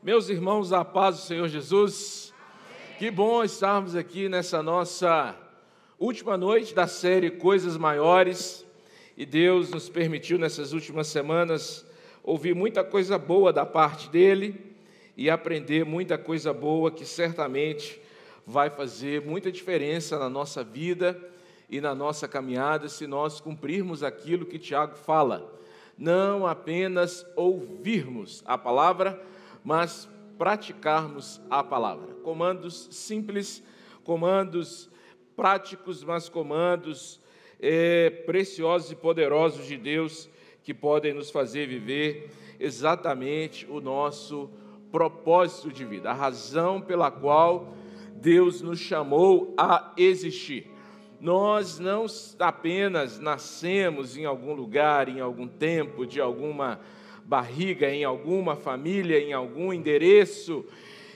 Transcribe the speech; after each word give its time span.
Meus 0.00 0.28
irmãos, 0.28 0.72
a 0.72 0.84
paz 0.84 1.16
do 1.16 1.22
Senhor 1.22 1.48
Jesus. 1.48 2.32
Que 3.00 3.10
bom 3.10 3.42
estarmos 3.42 3.96
aqui 3.96 4.28
nessa 4.28 4.62
nossa 4.62 5.34
última 5.98 6.36
noite 6.36 6.72
da 6.72 6.86
série 6.86 7.32
Coisas 7.32 7.76
Maiores. 7.76 8.64
E 9.16 9.26
Deus 9.26 9.70
nos 9.70 9.88
permitiu 9.88 10.38
nessas 10.38 10.72
últimas 10.72 11.08
semanas 11.08 11.84
ouvir 12.22 12.54
muita 12.54 12.84
coisa 12.84 13.18
boa 13.18 13.52
da 13.52 13.66
parte 13.66 14.08
dele 14.08 14.76
e 15.16 15.28
aprender 15.28 15.84
muita 15.84 16.16
coisa 16.16 16.52
boa 16.52 16.92
que 16.92 17.04
certamente 17.04 18.00
vai 18.46 18.70
fazer 18.70 19.22
muita 19.22 19.50
diferença 19.50 20.16
na 20.16 20.30
nossa 20.30 20.62
vida 20.62 21.20
e 21.68 21.80
na 21.80 21.92
nossa 21.92 22.28
caminhada 22.28 22.88
se 22.88 23.04
nós 23.08 23.40
cumprirmos 23.40 24.04
aquilo 24.04 24.46
que 24.46 24.60
Tiago 24.60 24.94
fala. 24.94 25.52
Não 25.98 26.46
apenas 26.46 27.26
ouvirmos 27.34 28.44
a 28.46 28.56
palavra, 28.56 29.20
mas 29.68 30.08
praticarmos 30.38 31.42
a 31.50 31.62
palavra. 31.62 32.14
Comandos 32.24 32.88
simples, 32.90 33.62
comandos 34.02 34.88
práticos, 35.36 36.02
mas 36.02 36.26
comandos 36.26 37.20
é, 37.60 38.08
preciosos 38.24 38.90
e 38.90 38.96
poderosos 38.96 39.66
de 39.66 39.76
Deus 39.76 40.30
que 40.62 40.72
podem 40.72 41.12
nos 41.12 41.30
fazer 41.30 41.68
viver 41.68 42.30
exatamente 42.58 43.66
o 43.68 43.78
nosso 43.78 44.48
propósito 44.90 45.70
de 45.70 45.84
vida, 45.84 46.12
a 46.12 46.14
razão 46.14 46.80
pela 46.80 47.10
qual 47.10 47.74
Deus 48.14 48.62
nos 48.62 48.78
chamou 48.78 49.52
a 49.58 49.92
existir. 49.98 50.70
Nós 51.20 51.78
não 51.78 52.06
apenas 52.38 53.18
nascemos 53.18 54.16
em 54.16 54.24
algum 54.24 54.54
lugar, 54.54 55.10
em 55.10 55.20
algum 55.20 55.46
tempo, 55.46 56.06
de 56.06 56.22
alguma 56.22 56.80
barriga, 57.28 57.90
em 57.90 58.04
alguma 58.04 58.56
família, 58.56 59.20
em 59.20 59.34
algum 59.34 59.70
endereço, 59.70 60.64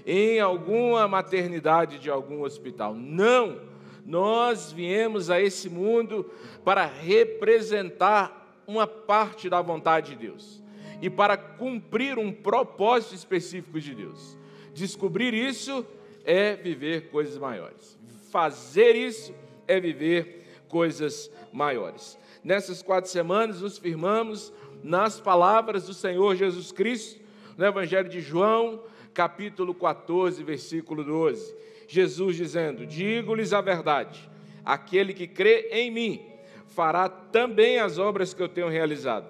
em 0.07 0.39
alguma 0.41 1.09
maternidade 1.09 1.99
de 1.99 2.11
algum 2.11 2.43
hospital. 2.43 2.95
Não! 2.95 3.59
Nós 4.05 4.71
viemos 4.71 5.31
a 5.31 5.41
esse 5.41 5.71
mundo 5.71 6.31
para 6.63 6.85
representar 6.85 8.61
uma 8.67 8.87
parte 8.87 9.49
da 9.49 9.63
vontade 9.63 10.11
de 10.11 10.27
Deus 10.27 10.63
e 11.01 11.09
para 11.09 11.37
cumprir 11.37 12.19
um 12.19 12.31
propósito 12.31 13.15
específico 13.15 13.81
de 13.81 13.95
Deus. 13.95 14.37
Descobrir 14.75 15.33
isso 15.33 15.87
é 16.25 16.55
viver 16.57 17.09
coisas 17.09 17.39
maiores. 17.39 17.99
Fazer 18.31 18.95
isso 18.95 19.35
é 19.67 19.81
viver 19.81 20.45
coisas 20.69 21.31
maiores. 21.53 22.19
Nessas 22.45 22.83
quatro 22.83 23.11
semanas, 23.11 23.61
nos 23.63 23.79
firmamos 23.79 24.53
nas 24.83 25.21
palavras 25.21 25.87
do 25.87 25.95
Senhor 25.95 26.35
Jesus 26.37 26.73
Cristo, 26.73 27.21
no 27.57 27.65
Evangelho 27.65 28.09
de 28.09 28.21
João, 28.21 28.83
capítulo 29.13 29.75
14, 29.75 30.43
versículo 30.43 31.05
12. 31.05 31.55
Jesus 31.87 32.37
dizendo: 32.37 32.87
Digo-lhes 32.87 33.53
a 33.53 33.61
verdade, 33.61 34.31
aquele 34.65 35.13
que 35.13 35.27
crê 35.27 35.69
em 35.71 35.91
mim 35.91 36.23
fará 36.67 37.09
também 37.09 37.79
as 37.79 37.99
obras 37.99 38.33
que 38.33 38.43
eu 38.43 38.49
tenho 38.49 38.69
realizado, 38.69 39.29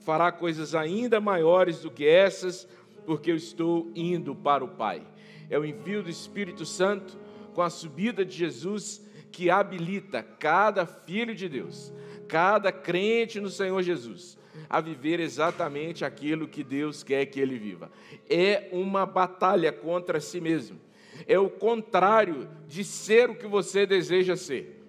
fará 0.00 0.32
coisas 0.32 0.74
ainda 0.74 1.20
maiores 1.20 1.80
do 1.80 1.90
que 1.90 2.06
essas, 2.06 2.66
porque 3.04 3.30
eu 3.30 3.36
estou 3.36 3.90
indo 3.94 4.34
para 4.34 4.64
o 4.64 4.68
Pai. 4.68 5.02
É 5.50 5.58
o 5.58 5.64
envio 5.64 6.02
do 6.02 6.10
Espírito 6.10 6.64
Santo 6.64 7.18
com 7.54 7.62
a 7.62 7.70
subida 7.70 8.24
de 8.24 8.34
Jesus 8.36 9.06
que 9.30 9.50
habilita 9.50 10.22
cada 10.22 10.86
filho 10.86 11.34
de 11.34 11.48
Deus, 11.48 11.92
cada 12.26 12.72
crente 12.72 13.40
no 13.40 13.50
Senhor 13.50 13.82
Jesus, 13.82 14.37
a 14.68 14.80
viver 14.80 15.20
exatamente 15.20 16.04
aquilo 16.04 16.48
que 16.48 16.62
Deus 16.62 17.02
quer 17.02 17.26
que 17.26 17.40
ele 17.40 17.58
viva. 17.58 17.90
É 18.28 18.68
uma 18.72 19.06
batalha 19.06 19.72
contra 19.72 20.20
si 20.20 20.40
mesmo. 20.40 20.78
É 21.26 21.38
o 21.38 21.48
contrário 21.48 22.48
de 22.66 22.84
ser 22.84 23.30
o 23.30 23.34
que 23.34 23.46
você 23.46 23.86
deseja 23.86 24.36
ser. 24.36 24.84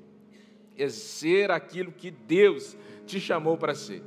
É 0.77 0.89
ser 0.89 1.51
aquilo 1.51 1.91
que 1.91 2.11
Deus 2.11 2.77
te 3.05 3.19
chamou 3.19 3.57
para 3.57 3.73
ser. 3.73 4.03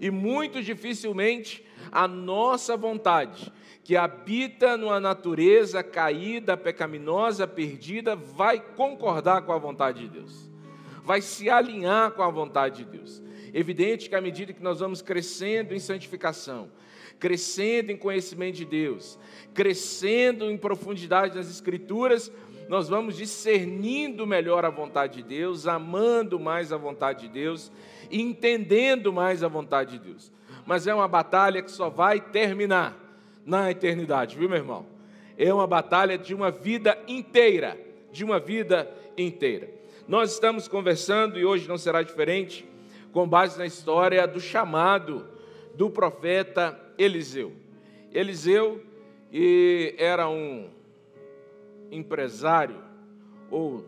E 0.00 0.10
muito 0.10 0.62
dificilmente 0.62 1.64
a 1.90 2.08
nossa 2.08 2.76
vontade, 2.76 3.52
que 3.84 3.96
habita 3.96 4.76
numa 4.76 5.00
natureza 5.00 5.82
caída, 5.82 6.56
pecaminosa, 6.56 7.46
perdida, 7.46 8.14
vai 8.14 8.60
concordar 8.60 9.42
com 9.42 9.52
a 9.52 9.58
vontade 9.58 10.02
de 10.02 10.08
Deus, 10.08 10.50
vai 11.02 11.20
se 11.20 11.50
alinhar 11.50 12.12
com 12.12 12.22
a 12.22 12.30
vontade 12.30 12.84
de 12.84 12.98
Deus. 12.98 13.22
Evidente 13.54 14.08
que 14.08 14.14
à 14.14 14.20
medida 14.20 14.52
que 14.52 14.62
nós 14.62 14.80
vamos 14.80 15.02
crescendo 15.02 15.74
em 15.74 15.78
santificação, 15.78 16.70
crescendo 17.18 17.92
em 17.92 17.96
conhecimento 17.96 18.56
de 18.56 18.64
Deus, 18.64 19.18
crescendo 19.52 20.50
em 20.50 20.56
profundidade 20.56 21.36
nas 21.36 21.50
Escrituras, 21.50 22.32
nós 22.68 22.88
vamos 22.88 23.16
discernindo 23.16 24.26
melhor 24.26 24.64
a 24.64 24.70
vontade 24.70 25.16
de 25.16 25.22
Deus, 25.22 25.66
amando 25.66 26.40
mais 26.40 26.72
a 26.72 26.76
vontade 26.76 27.26
de 27.26 27.28
Deus, 27.28 27.70
entendendo 28.10 29.12
mais 29.12 29.42
a 29.42 29.48
vontade 29.48 29.98
de 29.98 30.10
Deus. 30.10 30.32
Mas 30.64 30.86
é 30.86 30.94
uma 30.94 31.08
batalha 31.08 31.60
que 31.60 31.70
só 31.70 31.90
vai 31.90 32.20
terminar 32.20 32.96
na 33.44 33.70
eternidade, 33.70 34.38
viu, 34.38 34.48
meu 34.48 34.58
irmão? 34.58 34.86
É 35.36 35.52
uma 35.52 35.66
batalha 35.66 36.16
de 36.16 36.34
uma 36.34 36.50
vida 36.50 36.98
inteira, 37.06 37.78
de 38.10 38.24
uma 38.24 38.38
vida 38.38 38.90
inteira. 39.18 39.68
Nós 40.06 40.32
estamos 40.32 40.68
conversando 40.68 41.38
e 41.38 41.44
hoje 41.44 41.68
não 41.68 41.76
será 41.76 42.02
diferente 42.02 42.71
com 43.12 43.28
base 43.28 43.58
na 43.58 43.66
história 43.66 44.26
do 44.26 44.40
chamado 44.40 45.28
do 45.74 45.90
profeta 45.90 46.78
Eliseu. 46.96 47.52
Eliseu 48.10 48.82
era 49.98 50.28
um 50.28 50.70
empresário, 51.90 52.82
ou 53.50 53.84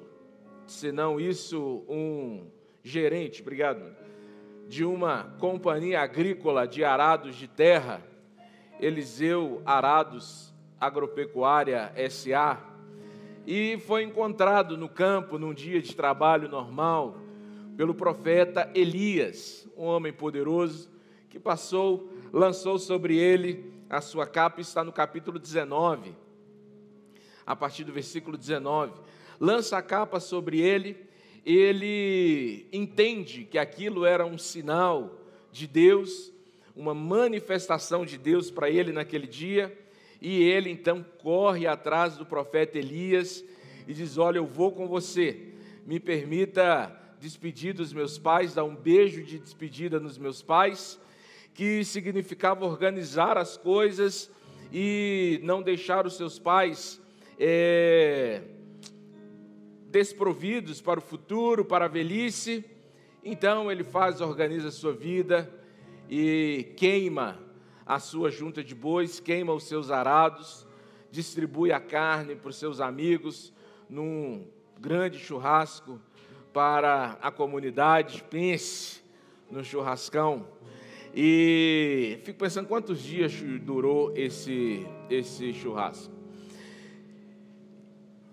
se 0.67 0.93
não 0.93 1.19
isso, 1.19 1.83
um 1.89 2.47
gerente, 2.83 3.41
obrigado, 3.41 3.97
de 4.69 4.85
uma 4.85 5.35
companhia 5.39 6.01
agrícola 6.01 6.67
de 6.67 6.85
arados 6.85 7.35
de 7.37 7.49
terra, 7.49 8.03
Eliseu 8.79 9.63
Arados 9.65 10.53
Agropecuária 10.81 11.93
SA, 12.11 12.59
e 13.47 13.79
foi 13.79 14.03
encontrado 14.03 14.77
no 14.77 14.89
campo 14.89 15.39
num 15.39 15.53
dia 15.53 15.81
de 15.81 15.95
trabalho 15.95 16.49
normal 16.49 17.24
pelo 17.77 17.95
profeta 17.95 18.71
Elias, 18.75 19.69
um 19.77 19.85
homem 19.85 20.13
poderoso, 20.13 20.89
que 21.29 21.39
passou, 21.39 22.13
lançou 22.33 22.79
sobre 22.79 23.17
ele 23.17 23.73
a 23.91 24.01
sua 24.01 24.27
capa, 24.27 24.61
está 24.61 24.85
no 24.85 24.93
capítulo 24.93 25.39
19, 25.39 26.15
a 27.45 27.57
partir 27.57 27.85
do 27.85 27.93
versículo 27.93 28.37
19. 28.37 28.93
Lança 29.41 29.77
a 29.77 29.83
capa 29.83 30.21
sobre 30.21 30.61
ele, 30.61 30.97
ele 31.45 32.67
entende 32.73 33.45
que 33.45 33.59
aquilo 33.59 34.05
era 34.05 34.25
um 34.25 34.39
sinal 34.39 35.21
de 35.51 35.67
Deus, 35.67 36.33
uma 36.75 36.95
manifestação 36.95 38.05
de 38.05 38.17
Deus 38.17 38.51
para 38.51 38.71
ele 38.71 38.93
naquele 38.93 39.27
dia, 39.27 39.77
e 40.21 40.43
ele 40.43 40.71
então 40.71 41.05
corre 41.19 41.67
atrás 41.67 42.17
do 42.17 42.25
profeta 42.25 42.79
Elias 42.79 43.45
e 43.87 43.93
diz: 43.93 44.17
Olha, 44.17 44.39
eu 44.39 44.47
vou 44.47 44.73
com 44.73 44.89
você, 44.89 45.53
me 45.85 46.01
permita 46.01 47.04
despedir 47.25 47.73
dos 47.73 47.91
meus 47.91 48.19
pais, 48.19 48.53
dar 48.53 48.65
um 48.65 48.77
beijo 48.77 49.25
de 49.25 49.39
despedida 49.39 49.99
nos 49.99 50.19
meus 50.19 50.43
pais, 50.43 51.01
que 51.55 51.83
significava 51.83 52.67
organizar 52.67 53.39
as 53.39 53.57
coisas 53.57 54.31
e 54.71 55.41
não 55.43 55.63
deixar 55.63 56.07
os 56.07 56.19
seus 56.19 56.39
pais 56.39 57.01
é, 57.41 58.43
desprovidos 59.87 60.83
para 60.83 61.01
o 61.01 61.03
futuro, 61.03 61.65
para 61.65 61.87
a 61.87 61.89
velhice. 61.89 62.63
Então 63.25 63.73
ele 63.73 63.85
faz, 63.85 64.21
organiza 64.21 64.69
a 64.69 64.73
sua 64.73 64.93
vida 64.93 65.51
e 66.11 66.75
queima 66.77 67.41
a 67.87 67.99
sua 67.99 68.31
junta 68.31 68.63
de 68.63 68.75
bois, 68.75 69.19
queima 69.19 69.55
os 69.55 69.65
seus 69.65 69.91
arados, 69.91 70.67
distribui 71.11 71.73
a 71.73 71.81
carne 71.81 72.37
para 72.37 72.51
os 72.51 72.57
seus 72.57 72.83
amigos 72.83 73.51
num 73.89 74.47
grande 74.79 75.19
churrasco 75.19 75.99
para 76.55 77.19
a 77.21 77.33
comunidade, 77.33 78.25
pense 78.31 79.03
no 79.51 79.65
churrascão. 79.65 80.47
E 81.13 82.21
fico 82.23 82.39
pensando 82.39 82.69
quantos 82.69 83.03
dias 83.03 83.33
durou 83.61 84.13
esse, 84.17 84.87
esse 85.11 85.53
churrasco. 85.53 86.15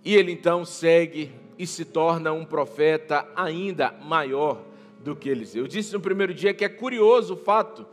E 0.06 0.16
ele 0.16 0.32
então 0.32 0.64
segue 0.64 1.32
e 1.58 1.66
se 1.66 1.84
torna 1.84 2.32
um 2.32 2.46
profeta 2.46 3.28
ainda 3.36 3.92
maior 3.92 4.64
do 5.00 5.16
que 5.16 5.30
Eliseu. 5.30 5.64
Eu 5.64 5.68
disse 5.68 5.92
no 5.92 6.00
primeiro 6.00 6.34
dia 6.34 6.54
que 6.54 6.64
é 6.64 6.70
curioso 6.70 7.34
o 7.34 7.38
fato 7.38 7.86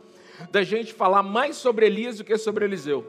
da 0.51 0.61
gente 0.61 0.93
falar 0.93 1.23
mais 1.23 1.55
sobre 1.55 1.87
Elias 1.87 2.19
do 2.19 2.23
que 2.23 2.37
sobre 2.37 2.65
Eliseu. 2.65 3.05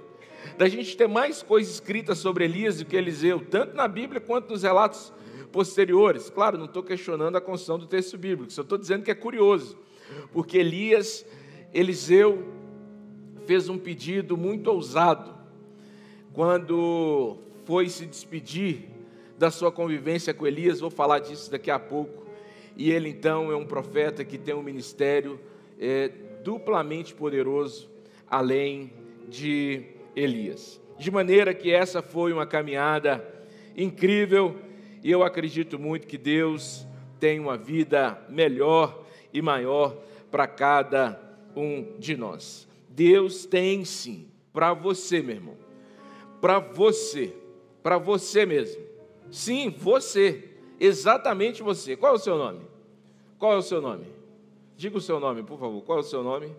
Da 0.57 0.69
gente 0.69 0.97
ter 0.97 1.07
mais 1.07 1.43
coisas 1.43 1.75
escritas 1.75 2.19
sobre 2.19 2.45
Elias 2.45 2.79
do 2.79 2.87
que 2.87 2.97
Eliseu, 2.97 3.45
tanto 3.51 3.77
na 3.77 3.87
Bíblia 3.87 4.21
quanto 4.21 4.51
nos 4.51 4.63
relatos 4.63 5.13
posteriores. 5.53 6.31
Claro, 6.31 6.59
não 6.59 6.67
estou 6.67 6.83
questionando 6.83 7.37
a 7.37 7.41
construção 7.41 7.79
do 7.79 7.87
texto 7.87 8.17
bíblico, 8.17 8.53
só 8.53 8.63
estou 8.63 8.79
dizendo 8.79 9.03
que 9.03 9.11
é 9.11 9.15
curioso, 9.15 9.79
porque 10.33 10.59
Elias, 10.59 11.25
Eliseu, 11.73 12.45
fez 13.47 13.69
um 13.69 13.79
pedido 13.79 14.37
muito 14.37 14.69
ousado. 14.69 15.39
quando 16.33 17.37
foi 17.65 17.89
se 17.89 18.07
despedir 18.07 18.89
da 19.37 19.51
sua 19.51 19.73
convivência 19.73 20.33
com 20.33 20.47
Elias, 20.47 20.81
vou 20.81 20.91
falar 20.91 21.19
disso 21.19 21.51
daqui 21.51 21.71
a 21.71 21.79
pouco. 21.79 22.27
E 22.77 22.91
ele 22.91 23.09
então 23.09 23.51
é 23.51 23.57
um 23.57 23.65
profeta 23.65 24.25
que 24.25 24.39
tem 24.39 24.55
um 24.55 24.63
ministério 24.63 25.41
é, 25.79 26.11
duplamente 26.45 27.15
poderoso, 27.15 27.91
além 28.29 28.93
de 29.29 29.83
Elias. 30.15 30.81
De 30.99 31.11
maneira 31.11 31.53
que 31.55 31.73
essa 31.73 32.03
foi 32.03 32.33
uma 32.33 32.47
caminhada 32.47 33.25
incrível 33.77 34.57
e 35.03 35.11
eu 35.11 35.23
acredito 35.23 35.79
muito 35.79 36.07
que 36.07 36.19
Deus 36.19 36.87
tem 37.19 37.39
uma 37.39 37.57
vida 37.57 38.21
melhor 38.29 39.05
e 39.33 39.41
maior 39.41 39.97
para 40.31 40.47
cada 40.47 41.21
um 41.57 41.99
de 41.99 42.17
nós. 42.17 42.69
Deus 42.89 43.45
tem 43.45 43.85
sim 43.85 44.29
para 44.53 44.73
você, 44.73 45.23
meu 45.23 45.37
irmão. 45.37 45.57
Para 46.41 46.59
você, 46.59 47.35
para 47.83 47.99
você 47.99 48.45
mesmo. 48.47 48.83
Sim, 49.31 49.71
você, 49.71 50.51
exatamente 50.79 51.63
você. 51.63 51.97
Qual 51.97 52.13
é 52.13 52.17
o 52.17 52.19
seu 52.19 52.37
nome? 52.37 52.61
Qual 53.39 53.53
é 53.53 53.57
o 53.57 53.63
seu 53.63 53.81
nome? 53.81 54.07
Diga 54.77 54.97
o 54.97 55.01
seu 55.01 55.21
nome, 55.21 55.43
por 55.43 55.59
favor. 55.59 55.83
Qual 55.83 55.99
é 55.99 56.01
o 56.01 56.05
seu 56.05 56.23
nome? 56.23 56.55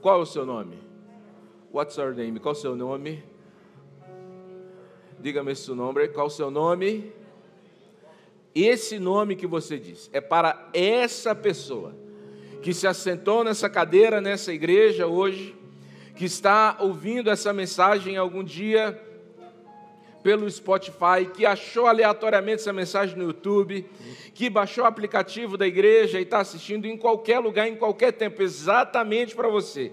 Qual 0.00 0.18
é 0.18 0.22
o 0.22 0.26
seu 0.26 0.44
nome? 0.44 0.88
What's 1.72 1.96
your 1.96 2.14
name? 2.14 2.40
Qual 2.40 2.54
é 2.54 2.56
o 2.56 2.60
seu 2.60 2.74
nome? 2.74 3.22
Diga-me 5.20 5.54
seu 5.54 5.74
nome. 5.74 6.08
Qual 6.08 6.26
é 6.26 6.28
o 6.28 6.30
seu 6.30 6.50
nome? 6.50 7.12
Esse 8.60 8.98
nome 8.98 9.36
que 9.36 9.46
você 9.46 9.78
diz 9.78 10.10
é 10.12 10.20
para 10.20 10.68
essa 10.74 11.32
pessoa 11.32 11.94
que 12.60 12.74
se 12.74 12.88
assentou 12.88 13.44
nessa 13.44 13.70
cadeira, 13.70 14.20
nessa 14.20 14.52
igreja 14.52 15.06
hoje, 15.06 15.54
que 16.16 16.24
está 16.24 16.76
ouvindo 16.80 17.30
essa 17.30 17.52
mensagem 17.52 18.16
algum 18.16 18.42
dia 18.42 19.00
pelo 20.24 20.50
Spotify, 20.50 21.30
que 21.32 21.46
achou 21.46 21.86
aleatoriamente 21.86 22.62
essa 22.62 22.72
mensagem 22.72 23.16
no 23.16 23.22
YouTube, 23.22 23.86
que 24.34 24.50
baixou 24.50 24.82
o 24.82 24.88
aplicativo 24.88 25.56
da 25.56 25.64
igreja 25.64 26.18
e 26.18 26.24
está 26.24 26.40
assistindo 26.40 26.86
em 26.86 26.96
qualquer 26.96 27.38
lugar, 27.38 27.68
em 27.68 27.76
qualquer 27.76 28.10
tempo, 28.10 28.42
exatamente 28.42 29.36
para 29.36 29.48
você. 29.48 29.92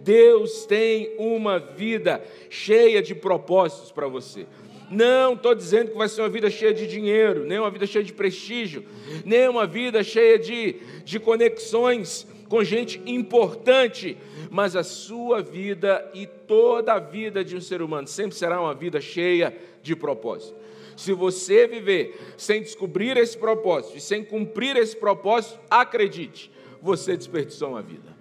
Deus 0.00 0.64
tem 0.64 1.14
uma 1.18 1.58
vida 1.58 2.24
cheia 2.48 3.02
de 3.02 3.14
propósitos 3.14 3.92
para 3.92 4.08
você. 4.08 4.46
Não 4.90 5.34
estou 5.34 5.54
dizendo 5.54 5.90
que 5.90 5.98
vai 5.98 6.08
ser 6.08 6.22
uma 6.22 6.28
vida 6.28 6.48
cheia 6.48 6.72
de 6.72 6.86
dinheiro, 6.86 7.44
nem 7.44 7.58
uma 7.58 7.70
vida 7.70 7.86
cheia 7.86 8.04
de 8.04 8.12
prestígio, 8.12 8.84
nem 9.24 9.48
uma 9.48 9.66
vida 9.66 10.02
cheia 10.02 10.38
de, 10.38 10.76
de 11.04 11.18
conexões 11.18 12.26
com 12.48 12.62
gente 12.62 13.02
importante, 13.06 14.16
mas 14.50 14.76
a 14.76 14.84
sua 14.84 15.42
vida 15.42 16.08
e 16.14 16.26
toda 16.26 16.94
a 16.94 16.98
vida 16.98 17.44
de 17.44 17.56
um 17.56 17.60
ser 17.60 17.82
humano 17.82 18.06
sempre 18.06 18.36
será 18.36 18.60
uma 18.60 18.74
vida 18.74 19.00
cheia 19.00 19.56
de 19.82 19.96
propósito. 19.96 20.54
Se 20.96 21.12
você 21.12 21.66
viver 21.66 22.18
sem 22.38 22.62
descobrir 22.62 23.16
esse 23.16 23.36
propósito 23.36 23.98
e 23.98 24.00
sem 24.00 24.24
cumprir 24.24 24.76
esse 24.76 24.96
propósito, 24.96 25.60
acredite, 25.68 26.50
você 26.80 27.16
desperdiçou 27.16 27.70
uma 27.70 27.82
vida. 27.82 28.16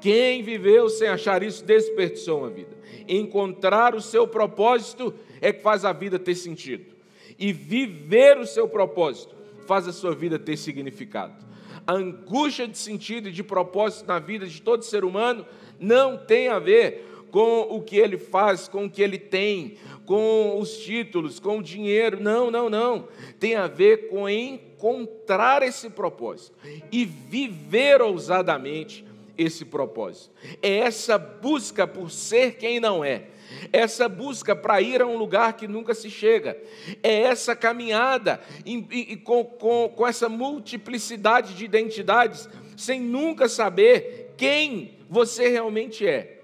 Quem 0.00 0.42
viveu 0.42 0.88
sem 0.88 1.08
achar 1.08 1.42
isso 1.42 1.64
desperdiçou 1.64 2.40
uma 2.40 2.50
vida. 2.50 2.76
Encontrar 3.08 3.94
o 3.94 4.00
seu 4.00 4.26
propósito 4.26 5.12
é 5.40 5.52
que 5.52 5.62
faz 5.62 5.84
a 5.84 5.92
vida 5.92 6.18
ter 6.18 6.34
sentido. 6.34 6.94
E 7.38 7.52
viver 7.52 8.38
o 8.38 8.46
seu 8.46 8.68
propósito 8.68 9.34
faz 9.66 9.86
a 9.86 9.92
sua 9.92 10.14
vida 10.14 10.38
ter 10.38 10.56
significado. 10.56 11.44
A 11.86 11.92
angústia 11.92 12.66
de 12.66 12.78
sentido 12.78 13.28
e 13.28 13.32
de 13.32 13.42
propósito 13.42 14.06
na 14.06 14.18
vida 14.18 14.46
de 14.46 14.60
todo 14.60 14.84
ser 14.84 15.04
humano 15.04 15.46
não 15.78 16.16
tem 16.16 16.48
a 16.48 16.58
ver 16.58 17.26
com 17.30 17.62
o 17.62 17.82
que 17.82 17.96
ele 17.96 18.16
faz, 18.16 18.66
com 18.66 18.86
o 18.86 18.90
que 18.90 19.02
ele 19.02 19.18
tem, 19.18 19.76
com 20.06 20.58
os 20.58 20.78
títulos, 20.78 21.38
com 21.38 21.58
o 21.58 21.62
dinheiro. 21.62 22.20
Não, 22.20 22.50
não, 22.50 22.70
não. 22.70 23.08
Tem 23.38 23.54
a 23.56 23.66
ver 23.66 24.08
com 24.08 24.28
encontrar 24.28 25.62
esse 25.62 25.90
propósito 25.90 26.56
e 26.90 27.04
viver 27.04 28.00
ousadamente 28.00 29.04
esse 29.36 29.64
propósito. 29.64 30.30
É 30.62 30.78
essa 30.78 31.18
busca 31.18 31.86
por 31.86 32.10
ser 32.10 32.56
quem 32.56 32.80
não 32.80 33.04
é 33.04 33.26
essa 33.72 34.08
busca 34.08 34.54
para 34.54 34.80
ir 34.80 35.02
a 35.02 35.06
um 35.06 35.16
lugar 35.16 35.54
que 35.54 35.68
nunca 35.68 35.94
se 35.94 36.10
chega, 36.10 36.56
é 37.02 37.22
essa 37.22 37.54
caminhada 37.54 38.40
com, 39.24 39.44
com, 39.44 39.88
com 39.88 40.06
essa 40.06 40.28
multiplicidade 40.28 41.54
de 41.54 41.64
identidades, 41.64 42.48
sem 42.76 43.00
nunca 43.00 43.48
saber 43.48 44.34
quem 44.36 44.98
você 45.08 45.48
realmente 45.48 46.06
é, 46.06 46.40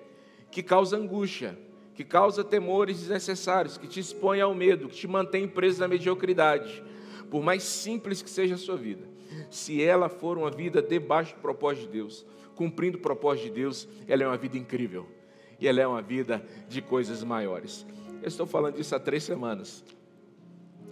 que 0.51 0.63
causa 0.63 0.97
angústia, 0.97 1.59
que 1.95 2.05
causa 2.05 2.43
temores 2.43 3.01
desnecessários, 3.01 3.77
que 3.77 3.87
te 3.87 4.01
expõe 4.01 4.41
ao 4.41 4.55
medo, 4.55 4.89
que 4.89 4.97
te 4.97 5.07
mantém 5.07 5.47
preso 5.47 5.81
na 5.81 5.89
mediocridade, 5.89 6.83
por 7.31 7.43
mais 7.43 7.63
simples 7.63 8.23
que 8.23 8.31
seja 8.31 8.55
a 8.55 8.59
sua 8.59 8.77
vida. 8.77 9.07
Se 9.51 9.83
ela 9.83 10.09
for 10.09 10.39
uma 10.39 10.51
vida 10.51 10.83
debaixo 10.83 11.35
do 11.35 11.41
propósito 11.41 11.87
de 11.87 11.93
Deus, 11.93 12.27
cumprindo 12.55 12.99
o 12.99 13.01
propósito 13.01 13.47
de 13.47 13.61
Deus, 13.61 13.89
ela 14.07 14.23
é 14.23 14.27
uma 14.27 14.37
vida 14.37 14.57
incrível 14.57 15.07
e 15.63 15.69
ela 15.69 15.81
é 15.81 15.87
uma 15.87 16.03
vida 16.03 16.45
de 16.69 16.83
coisas 16.83 17.23
maiores. 17.23 17.87
Eu 18.21 18.27
estou 18.27 18.45
falando 18.47 18.75
disso 18.75 18.97
há 18.97 18.99
três 18.99 19.23
semanas. 19.23 19.85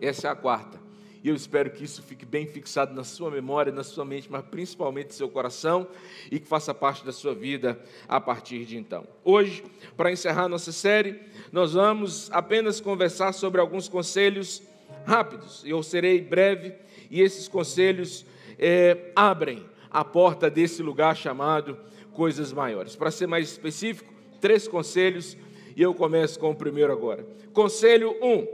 Essa 0.01 0.29
é 0.29 0.31
a 0.31 0.35
quarta. 0.37 0.79
E 1.25 1.29
eu 1.29 1.35
espero 1.35 1.71
que 1.73 1.83
isso 1.83 2.01
fique 2.05 2.25
bem 2.25 2.47
fixado 2.47 2.95
na 2.95 3.03
sua 3.03 3.33
memória, 3.33 3.73
na 3.73 3.83
sua 3.83 4.05
mente, 4.05 4.31
mas 4.31 4.45
principalmente 4.45 5.09
no 5.09 5.13
seu 5.15 5.29
coração 5.29 5.89
e 6.31 6.39
que 6.39 6.47
faça 6.47 6.73
parte 6.73 7.05
da 7.05 7.11
sua 7.11 7.35
vida 7.35 7.81
a 8.09 8.21
partir 8.21 8.65
de 8.65 8.79
então. 8.79 9.05
Hoje, 9.25 9.65
para 9.97 10.13
encerrar 10.13 10.49
nossa 10.49 10.71
série, 10.71 11.21
nós 11.51 11.73
vamos 11.73 12.31
apenas 12.31 12.81
conversar 12.81 13.33
sobre 13.33 13.61
alguns 13.61 13.89
conselhos 13.89 14.63
rápidos. 15.05 15.65
Eu 15.67 15.83
serei 15.83 16.21
breve 16.21 16.75
e 17.11 17.21
esses 17.21 17.49
conselhos 17.49 18.25
é, 18.57 19.11
abrem 19.17 19.65
a 19.91 20.05
porta 20.05 20.49
desse 20.49 20.81
lugar 20.81 21.17
chamado 21.17 21.77
coisas 22.13 22.53
maiores. 22.53 22.95
Para 22.95 23.11
ser 23.11 23.27
mais 23.27 23.51
específico, 23.51 24.20
três 24.41 24.67
conselhos 24.67 25.37
e 25.77 25.83
eu 25.83 25.95
começo 25.95 26.39
com 26.39 26.51
o 26.51 26.55
primeiro 26.55 26.93
agora. 26.93 27.27
Conselho 27.53 28.17
1: 28.21 28.27
um, 28.27 28.47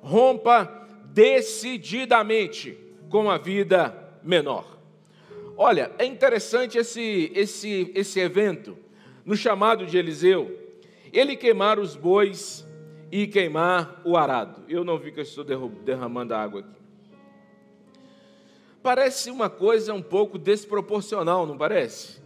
rompa 0.00 0.88
decididamente 1.06 2.76
com 3.08 3.30
a 3.30 3.38
vida 3.38 3.96
menor. 4.22 4.78
Olha, 5.56 5.92
é 5.98 6.04
interessante 6.04 6.78
esse, 6.78 7.30
esse, 7.34 7.92
esse 7.94 8.18
evento 8.18 8.76
no 9.24 9.36
chamado 9.36 9.86
de 9.86 9.96
Eliseu. 9.96 10.58
Ele 11.12 11.36
queimar 11.36 11.78
os 11.78 11.94
bois 11.94 12.66
e 13.12 13.28
queimar 13.28 14.02
o 14.04 14.16
arado. 14.16 14.64
Eu 14.68 14.82
não 14.82 14.98
vi 14.98 15.12
que 15.12 15.20
eu 15.20 15.22
estou 15.22 15.44
derramando 15.44 16.34
água 16.34 16.60
aqui. 16.60 16.74
Parece 18.82 19.30
uma 19.30 19.48
coisa 19.48 19.94
um 19.94 20.02
pouco 20.02 20.36
desproporcional, 20.36 21.46
não 21.46 21.56
parece? 21.56 22.23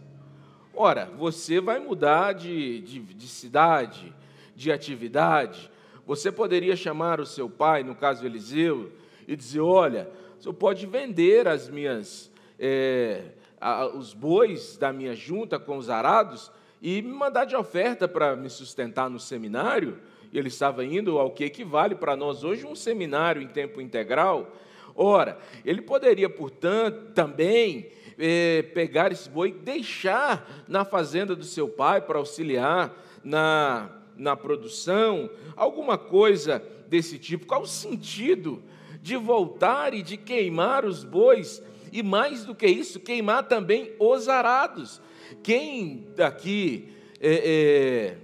Ora, 0.81 1.11
você 1.17 1.59
vai 1.59 1.77
mudar 1.77 2.31
de, 2.31 2.79
de, 2.79 2.99
de 3.01 3.27
cidade, 3.27 4.15
de 4.55 4.71
atividade. 4.71 5.69
Você 6.07 6.31
poderia 6.31 6.73
chamar 6.73 7.19
o 7.19 7.25
seu 7.25 7.49
pai, 7.49 7.83
no 7.83 7.93
caso 7.93 8.25
Eliseu, 8.25 8.89
e 9.27 9.35
dizer: 9.35 9.59
Olha, 9.59 10.09
senhor 10.39 10.53
pode 10.53 10.85
vender 10.85 11.49
as 11.49 11.67
minhas, 11.67 12.31
é, 12.57 13.23
a, 13.59 13.87
os 13.87 14.13
bois 14.13 14.77
da 14.77 14.93
minha 14.93 15.13
junta 15.13 15.59
com 15.59 15.75
os 15.75 15.89
arados 15.89 16.49
e 16.81 17.01
me 17.01 17.11
mandar 17.11 17.43
de 17.43 17.57
oferta 17.57 18.07
para 18.07 18.37
me 18.37 18.49
sustentar 18.49 19.09
no 19.09 19.19
seminário. 19.19 19.99
Ele 20.33 20.47
estava 20.47 20.85
indo 20.85 21.19
ao 21.19 21.31
que 21.31 21.43
equivale 21.43 21.93
para 21.93 22.15
nós 22.15 22.45
hoje 22.45 22.65
um 22.65 22.73
seminário 22.73 23.41
em 23.41 23.49
tempo 23.49 23.81
integral. 23.81 24.55
Ora, 24.95 25.37
ele 25.65 25.81
poderia, 25.81 26.29
portanto, 26.29 27.11
também 27.13 27.91
é, 28.19 28.61
pegar 28.73 29.11
esse 29.11 29.29
boi 29.29 29.51
deixar 29.51 30.65
na 30.67 30.83
fazenda 30.83 31.35
do 31.35 31.45
seu 31.45 31.69
pai 31.69 32.01
para 32.01 32.19
auxiliar 32.19 32.93
na, 33.23 33.89
na 34.17 34.35
produção, 34.35 35.29
alguma 35.55 35.97
coisa 35.97 36.61
desse 36.87 37.17
tipo. 37.17 37.45
Qual 37.45 37.61
o 37.61 37.67
sentido 37.67 38.61
de 39.01 39.15
voltar 39.15 39.93
e 39.93 40.03
de 40.03 40.17
queimar 40.17 40.85
os 40.85 41.03
bois? 41.03 41.63
E 41.91 42.03
mais 42.03 42.45
do 42.45 42.53
que 42.53 42.67
isso, 42.67 42.99
queimar 42.99 43.47
também 43.47 43.93
os 43.97 44.27
arados. 44.27 45.01
Quem 45.41 46.07
daqui, 46.15 46.93
é, 47.19 47.33
é, 47.33 48.17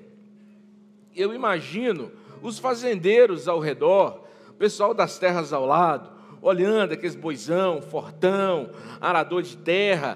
eu 1.15 1.33
imagino, 1.33 2.11
os 2.41 2.59
fazendeiros 2.59 3.47
ao 3.47 3.59
redor, 3.59 4.23
o 4.49 4.53
pessoal 4.53 4.93
das 4.93 5.17
terras 5.17 5.51
ao 5.53 5.65
lado, 5.65 6.14
olhando 6.45 6.91
aqueles 6.91 7.15
boizão, 7.15 7.81
fortão, 7.81 8.69
arador 9.01 9.41
de 9.41 9.57
terra, 9.57 10.15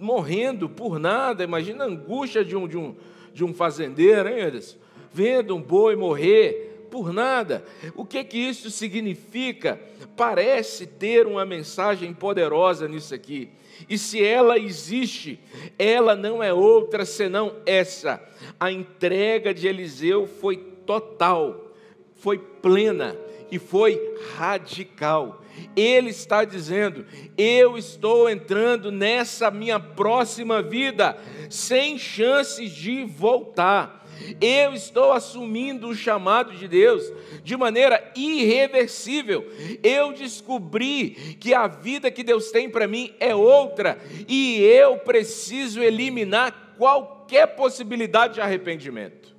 morrendo 0.00 0.70
por 0.70 0.98
nada. 0.98 1.44
Imagina 1.44 1.84
a 1.84 1.86
angústia 1.86 2.42
de 2.42 2.56
um, 2.56 2.66
de 2.66 2.78
um, 2.78 2.96
de 3.34 3.44
um 3.44 3.52
fazendeiro, 3.52 4.26
hein, 4.26 4.40
Anderson? 4.40 4.78
Vendo 5.12 5.54
um 5.54 5.60
boi 5.60 5.94
morrer 5.94 6.88
por 6.90 7.12
nada. 7.12 7.62
O 7.94 8.06
que 8.06 8.24
que 8.24 8.38
isso 8.38 8.70
significa? 8.70 9.78
Parece 10.16 10.86
ter 10.86 11.26
uma 11.26 11.44
mensagem 11.44 12.14
poderosa 12.14 12.88
nisso 12.88 13.14
aqui. 13.14 13.50
E 13.86 13.98
se 13.98 14.24
ela 14.24 14.58
existe, 14.58 15.38
ela 15.78 16.16
não 16.16 16.42
é 16.42 16.54
outra 16.54 17.04
senão 17.04 17.54
essa. 17.66 18.26
A 18.58 18.72
entrega 18.72 19.52
de 19.52 19.68
Eliseu 19.68 20.26
foi 20.26 20.56
total, 20.56 21.70
foi 22.14 22.38
plena 22.38 23.14
e 23.50 23.58
foi 23.58 24.00
radical. 24.38 25.42
Ele 25.74 26.10
está 26.10 26.44
dizendo: 26.44 27.04
eu 27.36 27.76
estou 27.76 28.28
entrando 28.28 28.90
nessa 28.90 29.50
minha 29.50 29.78
próxima 29.78 30.62
vida 30.62 31.16
sem 31.50 31.98
chances 31.98 32.70
de 32.70 33.04
voltar. 33.04 34.04
Eu 34.40 34.72
estou 34.72 35.12
assumindo 35.12 35.88
o 35.88 35.94
chamado 35.94 36.52
de 36.52 36.66
Deus 36.66 37.12
de 37.44 37.56
maneira 37.56 38.12
irreversível. 38.16 39.46
Eu 39.82 40.12
descobri 40.12 41.36
que 41.38 41.52
a 41.52 41.66
vida 41.66 42.10
que 42.10 42.24
Deus 42.24 42.50
tem 42.50 42.68
para 42.68 42.86
mim 42.86 43.14
é 43.20 43.34
outra 43.34 43.98
e 44.26 44.60
eu 44.62 44.98
preciso 44.98 45.82
eliminar 45.82 46.74
qualquer 46.78 47.48
possibilidade 47.48 48.34
de 48.34 48.40
arrependimento. 48.40 49.34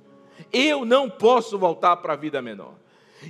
Eu 0.52 0.84
não 0.84 1.10
posso 1.10 1.58
voltar 1.58 1.96
para 1.96 2.12
a 2.14 2.16
vida 2.16 2.40
menor. 2.40 2.74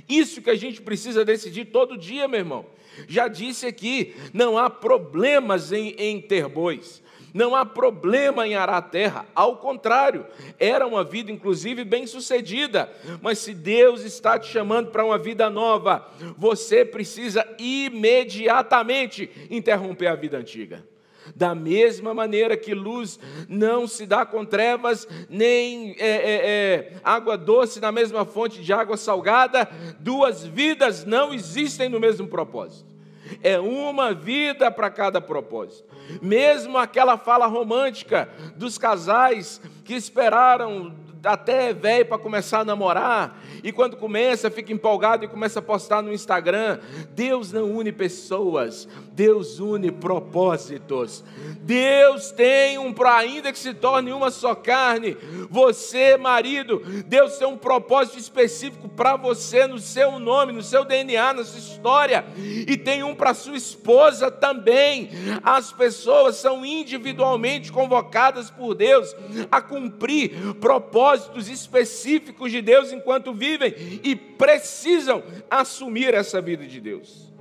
Isso 0.07 0.41
que 0.41 0.49
a 0.49 0.55
gente 0.55 0.81
precisa 0.81 1.25
decidir 1.25 1.65
todo 1.65 1.97
dia, 1.97 2.27
meu 2.27 2.39
irmão. 2.39 2.65
Já 3.07 3.27
disse 3.27 3.65
aqui: 3.65 4.15
não 4.33 4.57
há 4.57 4.69
problemas 4.69 5.71
em, 5.71 5.95
em 5.97 6.21
ter 6.21 6.47
bois, 6.47 7.01
não 7.33 7.55
há 7.55 7.65
problema 7.65 8.47
em 8.47 8.55
arar 8.55 8.77
a 8.77 8.81
terra, 8.81 9.25
ao 9.35 9.57
contrário, 9.57 10.25
era 10.59 10.85
uma 10.85 11.03
vida, 11.03 11.31
inclusive, 11.31 11.83
bem 11.83 12.07
sucedida. 12.07 12.91
Mas 13.21 13.39
se 13.39 13.53
Deus 13.53 14.03
está 14.03 14.37
te 14.39 14.47
chamando 14.47 14.91
para 14.91 15.05
uma 15.05 15.17
vida 15.17 15.49
nova, 15.49 16.07
você 16.37 16.83
precisa 16.83 17.45
imediatamente 17.57 19.29
interromper 19.49 20.07
a 20.07 20.15
vida 20.15 20.37
antiga. 20.37 20.83
Da 21.35 21.53
mesma 21.53 22.13
maneira 22.13 22.55
que 22.57 22.73
luz 22.73 23.19
não 23.47 23.87
se 23.87 24.05
dá 24.05 24.25
com 24.25 24.45
trevas, 24.45 25.07
nem 25.29 25.95
é, 25.99 26.07
é, 26.07 26.35
é, 26.45 26.93
água 27.03 27.37
doce 27.37 27.79
na 27.79 27.91
mesma 27.91 28.25
fonte 28.25 28.61
de 28.61 28.73
água 28.73 28.97
salgada, 28.97 29.69
duas 29.99 30.45
vidas 30.45 31.05
não 31.05 31.33
existem 31.33 31.89
no 31.89 31.99
mesmo 31.99 32.27
propósito. 32.27 32.89
É 33.43 33.59
uma 33.59 34.13
vida 34.13 34.71
para 34.71 34.89
cada 34.89 35.21
propósito. 35.21 35.87
Mesmo 36.21 36.77
aquela 36.77 37.17
fala 37.17 37.45
romântica 37.45 38.29
dos 38.55 38.77
casais 38.77 39.61
que 39.85 39.93
esperaram 39.93 40.95
até 41.23 41.73
velho 41.73 42.05
para 42.05 42.17
começar 42.17 42.59
a 42.61 42.65
namorar, 42.65 43.41
e 43.63 43.71
quando 43.71 43.97
começa, 43.97 44.49
fica 44.49 44.71
empolgado 44.71 45.25
e 45.25 45.27
começa 45.27 45.59
a 45.59 45.61
postar 45.61 46.01
no 46.01 46.13
Instagram. 46.13 46.79
Deus 47.11 47.51
não 47.51 47.75
une 47.75 47.91
pessoas, 47.91 48.87
Deus 49.11 49.59
une 49.59 49.91
propósitos. 49.91 51.23
Deus 51.61 52.31
tem 52.31 52.77
um, 52.77 52.93
ainda 53.05 53.51
que 53.51 53.59
se 53.59 53.73
torne 53.73 54.11
uma 54.11 54.31
só 54.31 54.55
carne, 54.55 55.17
você, 55.49 56.15
marido, 56.15 56.81
Deus 57.05 57.37
tem 57.37 57.47
um 57.47 57.57
propósito 57.57 58.17
específico 58.17 58.87
para 58.87 59.15
você, 59.17 59.67
no 59.67 59.79
seu 59.79 60.19
nome, 60.19 60.53
no 60.53 60.63
seu 60.63 60.85
DNA, 60.85 61.33
na 61.33 61.43
sua 61.43 61.59
história, 61.59 62.25
e 62.37 62.77
tem 62.77 63.03
um 63.03 63.13
para 63.13 63.33
sua 63.33 63.57
esposa 63.57 64.31
também. 64.31 65.09
As 65.43 65.71
pessoas 65.73 66.37
são 66.37 66.65
individualmente 66.65 67.71
convocadas 67.71 68.49
por 68.49 68.73
Deus 68.73 69.15
a 69.51 69.61
cumprir 69.61 70.55
propósitos 70.59 71.08
propósitos 71.09 71.49
específicos 71.49 72.51
de 72.51 72.61
Deus 72.61 72.91
enquanto 72.91 73.33
vivem 73.33 73.73
e 74.03 74.15
precisam 74.15 75.23
assumir 75.49 76.13
essa 76.13 76.39
vida 76.39 76.67
de 76.67 76.79
Deus. 76.79 77.33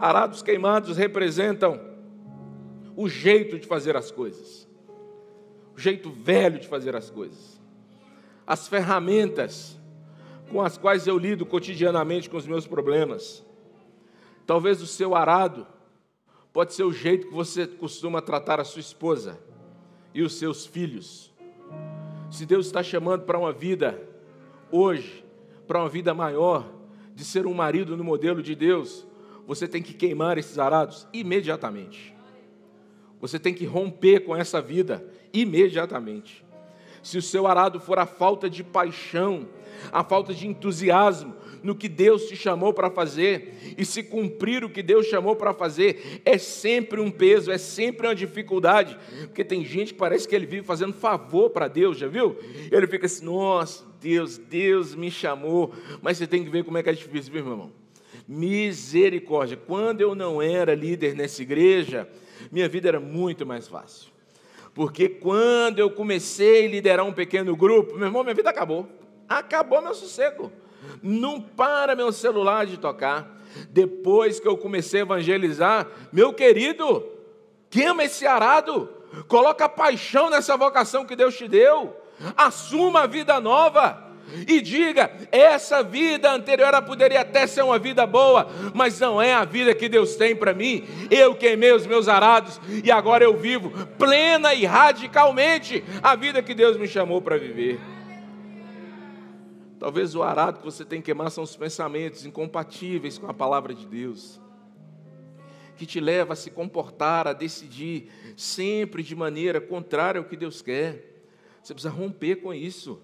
Arados 0.00 0.42
queimados 0.42 0.96
representam 0.96 1.80
o 2.96 3.08
jeito 3.08 3.58
de 3.58 3.66
fazer 3.66 3.96
as 3.96 4.10
coisas, 4.10 4.68
o 5.76 5.78
jeito 5.78 6.10
velho 6.10 6.58
de 6.58 6.66
fazer 6.66 6.96
as 6.96 7.08
coisas, 7.08 7.60
as 8.46 8.66
ferramentas 8.66 9.78
com 10.50 10.60
as 10.60 10.76
quais 10.76 11.06
eu 11.06 11.18
lido 11.18 11.46
cotidianamente 11.46 12.28
com 12.28 12.36
os 12.36 12.46
meus 12.46 12.66
problemas. 12.66 13.44
Talvez 14.44 14.82
o 14.82 14.86
seu 14.86 15.14
arado 15.14 15.66
pode 16.52 16.74
ser 16.74 16.84
o 16.84 16.92
jeito 16.92 17.28
que 17.28 17.34
você 17.34 17.66
costuma 17.66 18.20
tratar 18.20 18.60
a 18.60 18.64
sua 18.64 18.80
esposa 18.80 19.38
e 20.12 20.22
os 20.22 20.38
seus 20.38 20.66
filhos 20.66 21.32
se 22.30 22.46
Deus 22.46 22.66
está 22.66 22.82
chamando 22.82 23.22
para 23.22 23.38
uma 23.38 23.52
vida 23.52 24.00
hoje, 24.70 25.24
para 25.66 25.80
uma 25.80 25.88
vida 25.88 26.12
maior, 26.14 26.68
de 27.14 27.24
ser 27.24 27.46
um 27.46 27.54
marido 27.54 27.96
no 27.96 28.04
modelo 28.04 28.42
de 28.42 28.54
Deus, 28.54 29.06
você 29.46 29.66
tem 29.66 29.82
que 29.82 29.94
queimar 29.94 30.38
esses 30.38 30.58
arados 30.58 31.06
imediatamente. 31.12 32.14
Você 33.20 33.38
tem 33.38 33.54
que 33.54 33.64
romper 33.64 34.20
com 34.20 34.36
essa 34.36 34.60
vida 34.60 35.04
imediatamente. 35.32 36.44
Se 37.02 37.16
o 37.16 37.22
seu 37.22 37.46
arado 37.46 37.78
for 37.78 37.98
a 37.98 38.06
falta 38.06 38.50
de 38.50 38.64
paixão, 38.64 39.48
a 39.92 40.02
falta 40.02 40.34
de 40.34 40.46
entusiasmo, 40.46 41.34
no 41.66 41.74
que 41.74 41.88
Deus 41.88 42.28
te 42.28 42.36
chamou 42.36 42.72
para 42.72 42.88
fazer, 42.88 43.74
e 43.76 43.84
se 43.84 44.00
cumprir 44.00 44.64
o 44.64 44.70
que 44.70 44.84
Deus 44.84 45.06
chamou 45.06 45.34
para 45.34 45.52
fazer, 45.52 46.22
é 46.24 46.38
sempre 46.38 47.00
um 47.00 47.10
peso, 47.10 47.50
é 47.50 47.58
sempre 47.58 48.06
uma 48.06 48.14
dificuldade, 48.14 48.96
porque 49.22 49.42
tem 49.42 49.64
gente 49.64 49.92
que 49.92 49.98
parece 49.98 50.28
que 50.28 50.34
ele 50.36 50.46
vive 50.46 50.64
fazendo 50.64 50.92
favor 50.92 51.50
para 51.50 51.66
Deus, 51.66 51.98
já 51.98 52.06
viu? 52.06 52.36
Ele 52.70 52.86
fica 52.86 53.06
assim, 53.06 53.24
nossa, 53.24 53.84
Deus, 54.00 54.38
Deus 54.38 54.94
me 54.94 55.10
chamou, 55.10 55.74
mas 56.00 56.18
você 56.18 56.26
tem 56.26 56.44
que 56.44 56.50
ver 56.50 56.62
como 56.62 56.78
é 56.78 56.84
que 56.84 56.88
é 56.88 56.92
difícil, 56.92 57.32
viu, 57.32 57.42
meu 57.42 57.54
irmão? 57.54 57.72
Misericórdia, 58.28 59.56
quando 59.56 60.00
eu 60.00 60.14
não 60.14 60.40
era 60.40 60.72
líder 60.72 61.16
nessa 61.16 61.42
igreja, 61.42 62.08
minha 62.52 62.68
vida 62.68 62.86
era 62.86 63.00
muito 63.00 63.44
mais 63.44 63.66
fácil. 63.66 64.12
Porque 64.72 65.08
quando 65.08 65.80
eu 65.80 65.90
comecei 65.90 66.66
a 66.66 66.68
liderar 66.68 67.04
um 67.04 67.12
pequeno 67.12 67.56
grupo, 67.56 67.96
meu 67.96 68.06
irmão, 68.06 68.22
minha 68.22 68.34
vida 68.34 68.50
acabou. 68.50 68.86
Acabou 69.28 69.82
meu 69.82 69.94
sossego. 69.94 70.52
Não 71.02 71.40
para 71.40 71.96
meu 71.96 72.12
celular 72.12 72.66
de 72.66 72.76
tocar. 72.76 73.36
Depois 73.70 74.38
que 74.40 74.48
eu 74.48 74.56
comecei 74.56 75.00
a 75.00 75.02
evangelizar, 75.02 75.86
meu 76.12 76.32
querido, 76.32 77.04
queima 77.70 78.04
esse 78.04 78.26
arado, 78.26 78.88
coloca 79.28 79.68
paixão 79.68 80.30
nessa 80.30 80.56
vocação 80.56 81.06
que 81.06 81.16
Deus 81.16 81.36
te 81.36 81.48
deu, 81.48 81.96
assuma 82.36 83.02
a 83.02 83.06
vida 83.06 83.40
nova. 83.40 84.04
E 84.46 84.60
diga: 84.60 85.10
essa 85.30 85.82
vida 85.82 86.32
anterior 86.32 86.82
poderia 86.82 87.20
até 87.20 87.46
ser 87.46 87.62
uma 87.62 87.78
vida 87.78 88.04
boa, 88.04 88.48
mas 88.74 88.98
não 88.98 89.22
é 89.22 89.32
a 89.32 89.44
vida 89.44 89.72
que 89.72 89.88
Deus 89.88 90.16
tem 90.16 90.34
para 90.34 90.52
mim. 90.52 90.84
Eu 91.10 91.36
queimei 91.36 91.72
os 91.72 91.86
meus 91.86 92.08
arados 92.08 92.60
e 92.82 92.90
agora 92.90 93.22
eu 93.22 93.36
vivo 93.36 93.70
plena 93.96 94.52
e 94.52 94.64
radicalmente 94.66 95.84
a 96.02 96.16
vida 96.16 96.42
que 96.42 96.54
Deus 96.54 96.76
me 96.76 96.88
chamou 96.88 97.22
para 97.22 97.38
viver. 97.38 97.78
Talvez 99.78 100.14
o 100.14 100.22
arado 100.22 100.58
que 100.58 100.64
você 100.64 100.84
tem 100.84 101.00
que 101.00 101.06
queimar 101.06 101.30
são 101.30 101.44
os 101.44 101.54
pensamentos 101.54 102.24
incompatíveis 102.24 103.18
com 103.18 103.28
a 103.28 103.34
palavra 103.34 103.74
de 103.74 103.86
Deus, 103.86 104.40
que 105.76 105.84
te 105.84 106.00
leva 106.00 106.32
a 106.32 106.36
se 106.36 106.50
comportar, 106.50 107.28
a 107.28 107.32
decidir 107.32 108.10
sempre 108.36 109.02
de 109.02 109.14
maneira 109.14 109.60
contrária 109.60 110.18
ao 110.18 110.24
que 110.24 110.36
Deus 110.36 110.62
quer. 110.62 111.24
Você 111.62 111.74
precisa 111.74 111.92
romper 111.92 112.36
com 112.36 112.54
isso. 112.54 113.00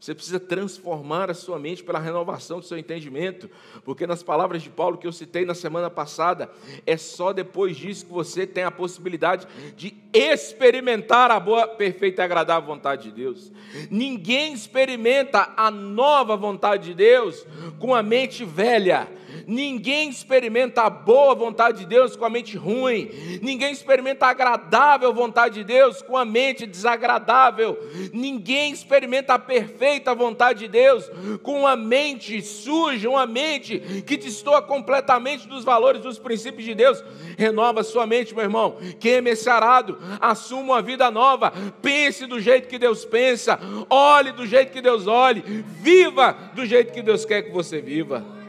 Você 0.00 0.14
precisa 0.14 0.40
transformar 0.40 1.30
a 1.30 1.34
sua 1.34 1.58
mente 1.58 1.84
pela 1.84 1.98
renovação 1.98 2.58
do 2.58 2.64
seu 2.64 2.78
entendimento, 2.78 3.50
porque 3.84 4.06
nas 4.06 4.22
palavras 4.22 4.62
de 4.62 4.70
Paulo 4.70 4.96
que 4.96 5.06
eu 5.06 5.12
citei 5.12 5.44
na 5.44 5.54
semana 5.54 5.90
passada, 5.90 6.50
é 6.86 6.96
só 6.96 7.34
depois 7.34 7.76
disso 7.76 8.06
que 8.06 8.12
você 8.12 8.46
tem 8.46 8.64
a 8.64 8.70
possibilidade 8.70 9.46
de 9.76 9.94
experimentar 10.14 11.30
a 11.30 11.38
boa, 11.38 11.68
perfeita 11.68 12.22
e 12.22 12.24
agradável 12.24 12.66
vontade 12.66 13.10
de 13.10 13.12
Deus. 13.12 13.52
Ninguém 13.90 14.54
experimenta 14.54 15.52
a 15.54 15.70
nova 15.70 16.34
vontade 16.34 16.88
de 16.88 16.94
Deus 16.94 17.46
com 17.78 17.94
a 17.94 18.02
mente 18.02 18.42
velha 18.42 19.06
Ninguém 19.46 20.08
experimenta 20.08 20.82
a 20.82 20.90
boa 20.90 21.34
vontade 21.34 21.80
de 21.80 21.86
Deus 21.86 22.16
com 22.16 22.24
a 22.24 22.30
mente 22.30 22.56
ruim. 22.56 23.10
Ninguém 23.42 23.72
experimenta 23.72 24.26
a 24.26 24.30
agradável 24.30 25.12
vontade 25.12 25.56
de 25.56 25.64
Deus 25.64 26.02
com 26.02 26.16
a 26.16 26.24
mente 26.24 26.66
desagradável. 26.66 27.78
Ninguém 28.12 28.72
experimenta 28.72 29.34
a 29.34 29.38
perfeita 29.38 30.14
vontade 30.14 30.60
de 30.60 30.68
Deus 30.68 31.10
com 31.42 31.60
uma 31.60 31.76
mente 31.76 32.40
suja, 32.42 33.08
uma 33.08 33.26
mente 33.26 33.78
que 34.06 34.16
destoa 34.16 34.62
completamente 34.62 35.48
dos 35.48 35.64
valores, 35.64 36.02
dos 36.02 36.18
princípios 36.18 36.64
de 36.64 36.74
Deus. 36.74 37.02
Renova 37.36 37.82
sua 37.82 38.06
mente, 38.06 38.34
meu 38.34 38.44
irmão. 38.44 38.76
Queime 38.98 39.30
esse 39.30 39.48
arado, 39.48 39.98
assuma 40.20 40.74
uma 40.74 40.82
vida 40.82 41.10
nova. 41.10 41.52
Pense 41.82 42.26
do 42.26 42.40
jeito 42.40 42.68
que 42.68 42.78
Deus 42.78 43.04
pensa. 43.04 43.58
Olhe 43.88 44.32
do 44.32 44.46
jeito 44.46 44.72
que 44.72 44.80
Deus 44.80 45.06
olhe. 45.06 45.42
Viva 45.80 46.36
do 46.54 46.64
jeito 46.66 46.92
que 46.92 47.02
Deus 47.02 47.24
quer 47.24 47.42
que 47.42 47.50
você 47.50 47.80
viva 47.80 48.39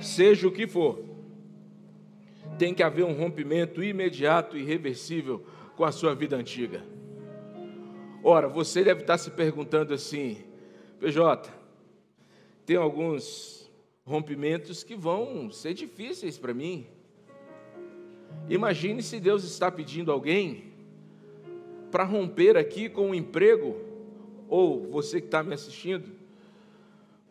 seja 0.00 0.46
o 0.46 0.52
que 0.52 0.66
for, 0.66 1.04
tem 2.58 2.74
que 2.74 2.82
haver 2.82 3.04
um 3.04 3.12
rompimento 3.12 3.82
imediato 3.82 4.56
e 4.56 4.60
irreversível 4.60 5.44
com 5.76 5.84
a 5.84 5.92
sua 5.92 6.14
vida 6.14 6.36
antiga. 6.36 6.82
Ora, 8.22 8.48
você 8.48 8.82
deve 8.82 9.02
estar 9.02 9.16
se 9.16 9.30
perguntando 9.30 9.94
assim, 9.94 10.38
PJ, 10.98 11.50
tem 12.66 12.76
alguns 12.76 13.70
rompimentos 14.04 14.82
que 14.82 14.96
vão 14.96 15.50
ser 15.50 15.74
difíceis 15.74 16.36
para 16.36 16.52
mim. 16.52 16.86
Imagine 18.48 19.02
se 19.02 19.20
Deus 19.20 19.44
está 19.44 19.70
pedindo 19.70 20.10
alguém 20.10 20.72
para 21.90 22.04
romper 22.04 22.56
aqui 22.56 22.88
com 22.88 23.02
o 23.02 23.08
um 23.10 23.14
emprego, 23.14 23.76
ou 24.48 24.86
você 24.90 25.20
que 25.20 25.26
está 25.26 25.42
me 25.42 25.54
assistindo, 25.54 26.10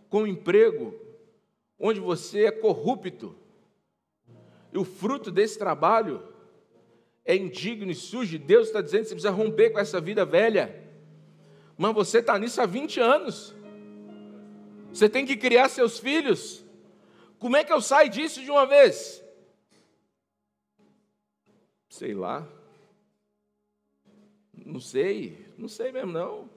com 0.10 0.24
um 0.24 0.28
emprego 0.28 0.96
onde 1.79 2.00
você 2.00 2.46
é 2.46 2.51
corrupto, 2.51 3.36
e 4.72 4.77
o 4.77 4.84
fruto 4.84 5.31
desse 5.31 5.57
trabalho 5.57 6.22
é 7.24 7.36
indigno 7.36 7.91
e 7.91 7.96
sujo, 7.96 8.39
Deus 8.39 8.67
está 8.67 8.81
dizendo 8.81 9.01
que 9.01 9.10
você 9.10 9.15
precisa 9.15 9.31
romper 9.31 9.72
com 9.72 9.79
essa 9.79 10.00
vida 10.00 10.25
velha. 10.25 10.84
Mas 11.77 11.93
você 11.93 12.19
está 12.19 12.39
nisso 12.39 12.62
há 12.62 12.65
20 12.65 13.00
anos. 13.00 13.55
Você 14.93 15.07
tem 15.07 15.25
que 15.25 15.38
criar 15.38 15.69
seus 15.69 16.00
filhos. 16.00 16.63
Como 17.38 17.55
é 17.55 17.63
que 17.63 17.72
eu 17.72 17.81
saio 17.81 18.10
disso 18.10 18.41
de 18.41 18.50
uma 18.50 18.65
vez? 18.65 19.24
Sei 21.89 22.13
lá. 22.13 22.48
Não 24.53 24.79
sei, 24.79 25.46
não 25.57 25.67
sei 25.67 25.91
mesmo 25.91 26.12
não. 26.12 26.50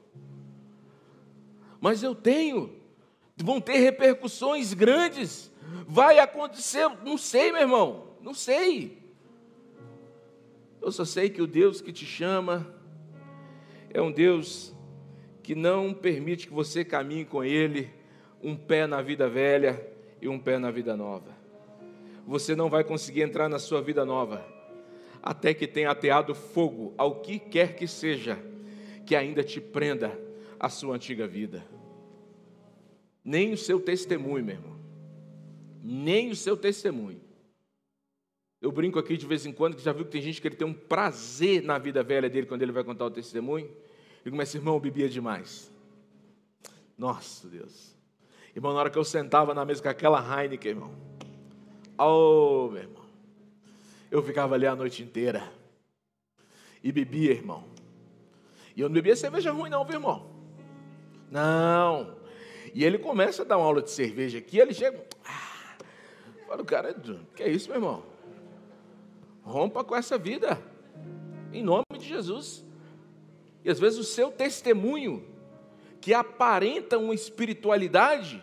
Mas 1.81 2.03
eu 2.03 2.15
tenho. 2.15 2.80
Vão 3.43 3.61
ter 3.61 3.79
repercussões 3.79 4.75
grandes. 4.75 5.51
Vai 5.87 6.19
acontecer, 6.19 6.89
não 7.05 7.17
sei, 7.17 7.53
meu 7.53 7.63
irmão, 7.63 8.09
não 8.21 8.35
sei. 8.35 8.99
Eu 10.81 10.91
só 10.91 11.05
sei 11.05 11.29
que 11.29 11.43
o 11.43 11.47
Deus 11.47 11.81
que 11.81 11.93
te 11.93 12.07
chama 12.07 12.67
é 13.93 14.01
um 14.01 14.11
Deus 14.11 14.75
que 15.43 15.55
não 15.55 15.93
permite 15.93 16.47
que 16.47 16.53
você 16.53 16.85
caminhe 16.85 17.25
com 17.25 17.45
Ele 17.45 17.91
um 18.43 18.57
pé 18.57 18.87
na 18.87 19.03
vida 19.03 19.29
velha 19.29 19.85
e 20.21 20.29
um 20.29 20.39
pé 20.39 20.59
na 20.59 20.71
vida 20.71 20.97
nova. 20.97 21.37
Você 22.27 22.55
não 22.55 22.71
vai 22.71 22.85
conseguir 22.85 23.23
entrar 23.23 23.49
na 23.49 23.59
sua 23.59 23.83
vida 23.83 24.05
nova 24.05 24.45
até 25.23 25.53
que 25.53 25.67
tenha 25.67 25.91
ateado 25.91 26.35
fogo 26.35 26.95
ao 26.97 27.17
que 27.17 27.39
quer 27.39 27.75
que 27.75 27.87
seja 27.87 28.39
que 29.05 29.15
ainda 29.15 29.43
te 29.43 29.61
prenda 29.61 30.19
à 30.59 30.69
sua 30.69 30.95
antiga 30.95 31.27
vida. 31.27 31.65
Nem 33.25 33.53
o 33.53 33.57
seu 33.57 33.81
testemunho, 33.81 34.45
meu 34.45 34.57
irmão. 34.57 34.77
Nem 35.83 36.31
o 36.31 36.37
seu 36.37 36.57
testemunho. 36.57 37.21
Eu 38.61 38.71
brinco 38.71 38.99
aqui 38.99 39.17
de 39.17 39.27
vez 39.27 39.47
em 39.47 39.53
quando 39.53 39.75
que 39.75 39.83
já 39.83 39.93
viu 39.93 40.05
que 40.05 40.11
tem 40.11 40.21
gente 40.21 40.41
que 40.41 40.49
ele 40.49 40.57
tem 40.57 40.67
um 40.67 40.75
prazer 40.75 41.63
na 41.63 41.79
vida 41.79 42.03
velha 42.03 42.29
dele 42.29 42.47
quando 42.47 42.63
ele 42.63 42.73
vai 42.73 42.85
contar 42.85 43.07
o 43.07 43.11
testemunho. 43.11 43.71
E 44.25 44.31
começa, 44.31 44.57
irmão, 44.57 44.75
eu 44.75 44.81
bebia 44.81 45.09
demais. 45.09 45.73
Nossa, 46.97 47.49
Deus. 47.49 47.97
Irmão, 48.55 48.75
na 48.75 48.81
hora 48.81 48.91
que 48.91 48.99
eu 48.99 49.05
sentava 49.05 49.55
na 49.55 49.65
mesa 49.65 49.83
com 49.83 49.89
aquela 49.89 50.21
Heineken, 50.21 50.73
irmão. 50.73 50.95
Oh, 51.97 52.69
meu 52.71 52.83
irmão. 52.83 53.05
Eu 54.11 54.23
ficava 54.23 54.55
ali 54.55 54.67
a 54.67 54.77
noite 54.77 55.03
inteira. 55.03 55.51
E 56.83 56.93
bebia, 56.93 57.31
irmão. 57.31 57.65
E 58.77 58.81
eu 58.81 58.89
não 58.89 58.95
bebia 58.95 59.17
cerveja 59.17 59.53
ruim, 59.53 59.71
não, 59.71 59.85
viu, 59.85 59.95
irmão? 59.95 60.31
Não. 61.31 62.20
E 62.75 62.85
ele 62.85 62.99
começa 62.99 63.43
a 63.43 63.45
dar 63.45 63.57
uma 63.57 63.67
aula 63.67 63.83
de 63.83 63.91
cerveja 63.91 64.39
aqui, 64.39 64.59
ele 64.59 64.73
chega. 64.73 65.05
Ah, 65.25 65.77
fala, 66.47 66.63
o 66.63 66.65
cara, 66.65 66.95
que 67.35 67.43
é 67.43 67.49
isso, 67.49 67.69
meu 67.69 67.79
irmão? 67.79 68.03
Rompa 69.43 69.83
com 69.83 69.97
essa 69.97 70.17
vida. 70.17 70.61
Em 71.53 71.63
nome 71.63 71.85
de 71.99 72.07
Jesus. 72.07 72.65
E 73.65 73.71
às 73.71 73.79
vezes 73.79 73.99
o 73.99 74.05
seu 74.05 74.31
testemunho, 74.31 75.25
que 76.01 76.15
aparenta 76.15 76.97
uma 76.97 77.15
espiritualidade, 77.15 78.43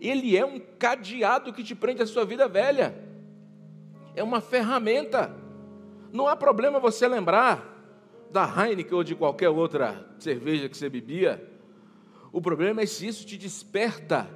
ele 0.00 0.36
é 0.36 0.44
um 0.44 0.58
cadeado 0.58 1.52
que 1.52 1.62
te 1.62 1.74
prende 1.74 2.02
à 2.02 2.06
sua 2.06 2.24
vida 2.24 2.48
velha. 2.48 2.94
É 4.14 4.22
uma 4.22 4.40
ferramenta. 4.40 5.34
Não 6.12 6.28
há 6.28 6.36
problema 6.36 6.78
você 6.78 7.06
lembrar 7.06 7.72
da 8.30 8.44
Heineken 8.44 8.94
ou 8.94 9.04
de 9.04 9.14
qualquer 9.14 9.48
outra 9.48 10.08
cerveja 10.18 10.68
que 10.68 10.76
você 10.76 10.88
bebia. 10.88 11.53
O 12.34 12.42
problema 12.42 12.82
é 12.82 12.86
se 12.86 13.06
isso 13.06 13.24
te 13.24 13.38
desperta 13.38 14.28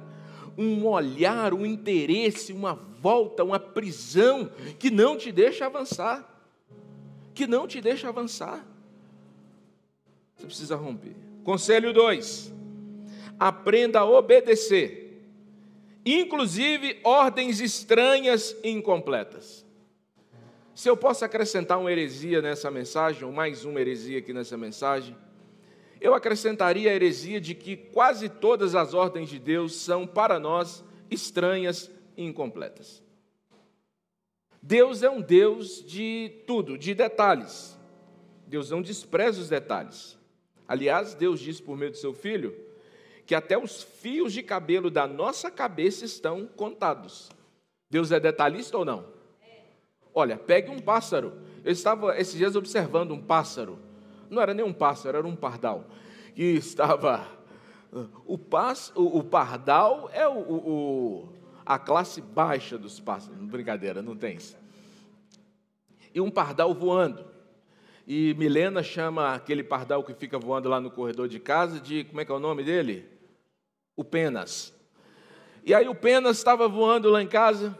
um 0.57 0.87
olhar, 0.87 1.53
um 1.53 1.65
interesse, 1.65 2.53
uma 2.53 2.73
volta, 2.73 3.43
uma 3.43 3.59
prisão 3.59 4.49
que 4.79 4.89
não 4.89 5.17
te 5.17 5.33
deixa 5.33 5.65
avançar. 5.65 6.25
Que 7.33 7.45
não 7.45 7.67
te 7.67 7.81
deixa 7.81 8.07
avançar. 8.07 8.65
Você 10.37 10.45
precisa 10.45 10.77
romper. 10.77 11.13
Conselho 11.43 11.91
2: 11.91 12.53
aprenda 13.37 13.99
a 13.99 14.05
obedecer, 14.05 15.21
inclusive 16.05 17.01
ordens 17.03 17.59
estranhas 17.59 18.55
e 18.63 18.69
incompletas. 18.69 19.65
Se 20.73 20.89
eu 20.89 20.95
posso 20.95 21.25
acrescentar 21.25 21.77
uma 21.77 21.91
heresia 21.91 22.41
nessa 22.41 22.71
mensagem, 22.71 23.25
ou 23.25 23.33
mais 23.33 23.65
uma 23.65 23.81
heresia 23.81 24.19
aqui 24.19 24.31
nessa 24.31 24.55
mensagem, 24.55 25.13
eu 26.01 26.13
acrescentaria 26.13 26.91
a 26.91 26.93
heresia 26.93 27.41
de 27.41 27.53
que 27.53 27.75
quase 27.75 28.29
todas 28.29 28.75
as 28.75 28.93
ordens 28.93 29.29
de 29.29 29.39
Deus 29.39 29.75
são 29.75 30.07
para 30.07 30.39
nós 30.39 30.83
estranhas 31.09 31.91
e 32.15 32.23
incompletas. 32.23 33.03
Deus 34.61 35.03
é 35.03 35.09
um 35.09 35.21
Deus 35.21 35.83
de 35.83 36.43
tudo, 36.45 36.77
de 36.77 36.93
detalhes. 36.93 37.77
Deus 38.45 38.69
não 38.69 38.81
despreza 38.81 39.41
os 39.41 39.49
detalhes. 39.49 40.17
Aliás, 40.67 41.15
Deus 41.15 41.39
disse 41.39 41.61
por 41.61 41.77
meio 41.77 41.91
do 41.91 41.97
seu 41.97 42.13
filho 42.13 42.55
que 43.25 43.35
até 43.35 43.57
os 43.57 43.83
fios 43.83 44.33
de 44.33 44.41
cabelo 44.41 44.89
da 44.89 45.07
nossa 45.07 45.51
cabeça 45.51 46.03
estão 46.03 46.47
contados. 46.47 47.29
Deus 47.89 48.11
é 48.11 48.19
detalhista 48.19 48.77
ou 48.77 48.83
não? 48.83 49.05
Olha, 50.13 50.37
pegue 50.37 50.69
um 50.69 50.79
pássaro. 50.79 51.33
Eu 51.63 51.71
estava 51.71 52.19
esses 52.19 52.35
dias 52.35 52.55
observando 52.55 53.11
um 53.11 53.21
pássaro. 53.21 53.79
Não 54.29 54.41
era 54.41 54.53
nem 54.53 54.65
um 54.65 54.73
pássaro, 54.73 55.17
era 55.17 55.27
um 55.27 55.35
pardal. 55.35 55.85
E 56.35 56.55
estava. 56.55 57.27
O, 58.25 58.37
pas, 58.37 58.91
o, 58.95 59.17
o 59.19 59.23
pardal 59.23 60.09
é 60.13 60.27
o, 60.27 60.37
o, 60.37 61.29
a 61.65 61.79
classe 61.79 62.21
baixa 62.21 62.77
dos 62.77 62.99
pássaros. 62.99 63.37
Brincadeira, 63.39 64.01
não 64.01 64.15
tem 64.15 64.35
isso. 64.35 64.57
E 66.13 66.21
um 66.21 66.29
pardal 66.29 66.73
voando. 66.73 67.25
E 68.07 68.33
Milena 68.35 68.81
chama 68.81 69.33
aquele 69.35 69.63
pardal 69.63 70.03
que 70.03 70.13
fica 70.13 70.39
voando 70.39 70.67
lá 70.67 70.79
no 70.79 70.89
corredor 70.89 71.27
de 71.27 71.39
casa 71.39 71.79
de, 71.79 72.03
como 72.05 72.21
é 72.21 72.25
que 72.25 72.31
é 72.31 72.35
o 72.35 72.39
nome 72.39 72.63
dele? 72.63 73.07
O 73.95 74.03
Penas. 74.03 74.73
E 75.63 75.75
aí 75.75 75.87
o 75.87 75.93
Penas 75.93 76.37
estava 76.37 76.67
voando 76.67 77.09
lá 77.09 77.21
em 77.21 77.27
casa, 77.27 77.77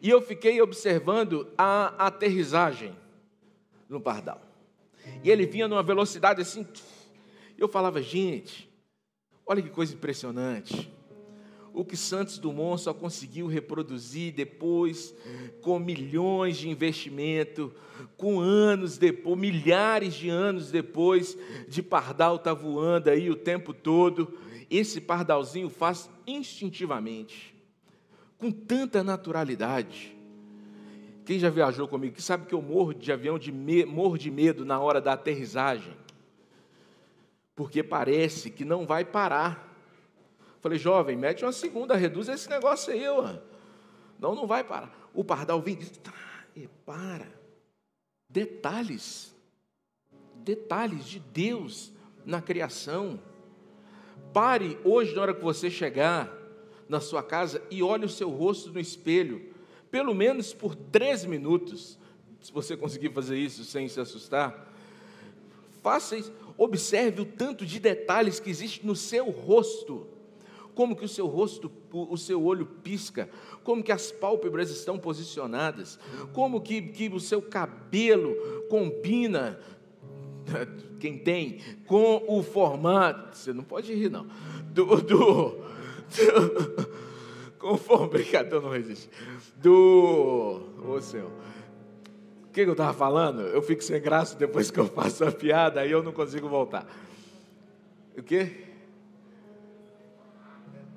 e 0.00 0.08
eu 0.08 0.22
fiquei 0.22 0.60
observando 0.62 1.48
a 1.58 2.06
aterrissagem 2.06 2.94
no 3.88 4.00
pardal. 4.00 4.40
E 5.22 5.30
ele 5.30 5.46
vinha 5.46 5.68
numa 5.68 5.82
velocidade 5.82 6.40
assim, 6.40 6.66
eu 7.56 7.68
falava, 7.68 8.02
gente, 8.02 8.68
olha 9.46 9.62
que 9.62 9.70
coisa 9.70 9.94
impressionante 9.94 10.90
o 11.74 11.84
que 11.84 11.96
Santos 11.96 12.38
Dumont 12.38 12.80
só 12.82 12.92
conseguiu 12.92 13.46
reproduzir 13.46 14.32
depois, 14.32 15.14
com 15.60 15.78
milhões 15.78 16.58
de 16.58 16.68
investimento, 16.68 17.74
com 18.16 18.40
anos 18.40 18.98
depois, 18.98 19.38
milhares 19.38 20.14
de 20.14 20.28
anos 20.28 20.70
depois 20.70 21.36
de 21.68 21.82
pardal 21.82 22.38
tá 22.38 22.52
voando 22.52 23.08
aí 23.08 23.30
o 23.30 23.36
tempo 23.36 23.72
todo, 23.72 24.38
esse 24.70 25.00
pardalzinho 25.00 25.68
faz 25.68 26.10
instintivamente, 26.26 27.54
com 28.38 28.50
tanta 28.50 29.02
naturalidade. 29.02 30.16
Quem 31.24 31.38
já 31.38 31.50
viajou 31.50 31.86
comigo, 31.86 32.14
que 32.14 32.22
sabe 32.22 32.46
que 32.46 32.54
eu 32.54 32.62
morro 32.62 32.92
de 32.92 33.12
avião, 33.12 33.38
de 33.38 33.52
me, 33.52 33.84
morro 33.84 34.18
de 34.18 34.30
medo 34.30 34.64
na 34.64 34.80
hora 34.80 35.00
da 35.00 35.12
aterrissagem, 35.12 35.96
porque 37.54 37.82
parece 37.82 38.50
que 38.50 38.64
não 38.64 38.86
vai 38.86 39.04
parar 39.04 39.72
Falei, 40.62 40.78
jovem, 40.78 41.16
mete 41.16 41.44
uma 41.44 41.50
segunda, 41.50 41.96
reduz 41.96 42.28
esse 42.28 42.48
negócio 42.48 42.92
aí, 42.92 43.06
ó. 43.08 43.34
Não, 44.16 44.32
não 44.32 44.46
vai 44.46 44.62
parar. 44.62 44.96
O 45.12 45.24
pardal 45.24 45.60
vem 45.60 45.74
tá, 45.74 46.14
e 46.54 46.68
para. 46.86 47.26
Detalhes, 48.28 49.34
detalhes 50.36 51.04
de 51.04 51.18
Deus 51.18 51.92
na 52.24 52.40
criação. 52.40 53.20
Pare 54.32 54.78
hoje, 54.84 55.16
na 55.16 55.22
hora 55.22 55.34
que 55.34 55.42
você 55.42 55.68
chegar 55.68 56.32
na 56.88 57.00
sua 57.00 57.24
casa, 57.24 57.60
e 57.68 57.82
olhe 57.82 58.04
o 58.04 58.08
seu 58.08 58.30
rosto 58.30 58.72
no 58.72 58.78
espelho, 58.78 59.51
pelo 59.92 60.14
menos 60.14 60.54
por 60.54 60.74
três 60.74 61.22
minutos, 61.22 61.98
se 62.40 62.50
você 62.50 62.74
conseguir 62.74 63.12
fazer 63.12 63.38
isso 63.38 63.62
sem 63.62 63.86
se 63.88 64.00
assustar. 64.00 64.72
Faça 65.82 66.16
isso, 66.16 66.32
observe 66.56 67.20
o 67.20 67.26
tanto 67.26 67.66
de 67.66 67.78
detalhes 67.78 68.40
que 68.40 68.48
existe 68.48 68.86
no 68.86 68.96
seu 68.96 69.30
rosto. 69.30 70.06
Como 70.74 70.96
que 70.96 71.04
o 71.04 71.08
seu 71.08 71.26
rosto, 71.26 71.70
o 71.92 72.16
seu 72.16 72.42
olho 72.42 72.64
pisca, 72.64 73.28
como 73.62 73.82
que 73.82 73.92
as 73.92 74.10
pálpebras 74.10 74.70
estão 74.70 74.98
posicionadas, 74.98 75.98
como 76.32 76.62
que, 76.62 76.80
que 76.80 77.10
o 77.10 77.20
seu 77.20 77.42
cabelo 77.42 78.34
combina, 78.70 79.60
quem 80.98 81.18
tem, 81.18 81.58
com 81.84 82.24
o 82.26 82.42
formato, 82.42 83.36
você 83.36 83.52
não 83.52 83.62
pode 83.62 83.92
rir 83.92 84.08
não, 84.08 84.26
do, 84.72 84.86
do, 85.02 85.02
do 85.02 85.62
o 87.62 88.06
brincadeira 88.08 88.60
não 88.60 88.70
resiste, 88.70 89.08
do, 89.56 90.60
ô 90.86 91.00
Senhor, 91.00 91.30
o 92.44 92.52
que, 92.52 92.60
eu 92.60 92.72
estava 92.72 92.92
falando? 92.92 93.42
Eu 93.42 93.62
fico 93.62 93.82
sem 93.82 94.00
graça 94.00 94.36
depois 94.36 94.70
que 94.70 94.78
eu 94.78 94.86
faço 94.86 95.24
a 95.24 95.32
piada, 95.32 95.80
aí 95.80 95.90
eu 95.90 96.02
não 96.02 96.12
consigo 96.12 96.48
voltar. 96.48 96.86
O 98.16 98.22
quê? 98.22 98.72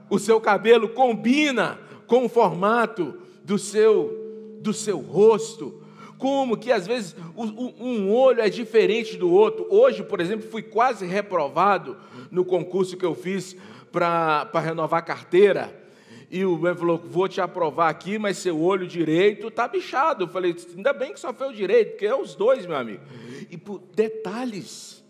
o 0.09 0.19
seu 0.19 0.39
cabelo 0.39 0.89
combina 0.89 1.79
com 2.07 2.25
o 2.25 2.29
formato 2.29 3.15
do 3.43 3.57
seu, 3.57 4.57
do 4.61 4.73
seu 4.73 4.99
rosto. 4.99 5.81
Como 6.17 6.57
que 6.57 6.71
às 6.71 6.87
vezes 6.87 7.15
um 7.35 8.11
olho 8.13 8.41
é 8.41 8.49
diferente 8.49 9.17
do 9.17 9.29
outro. 9.29 9.67
Hoje, 9.69 10.03
por 10.03 10.21
exemplo, 10.21 10.49
fui 10.49 10.61
quase 10.61 11.05
reprovado 11.05 11.97
no 12.31 12.45
concurso 12.45 12.97
que 12.97 13.05
eu 13.05 13.13
fiz 13.13 13.55
para 13.91 14.49
renovar 14.59 15.03
carteira. 15.03 15.84
E 16.29 16.43
o 16.45 16.57
Ben 16.57 16.75
falou: 16.75 16.97
Vou 16.97 17.27
te 17.27 17.39
aprovar 17.39 17.89
aqui, 17.89 18.17
mas 18.17 18.37
seu 18.37 18.59
olho 18.59 18.87
direito 18.87 19.47
está 19.47 19.67
bichado. 19.67 20.23
Eu 20.23 20.27
falei: 20.27 20.55
Ainda 20.75 20.93
bem 20.93 21.13
que 21.13 21.19
só 21.19 21.33
foi 21.33 21.49
o 21.49 21.53
direito, 21.53 21.91
porque 21.91 22.05
é 22.05 22.15
os 22.15 22.35
dois, 22.35 22.65
meu 22.65 22.75
amigo. 22.75 23.03
E 23.49 23.57
por 23.57 23.79
detalhes. 23.93 25.03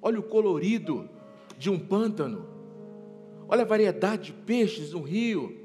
Olha 0.00 0.20
o 0.20 0.22
colorido 0.22 1.08
de 1.56 1.70
um 1.70 1.78
pântano. 1.78 2.46
Olha 3.48 3.62
a 3.62 3.66
variedade 3.66 4.24
de 4.24 4.32
peixes 4.32 4.92
no 4.92 5.00
rio. 5.00 5.60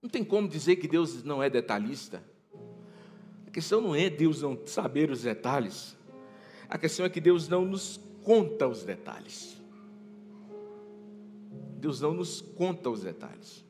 Não 0.00 0.08
tem 0.08 0.24
como 0.24 0.48
dizer 0.48 0.76
que 0.76 0.88
Deus 0.88 1.24
não 1.24 1.42
é 1.42 1.50
detalhista. 1.50 2.22
A 3.46 3.50
questão 3.50 3.80
não 3.80 3.94
é 3.94 4.08
Deus 4.08 4.42
não 4.42 4.58
saber 4.66 5.10
os 5.10 5.22
detalhes. 5.22 5.96
A 6.68 6.78
questão 6.78 7.04
é 7.04 7.08
que 7.08 7.20
Deus 7.20 7.48
não 7.48 7.64
nos 7.64 8.00
conta 8.22 8.66
os 8.66 8.84
detalhes. 8.84 9.55
Deus 11.86 12.00
não 12.00 12.12
nos 12.12 12.40
conta 12.40 12.90
os 12.90 13.02
detalhes. 13.02 13.64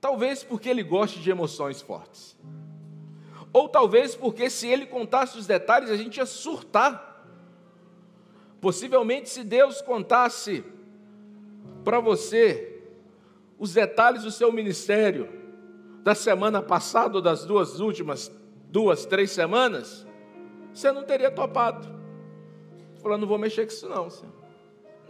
Talvez 0.00 0.44
porque 0.44 0.68
Ele 0.68 0.84
goste 0.84 1.18
de 1.18 1.28
emoções 1.28 1.82
fortes. 1.82 2.36
Ou 3.52 3.68
talvez 3.68 4.14
porque 4.14 4.48
se 4.48 4.68
Ele 4.68 4.86
contasse 4.86 5.36
os 5.36 5.44
detalhes, 5.44 5.90
a 5.90 5.96
gente 5.96 6.18
ia 6.18 6.26
surtar. 6.26 7.26
Possivelmente, 8.60 9.28
se 9.28 9.42
Deus 9.42 9.82
contasse 9.82 10.64
para 11.82 11.98
você 11.98 12.84
os 13.58 13.74
detalhes 13.74 14.22
do 14.22 14.30
seu 14.30 14.52
ministério 14.52 15.28
da 16.04 16.14
semana 16.14 16.62
passada 16.62 17.16
ou 17.16 17.22
das 17.22 17.44
duas 17.44 17.80
últimas 17.80 18.30
duas, 18.70 19.04
três 19.04 19.32
semanas, 19.32 20.06
você 20.72 20.92
não 20.92 21.02
teria 21.02 21.32
topado. 21.32 21.88
Falando, 23.02 23.22
não 23.22 23.28
vou 23.28 23.38
mexer 23.38 23.66
com 23.66 23.72
isso 23.72 23.88
não, 23.88 24.08
senhor. 24.08 24.34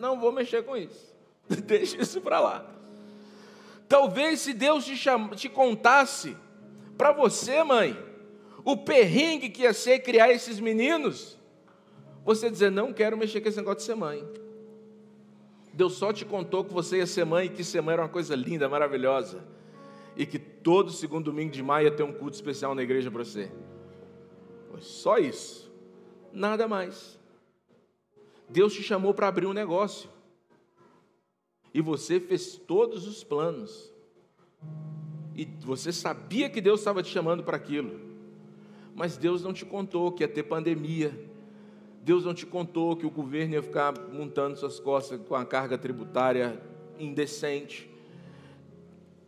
Não 0.01 0.19
vou 0.19 0.33
mexer 0.33 0.63
com 0.63 0.75
isso. 0.75 1.08
Deixa 1.67 2.01
isso 2.01 2.21
para 2.21 2.41
lá. 2.41 2.67
Talvez 3.89 4.41
se 4.41 4.53
Deus 4.53 4.85
te, 4.85 4.97
cham... 4.97 5.31
te 5.31 5.49
contasse 5.49 6.37
para 6.97 7.13
você, 7.13 7.63
mãe, 7.63 7.97
o 8.65 8.77
perrengue 8.77 9.49
que 9.49 9.63
ia 9.63 9.73
ser 9.73 10.01
criar 10.01 10.31
esses 10.31 10.61
meninos, 10.61 11.39
você 12.25 12.51
dizer, 12.51 12.71
não 12.71 12.93
quero 12.93 13.17
mexer 13.17 13.41
com 13.41 13.49
esse 13.49 13.57
negócio 13.57 13.79
de 13.79 13.85
ser 13.85 13.95
mãe. 13.95 14.23
Deus 15.73 15.95
só 15.95 16.13
te 16.13 16.25
contou 16.25 16.65
que 16.65 16.75
você 16.75 16.99
ia 16.99 17.07
ser 17.07 17.25
mãe 17.25 17.47
e 17.47 17.49
que 17.49 17.63
ser 17.65 17.81
mãe 17.81 17.95
era 17.95 18.03
uma 18.03 18.09
coisa 18.09 18.35
linda, 18.35 18.69
maravilhosa. 18.69 19.43
E 20.17 20.27
que 20.27 20.39
todo 20.39 20.91
segundo 20.91 21.27
domingo 21.27 21.53
de 21.53 21.63
maio 21.63 21.87
ia 21.87 21.91
ter 21.91 22.03
um 22.03 22.13
culto 22.13 22.35
especial 22.35 22.75
na 22.75 22.83
igreja 22.83 23.11
para 23.11 23.25
você. 23.25 23.51
Foi 24.71 24.81
só 24.81 25.19
isso. 25.19 25.73
Nada 26.33 26.67
mais. 26.67 27.19
Deus 28.49 28.75
te 28.75 28.83
chamou 28.83 29.15
para 29.15 29.29
abrir 29.29 29.47
um 29.47 29.53
negócio. 29.53 30.11
E 31.73 31.81
você 31.81 32.19
fez 32.19 32.57
todos 32.57 33.07
os 33.07 33.23
planos. 33.23 33.93
E 35.35 35.45
você 35.61 35.93
sabia 35.93 36.51
que 36.51 36.61
Deus 36.61 36.81
estava 36.81 37.03
te 37.03 37.11
chamando 37.11 37.43
para 37.43 37.57
aquilo. 37.57 38.01
Mas 38.95 39.17
Deus 39.17 39.43
não 39.43 39.53
te 39.53 39.65
contou 39.65 40.11
que 40.11 40.25
ia 40.25 40.29
ter 40.29 40.43
pandemia 40.43 41.29
Deus 42.09 42.25
não 42.25 42.33
te 42.33 42.47
contou 42.47 42.97
que 42.97 43.05
o 43.05 43.11
governo 43.11 43.53
ia 43.53 43.63
ficar 43.63 43.93
montando 44.11 44.57
suas 44.57 44.81
costas 44.81 45.21
com 45.29 45.35
a 45.35 45.45
carga 45.45 45.77
tributária 45.77 46.59
indecente. 46.99 47.87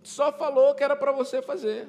Só 0.02 0.32
falou 0.32 0.74
que 0.74 0.82
era 0.82 0.96
para 0.96 1.12
você 1.12 1.42
fazer. 1.42 1.88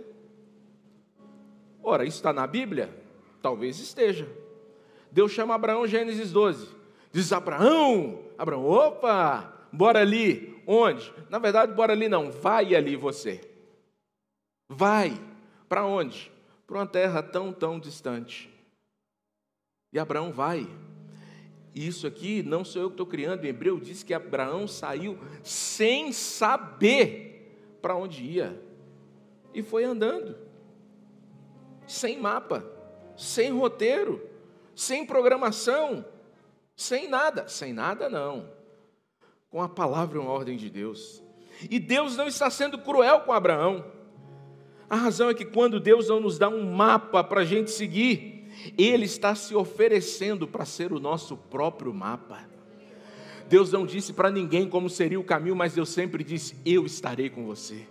Ora, 1.82 2.04
isso 2.04 2.18
está 2.18 2.34
na 2.34 2.46
Bíblia? 2.46 2.94
Talvez 3.42 3.80
esteja. 3.80 4.28
Deus 5.10 5.32
chama 5.32 5.56
Abraão, 5.56 5.88
Gênesis 5.88 6.30
12. 6.34 6.68
Diz: 7.10 7.32
Abraão, 7.32 8.20
Abraão, 8.38 8.66
opa, 8.66 9.61
bora 9.72 10.00
ali. 10.00 10.62
Onde? 10.66 11.14
Na 11.30 11.40
verdade, 11.40 11.74
bora 11.74 11.94
ali 11.94 12.08
não, 12.08 12.32
vai 12.32 12.76
ali 12.76 12.96
você. 12.96 13.42
Vai. 14.70 15.20
Para 15.68 15.86
onde? 15.86 16.32
Para 16.68 16.78
uma 16.78 16.88
terra 16.88 17.22
tão, 17.24 17.52
tão 17.52 17.80
distante. 17.80 18.50
E 19.92 20.00
Abraão 20.00 20.32
vai. 20.32 20.68
Isso 21.74 22.06
aqui 22.06 22.44
não 22.44 22.66
sou 22.66 22.82
eu 22.82 22.90
que 22.90 22.94
estou 22.94 23.06
criando. 23.06 23.46
Em 23.46 23.50
Hebreu 23.50 23.80
diz 23.80 24.04
que 24.04 24.14
Abraão 24.14 24.68
saiu 24.68 25.18
sem 25.44 26.12
saber 26.12 27.78
para 27.82 27.96
onde 27.96 28.24
ia. 28.24 28.62
E 29.54 29.62
foi 29.62 29.84
andando. 29.84 30.38
Sem 31.88 32.20
mapa, 32.20 32.66
sem 33.18 33.52
roteiro, 33.52 34.26
sem 34.76 35.06
programação, 35.06 36.06
sem 36.76 37.10
nada. 37.10 37.48
Sem 37.48 37.74
nada, 37.74 38.10
não. 38.10 38.61
Com 39.52 39.62
a 39.62 39.70
palavra 39.70 40.18
e 40.18 40.22
uma 40.22 40.32
ordem 40.32 40.58
de 40.58 40.70
Deus. 40.70 41.22
E 41.70 41.78
Deus 41.78 42.18
não 42.18 42.28
está 42.28 42.50
sendo 42.50 42.80
cruel 42.80 43.20
com 43.20 43.32
Abraão. 43.32 43.86
A 44.90 44.96
razão 44.96 45.30
é 45.30 45.34
que 45.36 45.46
quando 45.46 45.80
Deus 45.80 46.10
não 46.10 46.20
nos 46.20 46.40
dá 46.40 46.50
um 46.50 46.74
mapa 46.74 47.24
para 47.24 47.42
a 47.42 47.46
gente 47.46 47.70
seguir, 47.70 48.50
ele 48.76 49.06
está 49.06 49.36
se 49.36 49.54
oferecendo 49.54 50.48
para 50.48 50.66
ser 50.66 50.92
o 50.92 51.00
nosso 51.00 51.38
próprio 51.38 51.94
mapa. 51.94 52.50
Deus 53.48 53.72
não 53.72 53.86
disse 53.86 54.14
para 54.14 54.32
ninguém 54.32 54.68
como 54.68 54.90
seria 54.90 55.20
o 55.20 55.24
caminho, 55.24 55.56
mas 55.56 55.76
Deus 55.76 55.90
sempre 55.90 56.24
disse: 56.24 56.56
Eu 56.66 56.86
estarei 56.86 57.30
com 57.30 57.46
você 57.46 57.86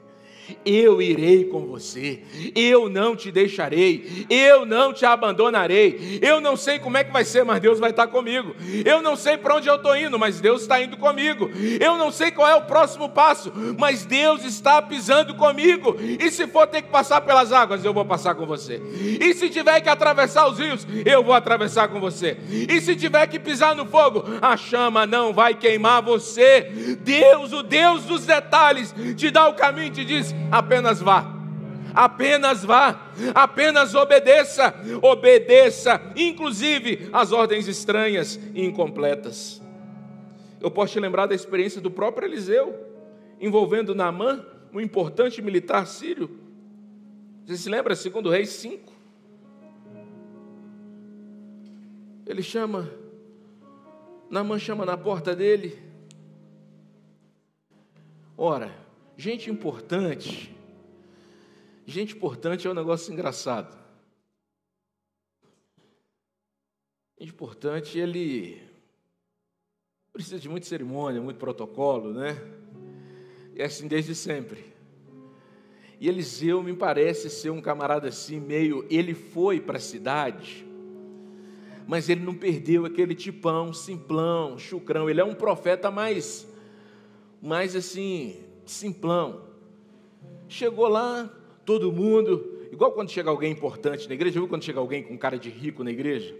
eu 0.64 1.00
irei 1.00 1.44
com 1.44 1.66
você, 1.66 2.20
eu 2.54 2.88
não 2.88 3.14
te 3.14 3.30
deixarei, 3.30 4.26
eu 4.28 4.64
não 4.66 4.92
te 4.92 5.04
abandonarei. 5.04 6.18
Eu 6.22 6.40
não 6.40 6.56
sei 6.56 6.78
como 6.78 6.96
é 6.96 7.04
que 7.04 7.12
vai 7.12 7.24
ser, 7.24 7.44
mas 7.44 7.60
Deus 7.60 7.78
vai 7.78 7.90
estar 7.90 8.06
comigo. 8.06 8.54
Eu 8.84 9.02
não 9.02 9.16
sei 9.16 9.36
para 9.36 9.56
onde 9.56 9.68
eu 9.68 9.76
estou 9.76 9.96
indo, 9.96 10.18
mas 10.18 10.40
Deus 10.40 10.62
está 10.62 10.80
indo 10.82 10.96
comigo. 10.96 11.50
Eu 11.80 11.96
não 11.96 12.10
sei 12.10 12.30
qual 12.30 12.48
é 12.48 12.54
o 12.54 12.62
próximo 12.62 13.08
passo, 13.08 13.52
mas 13.78 14.04
Deus 14.04 14.44
está 14.44 14.80
pisando 14.82 15.34
comigo. 15.34 15.96
E 16.00 16.30
se 16.30 16.46
for 16.46 16.66
ter 16.66 16.82
que 16.82 16.88
passar 16.88 17.20
pelas 17.20 17.52
águas, 17.52 17.84
eu 17.84 17.92
vou 17.92 18.04
passar 18.04 18.34
com 18.34 18.46
você. 18.46 18.80
E 19.20 19.34
se 19.34 19.48
tiver 19.48 19.80
que 19.80 19.88
atravessar 19.88 20.48
os 20.48 20.58
rios, 20.58 20.86
eu 21.04 21.22
vou 21.22 21.34
atravessar 21.34 21.88
com 21.88 22.00
você. 22.00 22.36
E 22.50 22.80
se 22.80 22.96
tiver 22.96 23.26
que 23.26 23.38
pisar 23.38 23.74
no 23.74 23.86
fogo, 23.86 24.24
a 24.40 24.56
chama 24.56 25.06
não 25.06 25.32
vai 25.32 25.54
queimar 25.54 26.02
você. 26.02 26.70
Deus, 27.00 27.52
o 27.52 27.62
Deus 27.62 28.04
dos 28.04 28.26
detalhes, 28.26 28.94
te 29.16 29.30
dá 29.30 29.48
o 29.48 29.54
caminho 29.54 29.88
e 29.88 29.90
te 29.90 30.04
diz: 30.04 30.34
apenas 30.50 31.00
vá. 31.00 31.40
Apenas 31.92 32.64
vá, 32.64 33.10
apenas 33.34 33.94
obedeça, 33.94 34.74
obedeça, 35.02 36.00
inclusive 36.14 37.08
às 37.12 37.32
ordens 37.32 37.66
estranhas 37.66 38.38
e 38.54 38.64
incompletas. 38.64 39.60
Eu 40.60 40.70
posso 40.70 40.92
te 40.92 41.00
lembrar 41.00 41.26
da 41.26 41.34
experiência 41.34 41.80
do 41.80 41.90
próprio 41.90 42.28
Eliseu, 42.28 42.86
envolvendo 43.40 43.94
Naamã, 43.94 44.44
um 44.72 44.80
importante 44.80 45.42
militar 45.42 45.86
sírio. 45.86 46.30
Você 47.44 47.56
se 47.56 47.68
lembra, 47.68 47.96
segundo 47.96 48.30
Reis 48.30 48.50
5? 48.50 48.92
Ele 52.26 52.42
chama, 52.42 52.88
Naamã 54.28 54.58
chama 54.58 54.86
na 54.86 54.96
porta 54.96 55.34
dele. 55.34 55.76
Ora, 58.36 58.70
Gente 59.20 59.50
importante. 59.50 60.50
Gente 61.84 62.16
importante 62.16 62.66
é 62.66 62.70
um 62.70 62.74
negócio 62.74 63.12
engraçado. 63.12 63.78
Gente 67.18 67.28
importante, 67.28 67.98
ele 67.98 68.62
precisa 70.10 70.38
de 70.38 70.48
muita 70.48 70.66
cerimônia, 70.66 71.20
muito 71.20 71.36
protocolo, 71.36 72.14
né? 72.14 72.30
É 73.54 73.64
assim 73.64 73.86
desde 73.86 74.14
sempre. 74.14 74.64
E 76.00 76.08
Eliseu 76.08 76.62
me 76.62 76.74
parece 76.74 77.28
ser 77.28 77.50
um 77.50 77.60
camarada 77.60 78.08
assim, 78.08 78.40
meio. 78.40 78.86
Ele 78.88 79.12
foi 79.12 79.60
para 79.60 79.76
a 79.76 79.82
cidade, 79.82 80.66
mas 81.86 82.08
ele 82.08 82.24
não 82.24 82.34
perdeu 82.34 82.86
aquele 82.86 83.14
tipão, 83.14 83.70
simplão, 83.74 84.56
chucrão. 84.56 85.10
Ele 85.10 85.20
é 85.20 85.24
um 85.24 85.34
profeta 85.34 85.90
mais, 85.90 86.48
mais 87.42 87.76
assim, 87.76 88.48
simplão. 88.70 89.48
Chegou 90.48 90.88
lá, 90.88 91.30
todo 91.64 91.92
mundo, 91.92 92.66
igual 92.72 92.92
quando 92.92 93.10
chega 93.10 93.30
alguém 93.30 93.52
importante 93.52 94.08
na 94.08 94.14
igreja, 94.14 94.38
viu 94.38 94.48
quando 94.48 94.64
chega 94.64 94.80
alguém 94.80 95.02
com 95.02 95.16
cara 95.18 95.38
de 95.38 95.50
rico 95.50 95.84
na 95.84 95.90
igreja? 95.90 96.34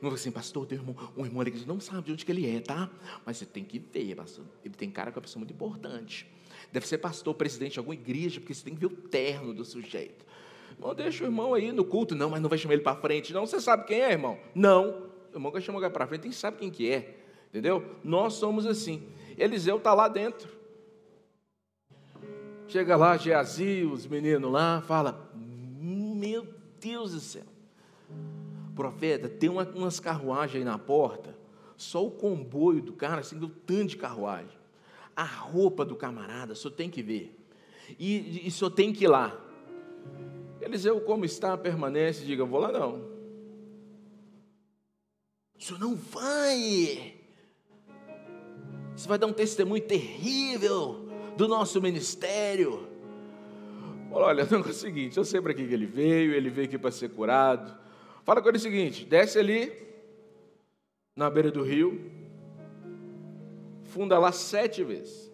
Não 0.00 0.10
assim, 0.10 0.30
pastor, 0.30 0.66
um 0.70 0.74
irmão, 0.74 0.96
um 1.16 1.24
irmão 1.24 1.42
na 1.42 1.48
igreja, 1.48 1.66
não 1.66 1.80
sabe 1.80 2.02
de 2.02 2.12
onde 2.12 2.24
que 2.24 2.30
ele 2.30 2.46
é, 2.46 2.60
tá? 2.60 2.90
Mas 3.24 3.38
você 3.38 3.46
tem 3.46 3.64
que 3.64 3.78
ver, 3.78 4.14
pastor. 4.14 4.44
Ele 4.64 4.74
tem 4.74 4.90
cara 4.90 5.10
que 5.10 5.16
é 5.16 5.18
uma 5.18 5.22
pessoa 5.22 5.40
muito 5.40 5.54
importante. 5.54 6.26
Deve 6.70 6.86
ser 6.86 6.98
pastor, 6.98 7.34
presidente 7.34 7.74
de 7.74 7.78
alguma 7.78 7.94
igreja, 7.94 8.40
porque 8.40 8.52
você 8.52 8.64
tem 8.64 8.74
que 8.74 8.80
ver 8.80 8.86
o 8.86 8.96
terno 8.96 9.54
do 9.54 9.64
sujeito. 9.64 10.24
Irmão, 10.72 10.94
deixa 10.94 11.24
o 11.24 11.26
irmão 11.26 11.54
aí 11.54 11.72
no 11.72 11.84
culto. 11.84 12.14
Não, 12.14 12.28
mas 12.28 12.42
não 12.42 12.48
vai 12.48 12.58
chamar 12.58 12.74
ele 12.74 12.82
para 12.82 12.96
frente. 12.96 13.32
Não, 13.32 13.46
você 13.46 13.60
sabe 13.60 13.86
quem 13.86 14.02
é, 14.02 14.12
irmão? 14.12 14.38
Não. 14.54 15.08
O 15.32 15.36
irmão 15.36 15.50
que 15.50 15.60
chama 15.60 15.78
ele 15.78 15.90
para 15.90 16.06
frente, 16.06 16.22
tem 16.22 16.30
que 16.30 16.36
sabe 16.36 16.58
quem 16.58 16.70
que 16.70 16.90
é. 16.90 17.18
Entendeu? 17.48 17.82
Nós 18.04 18.34
somos 18.34 18.66
assim. 18.66 19.08
Eliseu 19.38 19.78
está 19.78 19.94
lá 19.94 20.08
dentro. 20.08 20.55
Chega 22.68 22.96
lá, 22.96 23.16
Geazi, 23.16 23.84
os 23.84 24.06
meninos 24.06 24.50
lá, 24.50 24.82
fala: 24.82 25.30
Meu 25.80 26.46
Deus 26.80 27.12
do 27.12 27.20
céu, 27.20 27.44
profeta, 28.74 29.28
tem 29.28 29.48
uma, 29.48 29.62
umas 29.62 30.00
carruagens 30.00 30.56
aí 30.56 30.64
na 30.64 30.76
porta, 30.76 31.36
só 31.76 32.04
o 32.04 32.10
comboio 32.10 32.82
do 32.82 32.92
cara, 32.92 33.20
assim, 33.20 33.38
do 33.38 33.48
tanto 33.48 33.90
de 33.90 33.96
carruagem. 33.96 34.56
A 35.14 35.24
roupa 35.24 35.84
do 35.84 35.94
camarada, 35.94 36.54
só 36.54 36.68
tem 36.68 36.90
que 36.90 37.02
ver. 37.02 37.34
E, 37.98 38.46
e 38.46 38.50
só 38.50 38.68
tem 38.68 38.92
que 38.92 39.04
ir 39.04 39.08
lá. 39.08 39.40
Eliseu, 40.60 41.00
como 41.00 41.24
está, 41.24 41.56
permanece, 41.56 42.24
diga: 42.24 42.44
Vou 42.44 42.60
lá 42.60 42.72
não. 42.72 43.16
O 45.56 45.62
senhor 45.62 45.78
não 45.78 45.94
vai. 45.94 47.14
Você 48.94 49.06
vai 49.06 49.18
dar 49.18 49.26
um 49.26 49.32
testemunho 49.32 49.82
terrível 49.82 51.05
do 51.36 51.46
nosso 51.46 51.80
ministério. 51.80 52.88
Olha, 54.10 54.44
o 54.48 54.50
negócio 54.50 54.68
é 54.68 54.70
o 54.70 54.74
seguinte: 54.74 55.16
eu 55.16 55.24
sei 55.24 55.40
para 55.40 55.54
que 55.54 55.62
ele 55.62 55.86
veio, 55.86 56.34
ele 56.34 56.50
veio 56.50 56.66
aqui 56.66 56.78
para 56.78 56.90
ser 56.90 57.10
curado. 57.10 57.78
Fala 58.24 58.40
com 58.40 58.48
ele 58.48 58.58
o 58.58 58.60
seguinte: 58.60 59.04
desce 59.04 59.38
ali, 59.38 59.72
na 61.14 61.28
beira 61.30 61.50
do 61.50 61.62
rio, 61.62 62.10
funda 63.84 64.18
lá 64.18 64.32
sete 64.32 64.82
vezes. 64.82 65.30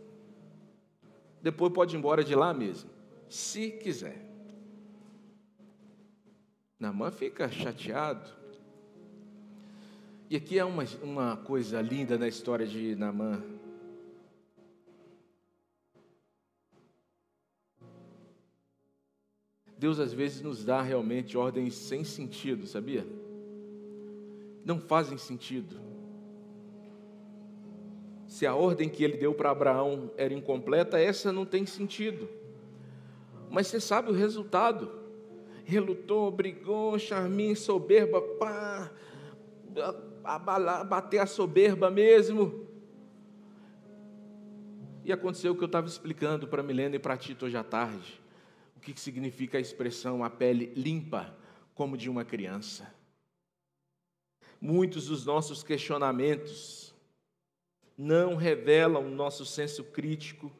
Depois 1.40 1.72
pode 1.72 1.96
ir 1.96 1.98
embora 1.98 2.22
de 2.22 2.34
lá 2.34 2.52
mesmo, 2.52 2.90
se 3.28 3.70
quiser. 3.70 4.30
Namã 6.78 7.10
fica 7.10 7.48
chateado. 7.48 8.28
E 10.28 10.36
aqui 10.36 10.58
é 10.58 10.64
uma, 10.64 10.84
uma 11.02 11.36
coisa 11.36 11.80
linda 11.80 12.16
na 12.16 12.26
história 12.26 12.66
de 12.66 12.96
Namã. 12.96 13.42
Deus 19.82 19.98
às 19.98 20.12
vezes 20.12 20.40
nos 20.40 20.64
dá 20.64 20.80
realmente 20.80 21.36
ordens 21.36 21.74
sem 21.74 22.04
sentido, 22.04 22.68
sabia? 22.68 23.04
Não 24.64 24.78
fazem 24.78 25.18
sentido. 25.18 25.74
Se 28.28 28.46
a 28.46 28.54
ordem 28.54 28.88
que 28.88 29.02
ele 29.02 29.16
deu 29.16 29.34
para 29.34 29.50
Abraão 29.50 30.12
era 30.16 30.32
incompleta, 30.32 31.00
essa 31.00 31.32
não 31.32 31.44
tem 31.44 31.66
sentido. 31.66 32.28
Mas 33.50 33.66
você 33.66 33.80
sabe 33.80 34.08
o 34.10 34.14
resultado 34.14 35.02
relutou, 35.64 36.30
brigou, 36.30 36.96
charminho, 36.96 37.56
soberba, 37.56 38.22
pá, 38.38 38.88
abalar, 40.22 40.86
bater 40.86 41.18
a 41.18 41.26
soberba 41.26 41.90
mesmo. 41.90 42.68
E 45.04 45.12
aconteceu 45.12 45.52
o 45.52 45.56
que 45.56 45.64
eu 45.64 45.66
estava 45.66 45.88
explicando 45.88 46.46
para 46.46 46.62
Milena 46.62 46.94
e 46.94 47.00
para 47.00 47.16
Tito 47.16 47.46
hoje 47.46 47.56
à 47.56 47.64
tarde. 47.64 48.21
Que 48.82 48.98
significa 49.00 49.56
a 49.56 49.60
expressão 49.60 50.22
a 50.22 50.28
pele 50.28 50.72
limpa, 50.76 51.34
como 51.74 51.96
de 51.96 52.10
uma 52.10 52.24
criança. 52.24 52.92
Muitos 54.60 55.06
dos 55.06 55.24
nossos 55.24 55.62
questionamentos 55.62 56.92
não 57.96 58.36
revelam 58.36 59.08
nosso 59.10 59.46
senso 59.46 59.84
crítico, 59.84 60.52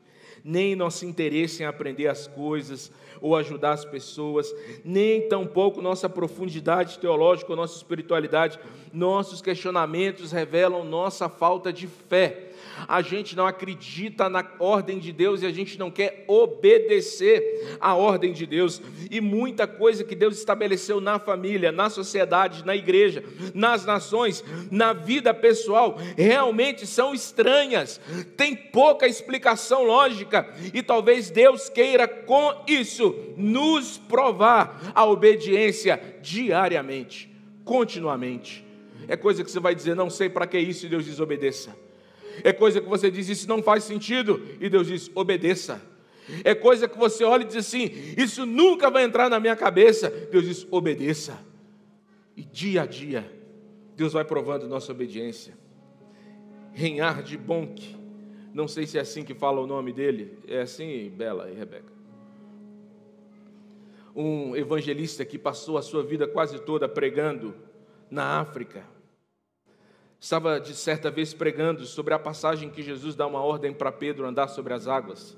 nem 0.45 0.75
nosso 0.75 1.05
interesse 1.05 1.63
em 1.63 1.67
aprender 1.67 2.09
as 2.09 2.27
coisas 2.27 2.91
ou 3.21 3.37
ajudar 3.37 3.73
as 3.73 3.85
pessoas, 3.85 4.53
nem 4.85 5.29
tampouco 5.29 5.81
nossa 5.81 6.09
profundidade 6.09 6.99
teológica 6.99 7.51
ou 7.53 7.57
nossa 7.57 7.77
espiritualidade. 7.77 8.59
Nossos 8.93 9.41
questionamentos 9.43 10.33
revelam 10.33 10.85
nossa 10.85 11.29
falta 11.29 11.73
de 11.73 11.87
fé 11.87 12.52
a 12.89 13.03
gente 13.03 13.37
não 13.37 13.47
acredita 13.47 14.29
na 14.29 14.45
ordem 14.59 14.99
de 14.99 15.13
Deus 15.13 15.43
e 15.43 15.47
a 15.47 15.53
gente 15.53 15.79
não 15.79 15.91
quer 15.91 16.25
obedecer 16.27 17.77
à 17.81 17.95
ordem 17.95 18.33
de 18.33 18.47
Deus. 18.47 18.81
E 19.11 19.21
muita 19.21 19.67
coisa 19.67 20.05
que 20.05 20.15
Deus 20.15 20.39
estabeleceu 20.39 21.01
na 21.01 21.19
família, 21.19 21.73
na 21.73 21.89
sociedade, 21.91 22.65
na 22.65 22.75
igreja, 22.75 23.25
nas 23.55 23.85
nações, 23.85 24.45
na 24.71 24.93
vida 24.93 25.33
pessoal, 25.33 25.99
realmente 26.17 26.87
são 26.87 27.15
estranhas, 27.15 28.01
tem 28.37 28.55
pouca 28.55 29.07
explicação 29.07 29.85
lógica, 29.85 30.49
e 30.73 30.83
talvez 30.83 31.31
Deus 31.31 31.69
queira 31.69 32.07
com 32.07 32.65
isso 32.67 33.15
nos 33.37 33.99
provar 33.99 34.93
a 34.95 35.05
obediência 35.05 36.01
diariamente, 36.21 37.31
continuamente. 37.65 38.65
É 39.09 39.17
coisa 39.17 39.43
que 39.43 39.51
você 39.51 39.61
vai 39.61 39.75
dizer, 39.75 39.95
não 39.97 40.09
sei 40.09 40.29
para 40.29 40.47
que 40.47 40.59
isso, 40.59 40.87
e 40.87 40.89
Deus 40.89 41.05
desobedeça. 41.05 41.77
É 42.45 42.53
coisa 42.53 42.81
que 42.81 42.89
você 42.89 43.11
diz, 43.11 43.29
isso 43.29 43.49
não 43.49 43.63
faz 43.63 43.85
sentido, 43.85 44.43
e 44.61 44.69
Deus 44.69 44.87
diz, 44.87 45.11
obedeça. 45.15 45.81
É 46.45 46.55
coisa 46.55 46.89
que 46.89 46.97
você 46.97 47.25
olha 47.25 47.43
e 47.43 47.47
diz 47.47 47.57
assim, 47.57 47.91
isso 48.17 48.47
nunca 48.47 48.91
vai 48.91 49.05
entrar 49.05 49.29
na 49.29 49.41
minha 49.41 49.57
cabeça. 49.57 50.09
Deus 50.11 50.45
diz, 50.45 50.67
obedeça. 50.71 51.39
E 52.37 52.43
dia 52.43 52.83
a 52.83 52.87
dia, 52.87 53.31
Deus 53.97 54.13
vai 54.13 54.25
provando 54.25 54.69
nossa 54.69 54.93
obediência. 54.93 55.55
Reinhard 56.73 57.37
Bonk, 57.37 57.97
não 58.55 58.67
sei 58.67 58.87
se 58.87 58.97
é 58.97 59.01
assim 59.01 59.25
que 59.25 59.35
fala 59.35 59.61
o 59.61 59.67
nome 59.67 59.93
dele, 59.93 60.39
é 60.47 60.63
assim, 60.63 61.11
Bela 61.11 61.51
e 61.51 61.55
Rebeca. 61.55 61.93
Um 64.15 64.55
evangelista 64.57 65.25
que 65.25 65.39
passou 65.39 65.77
a 65.77 65.83
sua 65.83 66.03
vida 66.03 66.27
quase 66.27 66.59
toda 66.61 66.89
pregando 66.89 67.55
na 68.11 68.41
África 68.41 68.85
Estava 70.23 70.61
de 70.61 70.73
certa 70.73 71.11
vez 71.11 71.35
pregando 71.35 71.85
sobre 71.85 72.15
a 72.15 72.19
passagem 72.19 72.71
que 72.71 72.81
Jesus 72.81 73.17
dá 73.17 73.27
uma 73.27 73.41
ordem 73.41 73.75
para 73.75 73.91
Pedro 73.91 74.25
andar 74.25 74.47
sobre 74.47 74.73
as 74.73 74.87
águas. 74.87 75.37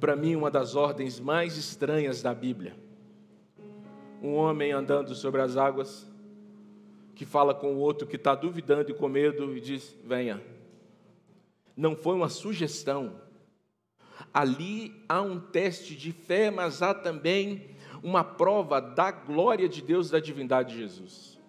Para 0.00 0.16
mim, 0.16 0.34
uma 0.34 0.50
das 0.50 0.74
ordens 0.74 1.20
mais 1.20 1.56
estranhas 1.56 2.20
da 2.20 2.34
Bíblia. 2.34 2.74
Um 4.20 4.34
homem 4.34 4.72
andando 4.72 5.14
sobre 5.14 5.40
as 5.40 5.56
águas, 5.56 6.04
que 7.14 7.24
fala 7.24 7.54
com 7.54 7.74
o 7.74 7.78
outro 7.78 8.08
que 8.08 8.16
está 8.16 8.34
duvidando 8.34 8.90
e 8.90 8.94
com 8.94 9.08
medo 9.08 9.56
e 9.56 9.60
diz: 9.60 9.96
Venha. 10.04 10.42
Não 11.76 11.94
foi 11.94 12.16
uma 12.16 12.28
sugestão. 12.28 13.20
Ali 14.34 15.00
há 15.08 15.22
um 15.22 15.38
teste 15.38 15.94
de 15.94 16.10
fé, 16.10 16.50
mas 16.50 16.82
há 16.82 16.92
também 16.92 17.70
uma 18.02 18.24
prova 18.24 18.80
da 18.80 19.12
glória 19.12 19.68
de 19.68 19.80
Deus, 19.80 20.10
da 20.10 20.18
divindade 20.18 20.72
de 20.72 20.80
Jesus. 20.80 21.39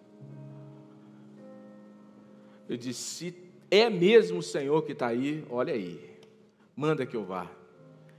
Eu 2.72 2.78
disse: 2.78 3.02
se 3.02 3.36
é 3.70 3.90
mesmo 3.90 4.40
o 4.40 4.42
Senhor 4.42 4.82
que 4.84 4.94
está 4.94 5.08
aí, 5.08 5.44
olha 5.50 5.74
aí, 5.74 6.00
manda 6.74 7.06
que 7.06 7.18
eu 7.18 7.26
vá. 7.26 7.52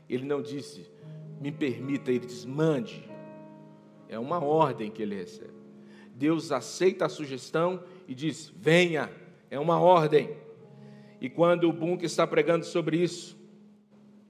Ele 0.06 0.26
não 0.26 0.42
disse, 0.42 0.86
me 1.40 1.50
permita, 1.50 2.10
ele 2.10 2.26
disse, 2.26 2.46
mande. 2.46 3.08
É 4.10 4.18
uma 4.18 4.44
ordem 4.44 4.90
que 4.90 5.00
ele 5.00 5.14
recebe. 5.14 5.54
Deus 6.14 6.52
aceita 6.52 7.06
a 7.06 7.08
sugestão 7.08 7.82
e 8.06 8.14
diz: 8.14 8.52
venha, 8.54 9.10
é 9.50 9.58
uma 9.58 9.80
ordem. 9.80 10.36
E 11.18 11.30
quando 11.30 11.66
o 11.66 11.72
Bunk 11.72 12.04
está 12.04 12.26
pregando 12.26 12.66
sobre 12.66 12.98
isso, 12.98 13.38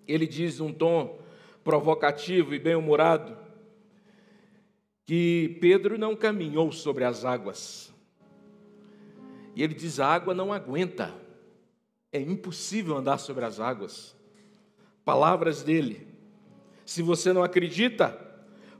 ele 0.07 0.29
diz 0.29 0.61
num 0.61 0.73
tom 0.73 1.19
provocativo 1.65 2.55
e 2.55 2.61
bem-humorado 2.61 3.37
que 5.05 5.59
Pedro 5.61 5.99
não 5.99 6.15
caminhou 6.15 6.71
sobre 6.71 7.03
as 7.03 7.25
águas, 7.25 7.92
e 9.55 9.63
ele 9.63 9.75
diz: 9.75 10.01
a 10.01 10.07
água 10.07 10.35
não 10.35 10.53
aguenta, 10.53 11.13
é 12.11 12.21
impossível 12.21 12.97
andar 12.97 13.19
sobre 13.19 13.45
as 13.45 13.61
águas. 13.61 14.17
Palavras 15.05 15.63
dele. 15.63 16.07
Se 16.85 17.03
você 17.03 17.33
não 17.33 17.43
acredita, 17.43 18.19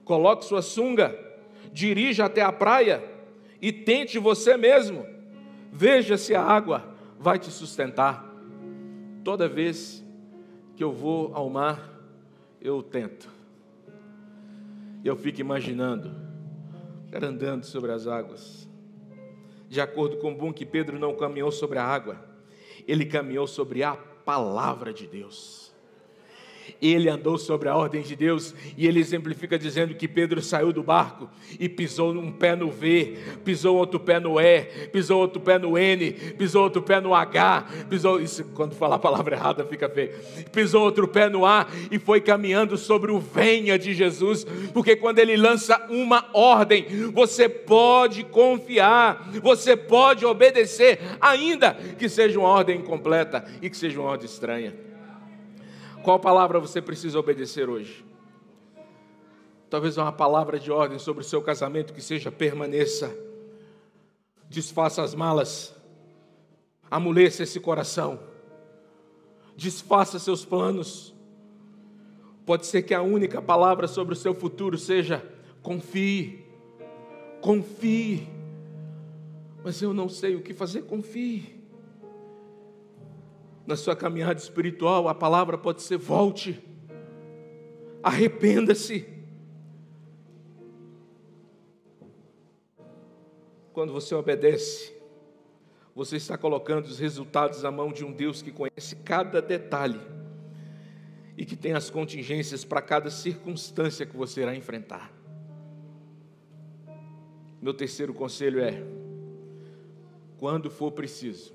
coloque 0.05 0.45
sua 0.45 0.63
sunga, 0.63 1.17
dirija 1.73 2.25
até 2.25 2.43
a 2.43 2.53
praia 2.53 3.03
e 3.61 3.73
tente 3.73 4.19
você 4.19 4.57
mesmo. 4.57 5.07
Veja 5.73 6.17
se 6.17 6.35
a 6.35 6.43
água 6.43 6.95
vai 7.19 7.39
te 7.39 7.51
sustentar. 7.51 8.31
Toda 9.25 9.49
vez 9.49 10.05
que 10.77 10.83
eu 10.83 10.93
vou 10.93 11.35
ao 11.35 11.49
mar, 11.49 11.91
eu 12.61 12.83
tento. 12.83 13.29
Eu 15.05 15.17
fico 15.17 15.41
imaginando, 15.41 16.15
andando 17.13 17.65
sobre 17.65 17.93
as 17.93 18.07
águas 18.07 18.72
de 19.73 19.81
acordo 19.81 20.19
com 20.19 20.35
Boom, 20.35 20.53
que 20.53 20.67
Pedro 20.67 20.99
não 20.99 21.17
caminhou 21.17 21.51
sobre 21.51 21.79
a 21.79 21.83
água, 21.83 22.23
ele 22.87 23.07
caminhou 23.07 23.47
sobre 23.47 23.83
a 23.83 23.97
palavra 23.97 24.93
de 24.93 25.07
Deus. 25.07 25.72
Ele 26.81 27.09
andou 27.09 27.39
sobre 27.39 27.69
a 27.69 27.77
ordem 27.77 28.03
de 28.03 28.15
Deus 28.15 28.55
e 28.77 28.87
ele 28.87 29.01
exemplifica 29.01 29.59
dizendo 29.59 29.95
que 29.95 30.09
Pedro 30.09 30.41
saiu 30.43 30.73
do 30.73 30.83
barco 30.83 31.29
e 31.59 31.69
pisou 31.69 32.13
um 32.13 32.33
pé 32.33 32.55
no 32.57 32.71
V, 32.71 33.17
pisou 33.45 33.77
outro 33.77 33.99
pé 34.01 34.19
no 34.19 34.41
E, 34.41 34.63
pisou 34.93 35.21
outro 35.21 35.41
pé 35.41 35.59
no 35.59 35.79
N, 35.79 36.13
pisou 36.13 36.65
outro 36.65 36.83
pé 36.83 37.01
no 37.01 37.15
H, 37.15 37.67
pisou 37.89 38.21
isso 38.21 38.45
quando 38.55 38.75
falar 38.75 38.97
a 38.97 38.99
palavra 38.99 39.37
errada 39.37 39.65
fica 39.65 39.89
feio. 39.89 40.13
Pisou 40.53 40.83
outro 40.83 41.09
pé 41.09 41.29
no 41.29 41.47
A 41.47 41.67
e 41.91 41.99
foi 41.99 42.21
caminhando 42.21 42.77
sobre 42.77 43.11
o 43.11 43.19
venha 43.19 43.79
de 43.79 43.95
Jesus, 43.95 44.45
porque 44.73 44.97
quando 44.97 45.19
ele 45.19 45.37
lança 45.37 45.87
uma 45.89 46.29
ordem, 46.33 46.87
você 47.13 47.49
pode 47.49 48.25
confiar, 48.25 49.31
você 49.43 49.77
pode 49.77 50.25
obedecer, 50.25 51.01
ainda 51.21 51.75
que 51.99 52.09
seja 52.09 52.39
uma 52.39 52.49
ordem 52.49 52.79
incompleta 52.79 53.45
e 53.61 53.71
que 53.71 53.77
seja 53.77 54.01
uma 54.01 54.11
ordem 54.11 54.27
estranha. 54.27 54.92
Qual 56.03 56.19
palavra 56.19 56.59
você 56.59 56.83
precisa 56.83 57.19
obedecer 57.19 57.69
hoje? 57.69 58.05
Talvez 59.71 59.97
uma 59.97 60.13
palavra 60.13 60.59
de 60.59 60.71
ordem 60.71 60.99
sobre 60.99 61.23
o 61.23 61.27
seu 61.27 61.41
casamento 61.41 61.95
que 61.95 62.03
seja 62.03 62.31
permaneça. 62.31 63.17
Desfaça 64.49 65.03
as 65.03 65.15
malas. 65.15 65.75
Amoleça 66.91 67.45
esse 67.45 67.61
coração. 67.61 68.19
Desfaça 69.57 70.19
seus 70.19 70.45
planos. 70.45 71.15
Pode 72.45 72.67
ser 72.67 72.83
que 72.83 72.93
a 72.93 73.01
única 73.01 73.41
palavra 73.41 73.87
sobre 73.87 74.15
o 74.15 74.17
seu 74.17 74.35
futuro 74.35 74.77
seja 74.77 75.25
confie. 75.63 76.45
Confie. 77.41 78.29
Mas 79.63 79.81
eu 79.81 79.95
não 79.95 80.09
sei 80.09 80.35
o 80.35 80.43
que 80.43 80.53
fazer, 80.53 80.83
confie. 80.83 81.62
Na 83.67 83.77
sua 83.77 83.95
caminhada 83.95 84.39
espiritual, 84.39 85.09
a 85.09 85.15
palavra 85.15 85.57
pode 85.57 85.83
ser 85.83 85.97
volte. 85.97 86.63
Arrependa-se. 88.03 89.07
Quando 93.73 93.93
você 93.93 94.15
obedece, 94.15 94.93
você 95.95 96.17
está 96.17 96.37
colocando 96.37 96.87
os 96.87 96.99
resultados 96.99 97.63
na 97.63 97.71
mão 97.71 97.93
de 97.93 98.05
um 98.05 98.13
Deus 98.13 98.43
que 98.43 98.51
conhece 98.51 98.97
cada 98.97 99.41
detalhe 99.41 100.01
e 101.37 101.45
que 101.45 101.57
tem 101.57 101.73
as 101.73 101.89
contingências 101.89 102.65
para 102.65 102.83
cada 102.83 103.11
circunstância 103.11 104.05
que 104.05 104.17
você 104.17 104.43
irá 104.43 104.55
enfrentar. 104.55 105.13
Meu 107.61 107.73
terceiro 107.73 108.13
conselho 108.13 108.61
é: 108.61 108.83
quando 110.39 110.69
for 110.71 110.91
preciso, 110.93 111.55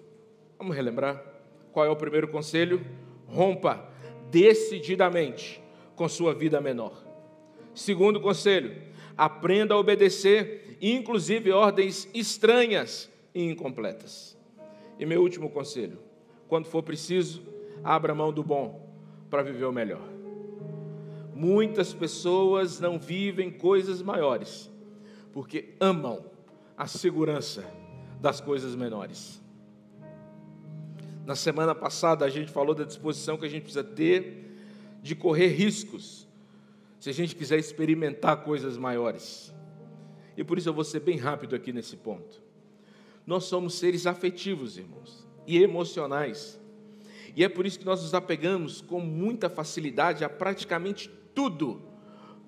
vamos 0.58 0.76
relembrar? 0.76 1.37
Qual 1.78 1.86
é 1.86 1.90
o 1.92 1.96
primeiro 1.96 2.28
conselho? 2.30 2.84
Rompa 3.28 3.88
decididamente 4.32 5.62
com 5.96 6.10
sua 6.10 6.34
vida 6.34 6.60
menor. 6.60 7.06
Segundo 7.76 8.20
conselho, 8.20 8.82
aprenda 9.16 9.76
a 9.76 9.78
obedecer 9.78 10.76
inclusive 10.82 11.52
ordens 11.52 12.10
estranhas 12.16 13.12
e 13.32 13.44
incompletas. 13.44 14.36
E 14.98 15.06
meu 15.06 15.22
último 15.22 15.52
conselho: 15.52 16.00
quando 16.48 16.66
for 16.66 16.82
preciso, 16.82 17.44
abra 17.84 18.16
mão 18.16 18.34
do 18.34 18.42
bom 18.42 18.82
para 19.30 19.44
viver 19.44 19.66
o 19.66 19.72
melhor. 19.72 20.10
Muitas 21.36 21.94
pessoas 21.94 22.80
não 22.80 22.98
vivem 22.98 23.52
coisas 23.52 24.02
maiores 24.02 24.68
porque 25.32 25.76
amam 25.80 26.26
a 26.76 26.88
segurança 26.88 27.64
das 28.20 28.42
coisas 28.42 28.74
menores. 28.76 29.46
Na 31.28 31.36
semana 31.36 31.76
passada 31.76 32.24
a 32.24 32.30
gente 32.30 32.50
falou 32.50 32.74
da 32.74 32.86
disposição 32.86 33.38
que 33.38 33.46
a 33.46 33.50
gente 33.50 33.64
precisa 33.64 33.84
ter 33.84 34.46
de 35.04 35.14
correr 35.14 35.48
riscos 35.48 36.26
se 37.02 37.10
a 37.10 37.14
gente 37.14 37.36
quiser 37.36 37.60
experimentar 37.60 38.46
coisas 38.46 38.78
maiores. 38.78 39.54
E 40.38 40.44
por 40.46 40.58
isso 40.58 40.70
eu 40.70 40.74
vou 40.74 40.86
ser 40.86 41.02
bem 41.02 41.18
rápido 41.18 41.54
aqui 41.54 41.74
nesse 41.74 41.98
ponto. 41.98 42.42
Nós 43.26 43.44
somos 43.44 43.74
seres 43.74 44.08
afetivos, 44.08 44.78
irmãos, 44.78 45.28
e 45.46 45.62
emocionais. 45.62 46.58
E 47.36 47.44
é 47.44 47.50
por 47.50 47.66
isso 47.66 47.78
que 47.78 47.86
nós 47.86 48.02
nos 48.02 48.14
apegamos 48.14 48.80
com 48.80 49.02
muita 49.02 49.50
facilidade 49.50 50.24
a 50.24 50.30
praticamente 50.30 51.12
tudo 51.36 51.82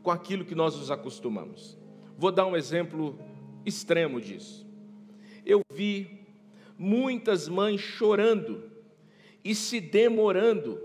com 0.02 0.10
aquilo 0.10 0.46
que 0.46 0.56
nós 0.56 0.78
nos 0.78 0.90
acostumamos. 0.90 1.78
Vou 2.18 2.32
dar 2.32 2.46
um 2.46 2.56
exemplo 2.56 3.20
extremo 3.66 4.22
disso. 4.22 4.66
Eu 5.46 5.60
vi 5.70 6.19
muitas 6.80 7.48
mães 7.48 7.80
chorando 7.80 8.64
e 9.44 9.54
se 9.54 9.80
demorando 9.80 10.82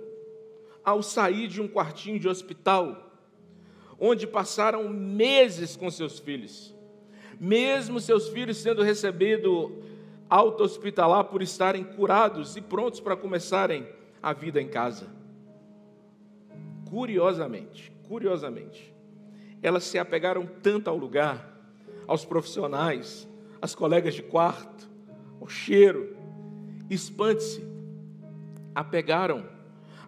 ao 0.85 1.03
sair 1.03 1.49
de 1.49 1.63
um 1.63 1.69
quartinho 1.69 2.19
de 2.19 2.29
hospital, 2.29 3.11
onde 3.99 4.27
passaram 4.27 4.87
meses 4.89 5.77
com 5.77 5.91
seus 5.91 6.19
filhos 6.19 6.75
mesmo 7.41 8.01
seus 8.01 8.29
filhos 8.29 8.59
sendo 8.59 8.83
recebidos 8.83 9.73
alta 10.29 10.63
hospitalar 10.63 11.25
por 11.25 11.43
estarem 11.43 11.85
curados 11.85 12.57
e 12.57 12.61
prontos 12.61 13.01
para 13.01 13.17
começarem 13.17 13.87
a 14.23 14.33
vida 14.33 14.61
em 14.61 14.69
casa. 14.69 15.07
Curiosamente, 16.89 17.93
curiosamente, 18.09 18.95
elas 19.63 19.85
se 19.85 19.99
apegaram 19.99 20.47
tanto 20.63 20.89
ao 20.89 20.97
lugar, 20.97 21.53
aos 22.07 22.25
profissionais, 22.25 23.29
às 23.61 23.75
colegas 23.75 24.15
de 24.15 24.23
quarto, 24.23 24.89
ao 25.41 25.49
cheiro, 25.49 26.17
espante-se, 26.89 27.65
apegaram 28.75 29.49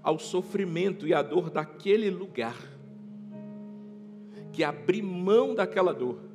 ao 0.03 0.19
sofrimento 0.19 1.07
e 1.07 1.15
à 1.15 1.23
dor 1.23 1.51
daquele 1.51 2.11
lugar, 2.11 2.57
que 4.53 4.65
abrir 4.65 5.03
mão 5.03 5.55
daquela 5.55 5.93
dor 5.93 6.27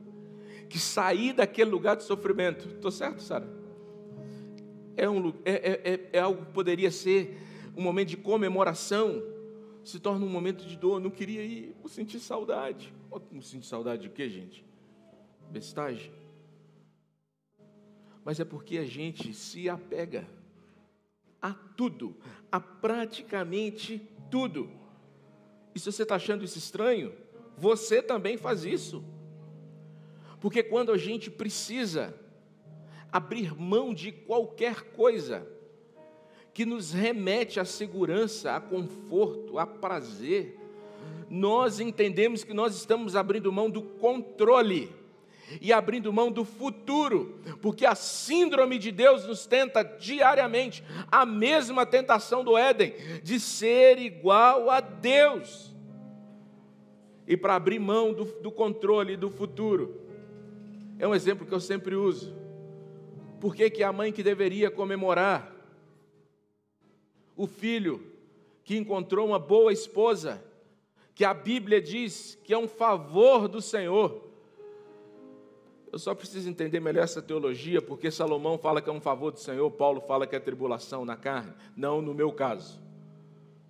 que 0.71 0.79
sair 0.79 1.33
daquele 1.33 1.69
lugar 1.69 1.97
de 1.97 2.03
sofrimento. 2.03 2.65
Estou 2.69 2.89
certo, 2.89 3.21
Sara? 3.21 3.45
É, 4.95 5.09
um, 5.09 5.33
é, 5.43 5.51
é, 5.51 5.93
é, 5.93 6.09
é 6.13 6.19
algo 6.19 6.45
que 6.45 6.51
poderia 6.53 6.89
ser 6.89 7.37
um 7.75 7.81
momento 7.81 8.07
de 8.07 8.17
comemoração, 8.17 9.21
se 9.83 9.99
torna 9.99 10.25
um 10.25 10.29
momento 10.29 10.65
de 10.65 10.77
dor. 10.77 11.01
Não 11.01 11.09
queria 11.09 11.43
ir, 11.43 11.75
vou 11.81 11.89
sentir 11.89 12.19
saudade. 12.19 12.93
Vou 13.09 13.21
sentir 13.41 13.65
saudade 13.65 14.03
de 14.03 14.09
quê, 14.09 14.29
gente? 14.29 14.65
Bestagem. 15.49 16.09
Mas 18.23 18.39
é 18.39 18.45
porque 18.45 18.77
a 18.77 18.85
gente 18.85 19.33
se 19.33 19.67
apega 19.69 20.27
a 21.41 21.53
tudo, 21.53 22.15
a 22.51 22.59
praticamente 22.59 24.01
tudo. 24.29 24.69
E 25.73 25.79
se 25.79 25.91
você 25.91 26.03
está 26.03 26.15
achando 26.15 26.43
isso 26.43 26.57
estranho, 26.57 27.13
você 27.57 28.01
também 28.01 28.37
faz 28.37 28.63
isso. 28.63 29.03
Porque 30.39 30.61
quando 30.61 30.91
a 30.91 30.97
gente 30.97 31.29
precisa 31.31 32.13
abrir 33.11 33.55
mão 33.59 33.93
de 33.93 34.11
qualquer 34.11 34.91
coisa 34.93 35.47
que 36.53 36.65
nos 36.65 36.91
remete 36.91 37.59
à 37.59 37.65
segurança, 37.65 38.55
a 38.55 38.61
conforto, 38.61 39.57
a 39.57 39.65
prazer, 39.65 40.57
nós 41.29 41.79
entendemos 41.79 42.43
que 42.43 42.53
nós 42.53 42.75
estamos 42.75 43.15
abrindo 43.15 43.51
mão 43.51 43.69
do 43.69 43.81
controle 43.81 44.93
e 45.59 45.73
abrindo 45.73 46.13
mão 46.13 46.31
do 46.31 46.45
futuro, 46.45 47.39
porque 47.61 47.85
a 47.85 47.95
síndrome 47.95 48.77
de 48.77 48.91
Deus 48.91 49.25
nos 49.25 49.45
tenta 49.45 49.83
diariamente, 49.83 50.83
a 51.11 51.25
mesma 51.25 51.85
tentação 51.85 52.43
do 52.43 52.57
Éden, 52.57 52.93
de 53.23 53.39
ser 53.39 53.99
igual 53.99 54.69
a 54.69 54.79
Deus. 54.79 55.75
E 57.27 57.35
para 57.35 57.55
abrir 57.55 57.79
mão 57.79 58.13
do, 58.13 58.25
do 58.25 58.51
controle 58.51 59.17
do 59.17 59.29
futuro, 59.29 60.01
é 60.99 61.07
um 61.07 61.15
exemplo 61.15 61.45
que 61.45 61.53
eu 61.53 61.59
sempre 61.59 61.95
uso. 61.95 62.35
Por 63.39 63.55
que, 63.55 63.69
que 63.69 63.83
a 63.83 63.91
mãe 63.91 64.11
que 64.11 64.21
deveria 64.21 64.69
comemorar 64.69 65.51
o 67.35 67.47
filho 67.47 68.05
que 68.63 68.77
encontrou 68.77 69.27
uma 69.27 69.39
boa 69.39 69.73
esposa, 69.73 70.43
que 71.15 71.25
a 71.25 71.33
Bíblia 71.33 71.81
diz 71.81 72.37
que 72.43 72.53
é 72.53 72.57
um 72.57 72.67
favor 72.67 73.47
do 73.47 73.61
Senhor. 73.61 74.30
Eu 75.91 75.99
só 75.99 76.15
preciso 76.15 76.49
entender 76.49 76.79
melhor 76.79 77.03
essa 77.03 77.21
teologia, 77.21 77.81
porque 77.81 78.09
Salomão 78.09 78.57
fala 78.57 78.81
que 78.81 78.89
é 78.89 78.93
um 78.93 79.01
favor 79.01 79.31
do 79.31 79.39
Senhor, 79.39 79.69
Paulo 79.71 79.99
fala 79.99 80.25
que 80.25 80.35
é 80.35 80.39
tribulação 80.39 81.03
na 81.03 81.17
carne, 81.17 81.53
não 81.75 82.01
no 82.01 82.13
meu 82.13 82.31
caso. 82.31 82.79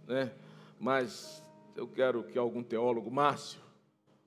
Né? 0.08 0.32
Mas 0.80 1.44
eu 1.76 1.88
quero 1.88 2.24
que 2.24 2.38
algum 2.38 2.62
teólogo, 2.62 3.10
Márcio, 3.10 3.60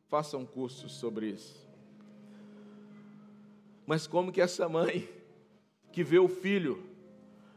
faça 0.08 0.36
um 0.36 0.44
curso 0.44 0.88
sobre 0.88 1.28
isso. 1.28 1.64
Mas 3.86 4.06
como 4.06 4.32
que 4.32 4.40
essa 4.40 4.68
mãe 4.68 5.08
que 5.92 6.02
vê 6.02 6.18
o 6.18 6.28
filho 6.28 6.82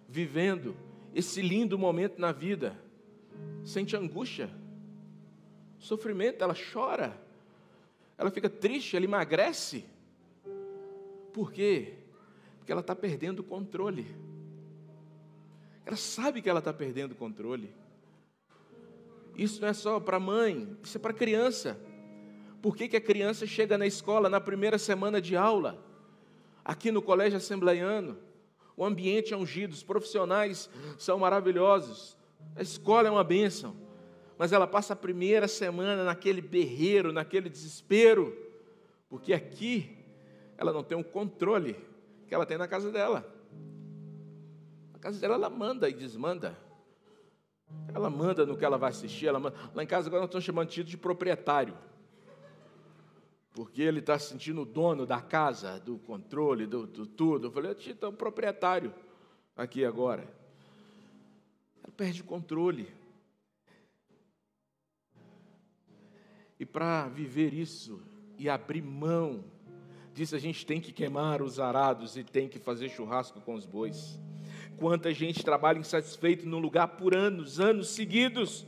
vivendo 0.07 0.75
esse 1.15 1.41
lindo 1.41 1.79
momento 1.79 2.19
na 2.19 2.31
vida 2.31 2.79
sente 3.65 3.95
angústia, 3.95 4.51
sofrimento, 5.79 6.43
ela 6.43 6.53
chora, 6.53 7.19
ela 8.17 8.29
fica 8.29 8.47
triste, 8.47 8.95
ela 8.95 9.05
emagrece. 9.05 9.83
Por 11.37 11.51
quê? 11.51 11.93
Porque 12.57 12.71
ela 12.71 12.81
está 12.81 12.95
perdendo 12.95 13.41
o 13.41 13.43
controle. 13.43 14.07
Ela 15.85 15.95
sabe 15.95 16.41
que 16.41 16.49
ela 16.49 16.57
está 16.57 16.73
perdendo 16.73 17.11
o 17.11 17.15
controle. 17.15 17.71
Isso 19.35 19.61
não 19.61 19.67
é 19.67 19.73
só 19.73 19.99
para 19.99 20.19
mãe, 20.19 20.75
isso 20.81 20.97
é 20.97 20.99
para 20.99 21.13
criança. 21.13 21.79
Por 22.59 22.75
que, 22.75 22.87
que 22.87 22.97
a 22.97 23.01
criança 23.01 23.45
chega 23.45 23.77
na 23.77 23.85
escola 23.85 24.31
na 24.31 24.41
primeira 24.41 24.79
semana 24.79 25.21
de 25.21 25.37
aula? 25.37 25.85
aqui 26.67 26.91
no 26.91 27.01
Colégio 27.01 27.37
Assembleiano. 27.37 28.17
O 28.75 28.83
ambiente 28.83 29.33
é 29.33 29.37
ungido, 29.37 29.71
os 29.71 29.83
profissionais 29.83 30.69
são 30.97 31.17
maravilhosos, 31.17 32.17
a 32.55 32.61
escola 32.61 33.07
é 33.07 33.11
uma 33.11 33.23
bênção, 33.23 33.75
mas 34.37 34.51
ela 34.51 34.67
passa 34.67 34.93
a 34.93 34.95
primeira 34.95 35.47
semana 35.47 36.03
naquele 36.03 36.41
berreiro, 36.41 37.13
naquele 37.13 37.49
desespero, 37.49 38.37
porque 39.09 39.33
aqui 39.33 39.96
ela 40.57 40.73
não 40.73 40.83
tem 40.83 40.97
um 40.97 41.03
controle 41.03 41.75
que 42.27 42.33
ela 42.33 42.45
tem 42.45 42.57
na 42.57 42.67
casa 42.67 42.91
dela. 42.91 43.25
A 44.93 44.99
casa 44.99 45.19
dela 45.19 45.35
ela 45.35 45.49
manda 45.49 45.87
e 45.87 45.93
desmanda. 45.93 46.57
Ela 47.93 48.09
manda 48.09 48.45
no 48.45 48.57
que 48.57 48.65
ela 48.65 48.77
vai 48.77 48.89
assistir. 48.89 49.27
Ela 49.27 49.39
manda... 49.39 49.55
Lá 49.73 49.83
em 49.83 49.87
casa 49.87 50.07
agora 50.07 50.21
nós 50.21 50.29
estamos 50.29 50.43
chamando 50.43 50.69
Tito 50.69 50.89
de 50.89 50.97
proprietário. 50.97 51.77
Porque 53.53 53.81
ele 53.81 53.99
está 53.99 54.17
se 54.17 54.29
sentindo 54.29 54.61
o 54.61 54.65
dono 54.65 55.05
da 55.05 55.21
casa, 55.21 55.79
do 55.79 55.99
controle, 55.99 56.65
do, 56.65 56.87
do 56.87 57.05
tudo. 57.05 57.47
Eu 57.47 57.51
falei, 57.51 57.73
Tito 57.75 58.05
é 58.05 58.09
o 58.09 58.13
proprietário 58.13 58.93
aqui 59.55 59.85
agora. 59.85 60.27
Ela 61.83 61.93
perde 61.95 62.21
o 62.21 62.25
controle. 62.25 62.91
E 66.59 66.65
para 66.65 67.07
viver 67.07 67.53
isso 67.53 68.01
e 68.37 68.49
abrir 68.49 68.81
mão 68.81 69.43
disso, 70.17 70.35
a 70.35 70.39
gente 70.39 70.65
tem 70.65 70.81
que 70.81 70.91
queimar 70.91 71.43
os 71.43 71.59
arados 71.59 72.17
e 72.17 72.23
tem 72.23 72.49
que 72.49 72.57
fazer 72.57 72.89
churrasco 72.89 73.39
com 73.39 73.53
os 73.53 73.67
bois. 73.67 74.19
Quanta 74.77 75.13
gente 75.13 75.43
trabalha 75.43 75.77
insatisfeito 75.77 76.47
no 76.49 76.57
lugar 76.57 76.87
por 76.87 77.15
anos, 77.15 77.59
anos 77.59 77.89
seguidos, 77.89 78.65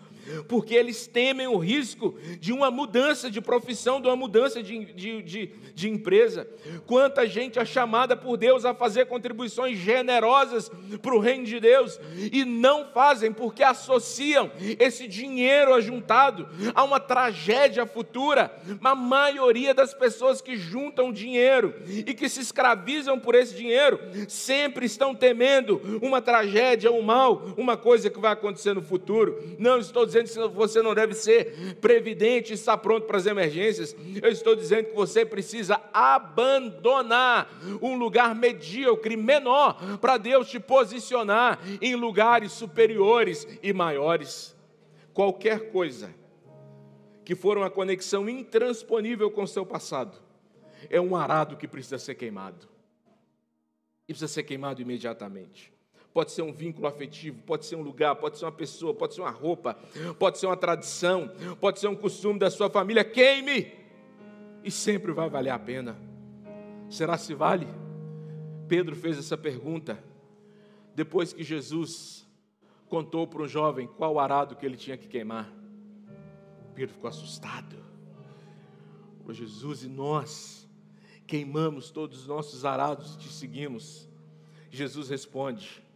porque 0.47 0.74
eles 0.74 1.07
temem 1.07 1.47
o 1.47 1.57
risco 1.57 2.17
de 2.39 2.51
uma 2.53 2.70
mudança 2.72 3.30
de 3.30 3.41
profissão, 3.41 4.01
de 4.01 4.07
uma 4.07 4.15
mudança 4.15 4.61
de, 4.61 4.86
de, 4.93 5.22
de, 5.22 5.47
de, 5.74 5.89
empresa. 5.89 6.47
Quanta 6.86 7.28
gente 7.28 7.59
é 7.59 7.65
chamada 7.65 8.15
por 8.15 8.38
Deus 8.38 8.65
a 8.65 8.74
fazer 8.74 9.05
contribuições 9.05 9.78
generosas 9.78 10.70
para 11.01 11.15
o 11.15 11.20
reino 11.20 11.45
de 11.45 11.59
Deus 11.59 11.99
e 12.32 12.45
não 12.45 12.91
fazem 12.91 13.32
porque 13.32 13.63
associam 13.63 14.51
esse 14.80 15.07
dinheiro 15.07 15.74
ajuntado 15.74 16.47
a 16.74 16.84
uma 16.84 16.99
tragédia 16.99 17.86
futura. 17.86 18.51
A 18.84 18.95
maioria 18.95 19.74
das 19.74 19.93
pessoas 19.93 20.41
que 20.41 20.55
juntam 20.55 21.11
dinheiro 21.11 21.74
e 21.88 22.13
que 22.13 22.30
se 22.30 22.41
escravizam 22.41 23.20
por 23.20 23.36
esse 23.36 23.55
dinheiro 23.55 23.99
sempre 24.28 24.86
estão 24.86 25.15
temendo 25.15 25.99
uma 26.01 26.22
tragédia, 26.22 26.91
um 26.91 27.01
mal, 27.01 27.53
uma 27.57 27.78
coisa 27.78 28.09
que 28.09 28.20
vai 28.20 28.32
acontecer 28.32 28.74
no 28.74 28.82
futuro. 28.82 29.41
Não 29.57 29.80
estou 29.80 30.05
dizendo 30.05 30.18
dizendo 30.24 30.49
que 30.49 30.55
você 30.55 30.82
não 30.82 30.93
deve 30.93 31.13
ser 31.13 31.76
previdente 31.76 32.51
e 32.51 32.55
estar 32.55 32.78
pronto 32.78 33.05
para 33.05 33.17
as 33.17 33.26
emergências. 33.26 33.95
Eu 34.22 34.30
estou 34.30 34.55
dizendo 34.55 34.86
que 34.86 34.95
você 34.95 35.26
precisa 35.26 35.82
abandonar 35.93 37.49
um 37.82 37.97
lugar 37.97 38.36
medíocre, 38.36 39.15
menor, 39.15 39.97
para 39.99 40.17
Deus 40.17 40.49
te 40.49 40.59
posicionar 40.59 41.59
em 41.82 41.95
lugares 41.95 42.51
superiores 42.51 43.47
e 43.63 43.74
maiores. 43.74 44.55
Qualquer 45.13 45.72
coisa 45.72 46.13
que 47.26 47.36
for 47.36 47.57
uma 47.57 47.70
conexão 47.70 48.28
intransponível 48.28 49.30
com 49.30 49.43
o 49.43 49.47
seu 49.47 49.65
passado, 49.65 50.17
é 50.89 50.99
um 50.99 51.15
arado 51.15 51.57
que 51.57 51.67
precisa 51.67 51.99
ser 51.99 52.15
queimado. 52.15 52.67
E 54.07 54.13
precisa 54.13 54.28
ser 54.28 54.43
queimado 54.43 54.82
imediatamente 54.82 55.72
pode 56.20 56.34
ser 56.34 56.41
um 56.41 56.51
vínculo 56.51 56.86
afetivo, 56.86 57.41
pode 57.43 57.65
ser 57.65 57.78
um 57.78 57.82
lugar, 57.82 58.13
pode 58.13 58.38
ser 58.38 58.43
uma 58.43 58.51
pessoa, 58.51 58.93
pode 58.93 59.13
ser 59.15 59.22
uma 59.22 59.30
roupa, 59.30 59.76
pode 60.20 60.38
ser 60.38 60.47
uma 60.47 60.57
tradição, 60.57 61.32
pode 61.61 61.80
ser 61.80 61.88
um 61.88 61.95
costume 61.95 62.38
da 62.38 62.51
sua 62.51 62.70
família. 62.70 63.05
Queime! 63.05 63.72
E 64.61 64.70
sempre 64.70 65.13
vai 65.13 65.30
valer 65.30 65.51
a 65.51 65.57
pena. 65.57 65.97
Será 66.89 67.17
se 67.17 67.34
vale? 67.34 67.65
Pedro 68.67 68.97
fez 68.97 69.17
essa 69.17 69.38
pergunta 69.38 69.97
depois 70.93 71.32
que 71.32 71.41
Jesus 71.41 72.28
contou 72.89 73.26
para 73.26 73.43
um 73.43 73.47
jovem 73.47 73.88
qual 73.88 74.20
arado 74.20 74.57
que 74.57 74.65
ele 74.65 74.76
tinha 74.76 74.97
que 74.97 75.07
queimar. 75.07 75.49
Pedro 76.76 76.95
ficou 76.95 77.07
assustado. 77.07 77.78
Falou, 79.20 79.34
Jesus, 79.34 79.86
e 79.86 79.88
nós 79.88 80.70
queimamos 81.26 81.91
todos 81.91 82.20
os 82.20 82.28
nossos 82.28 82.65
arados 82.65 83.15
e 83.15 83.20
te 83.20 83.30
seguimos. 83.32 84.05
Jesus 84.70 85.07
responde: 85.07 85.88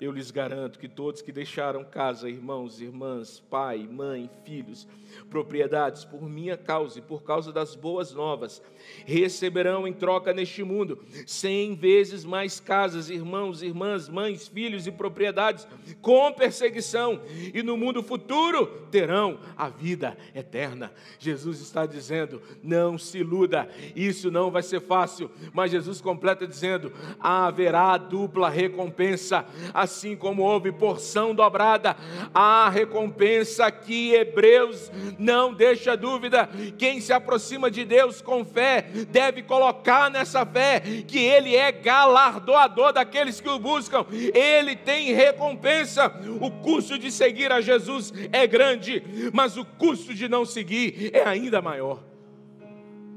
eu 0.00 0.12
lhes 0.12 0.30
garanto 0.30 0.78
que 0.78 0.88
todos 0.88 1.20
que 1.20 1.32
deixaram 1.32 1.84
casa, 1.84 2.28
irmãos, 2.28 2.80
irmãs, 2.80 3.40
pai, 3.50 3.88
mãe, 3.90 4.30
filhos, 4.44 4.86
propriedades 5.28 6.04
por 6.04 6.28
minha 6.28 6.56
causa 6.56 6.98
e 6.98 7.02
por 7.02 7.22
causa 7.22 7.52
das 7.52 7.74
boas 7.74 8.12
novas, 8.12 8.62
receberão 9.04 9.88
em 9.88 9.92
troca 9.92 10.32
neste 10.32 10.62
mundo 10.62 11.02
cem 11.26 11.74
vezes 11.74 12.24
mais 12.24 12.60
casas, 12.60 13.10
irmãos, 13.10 13.62
irmãs, 13.62 14.08
mães, 14.08 14.46
filhos 14.46 14.86
e 14.86 14.92
propriedades 14.92 15.66
com 16.00 16.32
perseguição, 16.32 17.20
e 17.52 17.62
no 17.62 17.76
mundo 17.76 18.02
futuro 18.02 18.66
terão 18.90 19.40
a 19.56 19.68
vida 19.68 20.16
eterna. 20.34 20.92
Jesus 21.18 21.60
está 21.60 21.86
dizendo: 21.86 22.40
não 22.62 22.96
se 22.96 23.18
iluda, 23.18 23.68
isso 23.96 24.30
não 24.30 24.50
vai 24.50 24.62
ser 24.62 24.80
fácil, 24.80 25.30
mas 25.52 25.72
Jesus 25.72 26.00
completa 26.00 26.46
dizendo: 26.46 26.92
haverá 27.18 27.96
dupla 27.96 28.48
recompensa. 28.48 29.44
A 29.74 29.87
assim 29.88 30.14
como 30.14 30.42
houve 30.42 30.70
porção 30.70 31.34
dobrada, 31.34 31.96
a 32.34 32.68
recompensa 32.68 33.70
que 33.70 34.12
Hebreus 34.12 34.92
não 35.18 35.54
deixa 35.54 35.96
dúvida. 35.96 36.48
Quem 36.76 37.00
se 37.00 37.12
aproxima 37.12 37.70
de 37.70 37.84
Deus 37.84 38.20
com 38.20 38.44
fé 38.44 38.82
deve 39.08 39.42
colocar 39.42 40.10
nessa 40.10 40.44
fé 40.44 40.80
que 41.06 41.18
Ele 41.18 41.56
é 41.56 41.72
galardoador 41.72 42.92
daqueles 42.92 43.40
que 43.40 43.48
o 43.48 43.58
buscam, 43.58 44.04
Ele 44.12 44.76
tem 44.76 45.12
recompensa. 45.14 46.12
O 46.40 46.50
custo 46.50 46.98
de 46.98 47.10
seguir 47.10 47.50
a 47.50 47.62
Jesus 47.62 48.12
é 48.30 48.46
grande, 48.46 49.02
mas 49.32 49.56
o 49.56 49.64
custo 49.64 50.14
de 50.14 50.28
não 50.28 50.44
seguir 50.44 51.10
é 51.14 51.26
ainda 51.26 51.62
maior. 51.62 52.04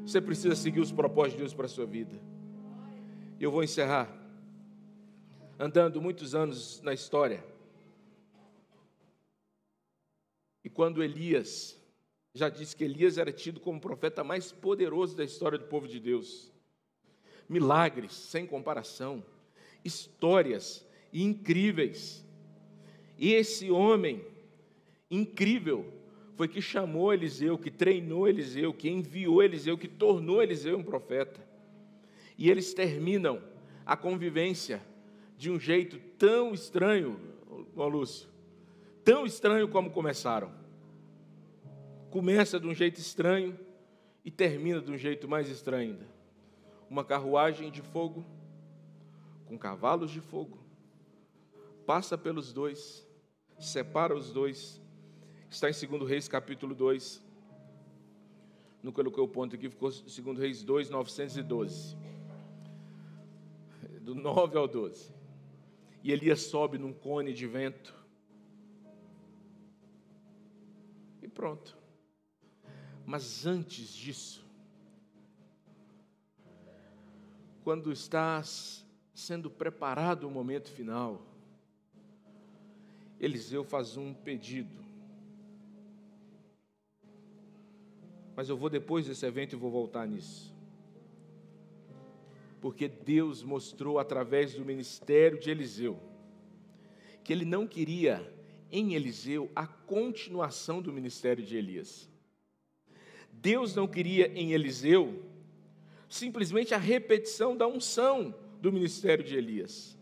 Você 0.06 0.22
precisa 0.22 0.56
seguir 0.56 0.80
os 0.80 0.92
propósitos 0.92 1.34
de 1.34 1.40
Deus 1.40 1.54
para 1.54 1.66
a 1.66 1.70
sua 1.70 1.86
vida. 1.86 2.18
Eu 3.40 3.52
vou 3.52 3.64
encerrar 3.64 4.21
andando 5.62 6.01
muitos 6.01 6.34
anos 6.34 6.82
na 6.82 6.91
história. 6.91 7.43
E 10.64 10.70
quando 10.72 11.03
Elias, 11.03 11.80
já 12.34 12.49
disse 12.49 12.76
que 12.76 12.84
Elias 12.84 13.20
era 13.20 13.32
tido 13.32 13.59
como 13.59 13.78
o 13.78 13.82
profeta 13.82 14.24
mais 14.24 14.51
poderoso 14.51 15.16
da 15.16 15.24
história 15.24 15.59
do 15.59 15.66
povo 15.66 15.88
de 15.88 15.99
Deus. 15.99 16.51
Milagres 17.47 18.12
sem 18.12 18.47
comparação, 18.47 19.24
histórias 19.86 20.84
incríveis. 21.14 22.26
E 23.16 23.32
esse 23.32 23.70
homem 23.70 24.26
incrível 25.12 25.86
foi 26.36 26.47
que 26.47 26.59
chamou 26.59 27.14
Eliseu, 27.14 27.55
que 27.55 27.70
treinou 27.70 28.28
Eliseu, 28.28 28.74
que 28.74 28.89
enviou 28.89 29.43
Eliseu, 29.43 29.78
que 29.78 29.88
tornou 29.88 30.41
Eliseu 30.41 30.76
um 30.76 30.84
profeta. 30.84 31.39
E 32.36 32.49
eles 32.49 32.74
terminam 32.74 33.39
a 33.86 33.95
convivência 33.95 34.82
de 35.42 35.50
um 35.50 35.60
jeito 35.60 35.98
tão 36.20 36.54
estranho, 36.54 37.20
ó 37.76 37.88
Lúcio, 37.88 38.30
tão 39.04 39.26
estranho 39.26 39.68
como 39.68 39.89
começaram. 39.89 40.52
Começa 42.12 42.60
de 42.60 42.68
um 42.68 42.76
jeito 42.76 43.00
estranho 43.00 43.60
e 44.24 44.30
termina 44.30 44.80
de 44.80 44.92
um 44.92 44.98
jeito 45.00 45.28
mais 45.28 45.50
estranho 45.50 45.94
ainda. 45.94 46.06
Uma 46.88 47.04
carruagem 47.04 47.72
de 47.72 47.82
fogo, 47.82 48.24
com 49.48 49.58
cavalos 49.58 50.12
de 50.12 50.22
fogo, 50.22 50.60
passa 51.88 52.16
pelos 52.16 52.54
dois, 52.54 53.04
separa 53.58 54.16
os 54.16 54.32
dois. 54.32 54.80
Está 55.50 55.72
em 55.72 55.74
2 55.74 56.08
Reis 56.08 56.28
capítulo 56.28 56.76
2. 56.76 57.20
Não 58.84 58.92
coloquei 58.92 59.24
o 59.24 59.28
ponto 59.28 59.56
aqui, 59.56 59.72
ficou 59.72 59.89
2 59.89 60.38
Reis 60.38 60.62
2, 60.62 60.92
912. 60.92 61.98
Do 64.02 64.14
9 64.14 64.56
ao 64.56 64.68
12 64.68 65.21
e 66.04 66.12
Elias 66.12 66.41
sobe 66.41 66.78
num 66.78 66.93
cone 66.93 67.34
de 67.34 67.45
vento. 67.45 67.93
E 71.22 71.28
pronto. 71.28 71.78
Mas 73.06 73.45
antes 73.45 73.93
disso, 73.93 74.45
quando 77.64 77.91
estás 77.91 78.86
sendo 79.14 79.49
preparado 79.49 80.28
o 80.28 80.32
momento 80.32 80.70
final, 80.72 81.22
Eliseu 83.20 83.64
faz 83.64 83.97
um 83.97 84.14
pedido. 84.14 84.82
Mas 88.36 88.49
eu 88.49 88.58
vou 88.58 88.70
depois 88.70 89.06
desse 89.06 89.26
evento 89.26 89.54
e 89.54 89.60
vou 89.60 89.70
voltar 89.70 90.08
nisso 90.08 90.51
porque 92.62 92.88
Deus 92.88 93.41
mostrou 93.41 93.97
através 93.97 94.53
do 94.53 94.64
ministério 94.64 95.39
de 95.39 95.49
Eliseu 95.49 95.99
que 97.24 97.34
ele 97.34 97.45
não 97.45 97.68
queria 97.68 98.34
em 98.72 98.93
Eliseu 98.93 99.51
a 99.55 99.68
continuação 99.68 100.82
do 100.82 100.93
ministério 100.93 101.43
de 101.43 101.55
Elias. 101.55 102.09
Deus 103.32 103.76
não 103.76 103.88
queria 103.88 104.28
em 104.34 104.53
Eliseu 104.53 105.24
simplesmente 106.09 106.74
a 106.74 106.78
repetição 106.78 107.55
da 107.55 107.68
unção 107.68 108.36
do 108.59 108.72
ministério 108.72 109.24
de 109.24 109.36
Elias. 109.36 109.97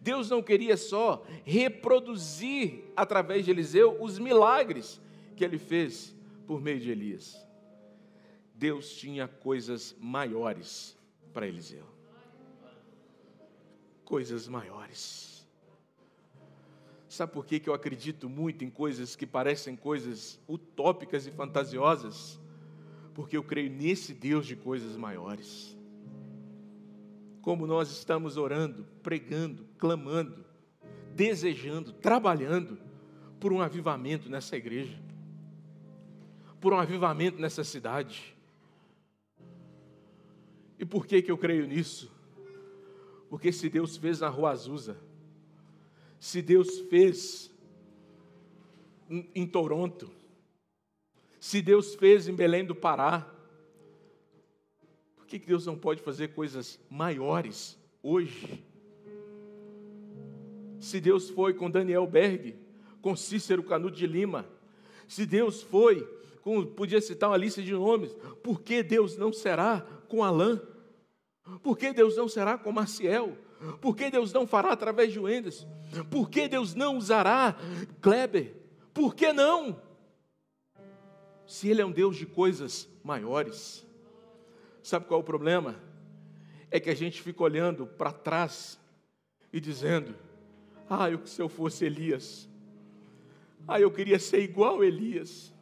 Deus 0.00 0.30
não 0.30 0.42
queria 0.42 0.76
só 0.76 1.24
reproduzir 1.44 2.84
através 2.94 3.44
de 3.44 3.50
Eliseu 3.50 3.96
os 4.00 4.18
milagres 4.18 5.00
que 5.34 5.44
ele 5.44 5.58
fez 5.58 6.14
por 6.46 6.60
meio 6.60 6.78
de 6.78 6.90
Elias. 6.90 7.44
Deus 8.54 8.94
tinha 8.96 9.26
coisas 9.26 9.96
maiores 9.98 10.96
para 11.36 11.46
Eliseu. 11.46 11.84
Coisas 14.06 14.48
maiores. 14.48 15.46
Sabe 17.10 17.30
por 17.30 17.44
que, 17.44 17.60
que 17.60 17.68
eu 17.68 17.74
acredito 17.74 18.26
muito 18.26 18.64
em 18.64 18.70
coisas 18.70 19.14
que 19.14 19.26
parecem 19.26 19.76
coisas 19.76 20.40
utópicas 20.48 21.26
e 21.26 21.30
fantasiosas? 21.30 22.40
Porque 23.12 23.36
eu 23.36 23.44
creio 23.44 23.70
nesse 23.70 24.14
Deus 24.14 24.46
de 24.46 24.56
coisas 24.56 24.96
maiores. 24.96 25.76
Como 27.42 27.66
nós 27.66 27.90
estamos 27.90 28.38
orando, 28.38 28.86
pregando, 29.02 29.66
clamando, 29.76 30.42
desejando, 31.14 31.92
trabalhando 31.92 32.78
por 33.38 33.52
um 33.52 33.60
avivamento 33.60 34.30
nessa 34.30 34.56
igreja, 34.56 34.98
por 36.62 36.72
um 36.72 36.78
avivamento 36.78 37.38
nessa 37.38 37.62
cidade. 37.62 38.35
E 40.78 40.84
por 40.84 41.06
que, 41.06 41.22
que 41.22 41.30
eu 41.30 41.38
creio 41.38 41.66
nisso? 41.66 42.10
Porque 43.28 43.52
se 43.52 43.68
Deus 43.68 43.96
fez 43.96 44.20
na 44.20 44.28
Rua 44.28 44.50
Azusa, 44.50 44.96
se 46.18 46.40
Deus 46.42 46.80
fez 46.90 47.50
em 49.34 49.46
Toronto, 49.46 50.10
se 51.38 51.62
Deus 51.62 51.94
fez 51.94 52.28
em 52.28 52.34
Belém 52.34 52.64
do 52.64 52.74
Pará, 52.74 53.32
por 55.16 55.26
que 55.26 55.38
Deus 55.38 55.66
não 55.66 55.76
pode 55.76 56.02
fazer 56.02 56.28
coisas 56.28 56.78
maiores 56.90 57.78
hoje? 58.02 58.64
Se 60.80 61.00
Deus 61.00 61.30
foi 61.30 61.54
com 61.54 61.70
Daniel 61.70 62.06
Berg, 62.06 62.56
com 63.00 63.16
Cícero 63.16 63.62
Canuto 63.62 63.96
de 63.96 64.06
Lima, 64.06 64.46
se 65.08 65.24
Deus 65.24 65.62
foi, 65.62 66.02
com, 66.42 66.64
podia 66.64 67.00
citar 67.00 67.30
uma 67.30 67.36
lista 67.36 67.62
de 67.62 67.72
nomes, 67.72 68.12
por 68.42 68.60
que 68.60 68.82
Deus 68.82 69.16
não 69.16 69.32
será 69.32 69.86
com 70.06 70.22
Alain? 70.22 70.60
Por 71.62 71.76
que 71.76 71.92
Deus 71.92 72.16
não 72.16 72.28
será 72.28 72.58
com 72.58 72.72
Maciel? 72.72 73.36
Por 73.80 73.96
que 73.96 74.10
Deus 74.10 74.32
não 74.32 74.46
fará 74.46 74.72
através 74.72 75.12
de 75.12 75.18
Wendes? 75.18 75.66
Por 76.10 76.28
que 76.28 76.48
Deus 76.48 76.74
não 76.74 76.96
usará 76.96 77.56
Kleber? 78.00 78.54
Por 78.92 79.14
que 79.14 79.32
não? 79.32 79.80
Se 81.46 81.68
Ele 81.68 81.80
é 81.80 81.86
um 81.86 81.92
Deus 81.92 82.16
de 82.16 82.26
coisas 82.26 82.88
maiores. 83.02 83.86
Sabe 84.82 85.06
qual 85.06 85.20
é 85.20 85.22
o 85.22 85.26
problema? 85.26 85.76
É 86.70 86.78
que 86.78 86.90
a 86.90 86.94
gente 86.94 87.22
fica 87.22 87.42
olhando 87.42 87.86
para 87.86 88.12
trás 88.12 88.78
e 89.52 89.60
dizendo: 89.60 90.14
Ah, 90.88 91.10
eu, 91.10 91.24
se 91.26 91.40
eu 91.40 91.48
fosse 91.48 91.84
Elias. 91.84 92.48
Ah, 93.66 93.80
eu 93.80 93.90
queria 93.90 94.18
ser 94.18 94.40
igual 94.40 94.84
Elias. 94.84 95.52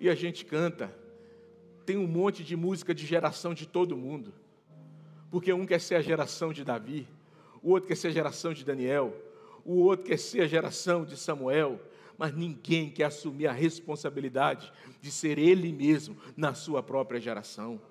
E 0.00 0.08
a 0.08 0.14
gente 0.14 0.44
canta. 0.44 1.03
Tem 1.84 1.96
um 1.96 2.06
monte 2.06 2.42
de 2.42 2.56
música 2.56 2.94
de 2.94 3.06
geração 3.06 3.54
de 3.54 3.66
todo 3.66 3.96
mundo 3.96 4.32
porque 5.34 5.52
um 5.52 5.66
quer 5.66 5.80
ser 5.80 5.96
a 5.96 6.00
geração 6.00 6.52
de 6.52 6.62
Davi, 6.62 7.08
o 7.60 7.70
outro 7.70 7.88
quer 7.88 7.96
ser 7.96 8.06
a 8.06 8.12
geração 8.12 8.54
de 8.54 8.64
Daniel, 8.64 9.12
o 9.64 9.80
outro 9.80 10.06
quer 10.06 10.16
ser 10.16 10.42
a 10.42 10.46
geração 10.46 11.04
de 11.04 11.16
Samuel, 11.16 11.80
mas 12.16 12.32
ninguém 12.32 12.88
quer 12.88 13.06
assumir 13.06 13.48
a 13.48 13.52
responsabilidade 13.52 14.72
de 15.00 15.10
ser 15.10 15.36
ele 15.36 15.72
mesmo 15.72 16.16
na 16.36 16.54
sua 16.54 16.84
própria 16.84 17.20
geração. 17.20 17.82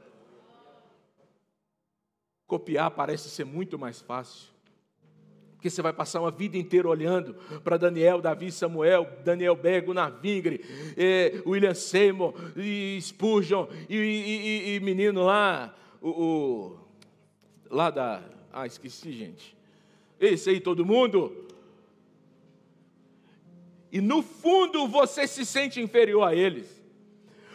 Copiar 2.48 2.90
parece 2.92 3.30
ser 3.30 3.44
muito 3.44 3.78
mais 3.78 4.00
fácil. 4.00 4.53
Porque 5.64 5.70
você 5.70 5.82
vai 5.82 5.94
passar 5.94 6.20
uma 6.20 6.30
vida 6.30 6.58
inteira 6.58 6.90
olhando 6.90 7.36
para 7.64 7.78
Daniel, 7.78 8.20
Davi, 8.20 8.52
Samuel, 8.52 9.08
Daniel 9.24 9.56
Bego, 9.56 9.94
Navingre, 9.94 10.60
eh, 10.98 11.42
William 11.46 11.74
Seymour, 11.74 12.34
e 12.58 13.00
Spurgeon, 13.02 13.68
e, 13.88 13.96
e, 13.96 14.72
e, 14.74 14.76
e 14.76 14.80
menino 14.82 15.24
lá, 15.24 15.74
o, 16.02 16.10
o 16.10 16.80
lá 17.72 17.90
da. 17.90 18.22
Ah, 18.52 18.68
esqueci, 18.68 19.14
gente. 19.14 19.56
Esse 20.20 20.50
aí, 20.50 20.60
todo 20.60 20.86
mundo. 20.86 21.48
E 23.90 24.02
no 24.02 24.22
fundo 24.22 24.86
você 24.86 25.26
se 25.26 25.46
sente 25.46 25.80
inferior 25.80 26.28
a 26.28 26.36
eles. 26.36 26.83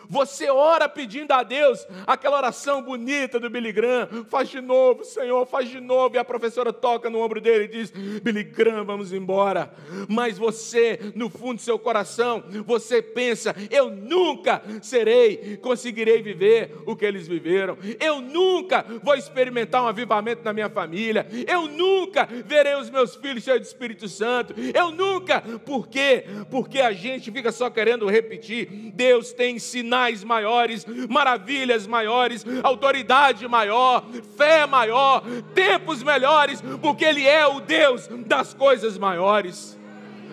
Você 0.09 0.51
ora 0.51 0.89
pedindo 0.89 1.33
a 1.33 1.43
Deus 1.43 1.87
aquela 2.07 2.39
oração 2.39 2.83
bonita 2.83 3.39
do 3.39 3.51
Billy 3.51 3.73
Graham, 3.73 4.09
faz 4.29 4.49
de 4.49 4.61
novo, 4.61 5.05
Senhor, 5.05 5.45
faz 5.47 5.69
de 5.69 5.81
novo. 5.81 6.17
E 6.17 6.19
a 6.19 6.25
professora 6.25 6.73
toca 6.73 7.11
no 7.11 7.21
ombro 7.21 7.41
dele 7.41 7.65
e 7.65 7.69
diz: 7.69 7.91
Billy 7.91 8.43
Graham, 8.43 8.85
vamos 8.85 9.13
embora. 9.13 9.71
Mas 10.09 10.39
você, 10.39 11.13
no 11.15 11.29
fundo 11.29 11.57
do 11.57 11.63
seu 11.63 11.79
coração, 11.79 12.43
você 12.65 13.03
pensa: 13.03 13.55
eu 13.71 13.91
nunca 13.91 14.63
serei, 14.81 15.59
conseguirei 15.59 16.23
viver 16.23 16.75
o 16.87 16.97
que 16.97 17.05
eles 17.05 17.29
viveram. 17.29 17.77
Eu 18.01 18.21
nunca 18.21 18.87
vou 19.03 19.15
experimentar 19.15 19.83
um 19.83 19.89
avivamento 19.89 20.43
na 20.43 20.55
minha 20.55 20.71
família. 20.71 21.27
Eu 21.47 21.69
nunca 21.69 22.27
verei 22.47 22.77
os 22.77 22.89
meus 22.89 23.15
filhos 23.15 23.45
cheios 23.45 23.61
do 23.61 23.67
Espírito 23.67 24.09
Santo. 24.09 24.55
Eu 24.75 24.91
nunca. 24.91 25.43
Por 25.67 25.87
quê? 25.87 26.25
Porque 26.51 26.81
a 26.81 26.93
gente 26.93 27.31
fica 27.31 27.53
só 27.53 27.69
querendo 27.69 28.09
repetir. 28.09 28.93
Deus 28.95 29.33
tem 29.33 29.57
ensinado 29.57 29.98
sinais 29.99 30.23
maiores, 30.23 30.87
maravilhas 31.09 31.87
maiores, 31.87 32.45
autoridade 32.63 33.47
maior, 33.49 34.07
fé 34.37 34.67
maior, 34.67 35.23
tempos 35.55 36.03
melhores, 36.03 36.63
porque 36.81 37.05
Ele 37.05 37.27
é 37.27 37.47
o 37.47 37.61
Deus 37.61 38.09
das 38.27 38.55
coisas 38.55 38.97
maiores. 38.97 39.79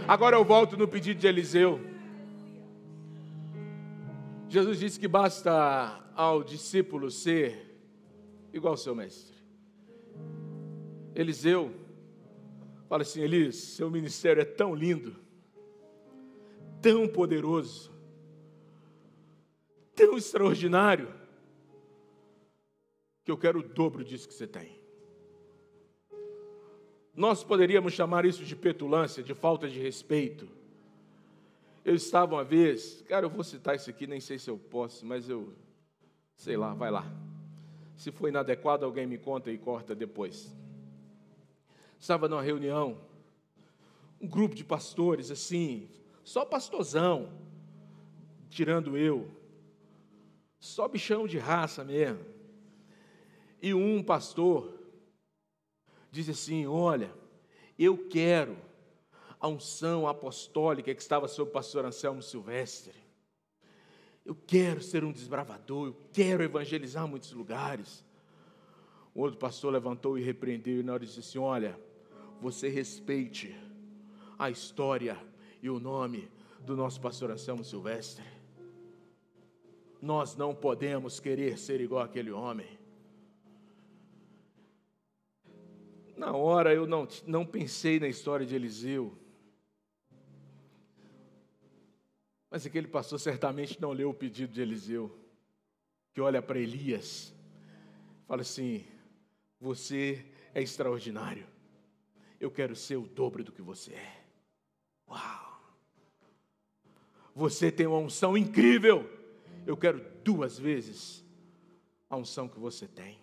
Agora 0.07 0.36
eu 0.36 0.45
volto 0.45 0.78
no 0.78 0.88
pedido 0.88 1.20
de 1.20 1.28
Eliseu. 1.28 1.82
Jesus 4.47 4.80
disse 4.80 4.99
que 4.99 5.07
basta 5.07 5.99
ao 6.16 6.43
discípulo 6.43 7.09
ser 7.09 7.76
igual 8.53 8.74
ao 8.74 8.78
seu 8.78 8.93
mestre. 8.93 9.36
Eliseu 11.16 11.74
fala 12.88 13.01
assim: 13.01 13.22
Elis, 13.22 13.55
seu 13.55 13.89
ministério 13.89 14.41
é 14.41 14.45
tão 14.45 14.76
lindo, 14.76 15.16
tão 16.82 17.07
poderoso, 17.07 17.94
tão 19.95 20.17
extraordinário 20.17 21.13
que 23.23 23.31
eu 23.31 23.37
quero 23.37 23.59
o 23.59 23.63
dobro 23.63 24.03
disso 24.03 24.27
que 24.27 24.33
você 24.33 24.45
tem. 24.45 24.79
Nós 27.15 27.43
poderíamos 27.43 27.93
chamar 27.93 28.25
isso 28.25 28.43
de 28.43 28.55
petulância, 28.55 29.23
de 29.23 29.33
falta 29.33 29.69
de 29.69 29.79
respeito. 29.79 30.47
Eu 31.83 31.95
estava 31.95 32.35
uma 32.35 32.43
vez, 32.43 33.01
cara, 33.03 33.25
eu 33.25 33.29
vou 33.29 33.43
citar 33.43 33.75
isso 33.75 33.89
aqui, 33.89 34.05
nem 34.05 34.19
sei 34.19 34.37
se 34.37 34.49
eu 34.49 34.57
posso, 34.57 35.05
mas 35.05 35.29
eu, 35.29 35.53
sei 36.35 36.57
lá, 36.57 36.73
vai 36.73 36.91
lá. 36.91 37.05
Se 37.95 38.11
for 38.11 38.27
inadequado, 38.27 38.83
alguém 38.83 39.07
me 39.07 39.17
conta 39.17 39.49
e 39.49 39.57
corta 39.57 39.95
depois. 39.95 40.53
Estava 41.97 42.27
numa 42.27 42.41
reunião, 42.41 42.99
um 44.19 44.27
grupo 44.27 44.53
de 44.53 44.63
pastores, 44.63 45.31
assim, 45.31 45.87
só 46.23 46.43
pastorzão, 46.43 47.31
tirando 48.49 48.97
eu, 48.97 49.29
só 50.66 50.88
bichão 50.88 51.28
de 51.28 51.38
raça 51.38 51.84
mesmo. 51.84 52.26
E 53.61 53.72
um 53.74 54.01
pastor 54.01 54.74
disse 56.11 56.32
assim: 56.32 56.66
Olha, 56.66 57.13
eu 57.78 58.09
quero 58.09 58.57
a 59.39 59.47
unção 59.47 60.07
apostólica 60.07 60.93
que 60.93 61.01
estava 61.01 61.28
sobre 61.28 61.51
o 61.51 61.53
pastor 61.53 61.86
Anselmo 61.86 62.22
Silvestre. 62.22 62.95
Eu 64.26 64.36
quero 64.36 64.82
ser 64.82 65.03
um 65.03 65.11
desbravador, 65.11 65.88
eu 65.89 65.97
quero 66.11 66.43
evangelizar 66.43 67.07
muitos 67.07 67.32
lugares. 67.32 68.03
O 69.13 69.22
outro 69.22 69.38
pastor 69.38 69.72
levantou 69.72 70.18
e 70.18 70.24
repreendeu, 70.24 70.80
e 70.80 70.84
na 70.84 70.93
hora 70.93 71.05
disse 71.05 71.20
assim: 71.20 71.38
Olha, 71.38 71.80
você 72.41 72.70
respeite 72.70 73.55
a 74.38 74.49
história 74.49 75.16
e 75.61 75.70
o 75.70 75.80
nome 75.80 76.28
do 76.61 76.76
nosso 76.76 76.99
pastor 76.99 77.30
Anselmo 77.30 77.63
Silvestre. 77.63 78.34
Nós 80.01 80.35
não 80.35 80.53
podemos 80.53 81.19
querer 81.19 81.57
ser 81.57 81.81
igual 81.81 82.03
aquele 82.03 82.31
homem. 82.31 82.77
Na 86.15 86.31
hora 86.31 86.73
eu 86.73 86.87
não, 86.87 87.07
não 87.25 87.45
pensei 87.45 87.99
na 87.99 88.07
história 88.07 88.45
de 88.45 88.55
Eliseu. 88.55 89.17
Mas 92.49 92.65
aquele 92.65 92.87
pastor 92.87 93.19
certamente 93.19 93.81
não 93.81 93.91
leu 93.91 94.09
o 94.09 94.13
pedido 94.13 94.53
de 94.53 94.61
Eliseu, 94.61 95.13
que 96.13 96.21
olha 96.21 96.41
para 96.41 96.57
Elias, 96.57 97.33
fala 98.25 98.43
assim: 98.43 98.85
Você 99.59 100.25
é 100.53 100.61
extraordinário, 100.61 101.45
eu 102.39 102.49
quero 102.49 102.73
ser 102.73 102.95
o 102.95 103.07
dobro 103.07 103.43
do 103.43 103.51
que 103.51 103.61
você 103.61 103.93
é. 103.93 104.23
Uau! 105.09 105.45
Você 107.35 107.69
tem 107.69 107.85
uma 107.85 107.97
unção 107.97 108.37
incrível 108.37 109.09
eu 109.66 109.76
quero 109.76 110.03
duas 110.24 110.57
vezes 110.57 111.24
a 112.09 112.16
unção 112.16 112.47
que 112.47 112.59
você 112.59 112.88
tem. 112.88 113.20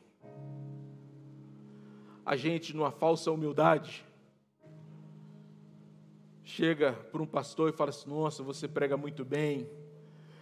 A 2.24 2.36
gente, 2.36 2.74
numa 2.74 2.90
falsa 2.90 3.30
humildade, 3.30 4.04
chega 6.44 6.92
para 6.92 7.22
um 7.22 7.26
pastor 7.26 7.70
e 7.70 7.76
fala 7.76 7.90
assim: 7.90 8.08
Nossa, 8.08 8.42
você 8.42 8.68
prega 8.68 8.96
muito 8.96 9.24
bem. 9.24 9.68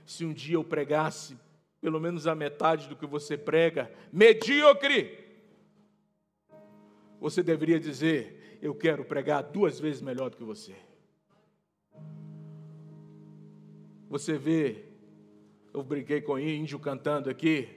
Se 0.05 0.25
um 0.25 0.33
dia 0.33 0.57
eu 0.57 0.65
pregasse 0.65 1.39
pelo 1.81 1.99
menos 1.99 2.27
a 2.27 2.35
metade 2.35 2.89
do 2.89 2.97
que 2.97 3.07
você 3.07 3.39
prega, 3.39 3.91
medíocre, 4.13 5.19
você 7.21 7.43
deveria 7.43 7.81
dizer: 7.81 8.59
eu 8.61 8.75
quero 8.75 9.05
pregar 9.05 9.43
duas 9.43 9.79
vezes 9.81 10.03
melhor 10.03 10.31
do 10.31 10.37
que 10.37 10.45
você. 10.45 10.75
Você 14.09 14.37
vê, 14.37 14.90
eu 15.73 15.83
brinquei 15.83 16.21
com 16.21 16.39
índio 16.39 16.79
cantando 16.79 17.31
aqui, 17.31 17.69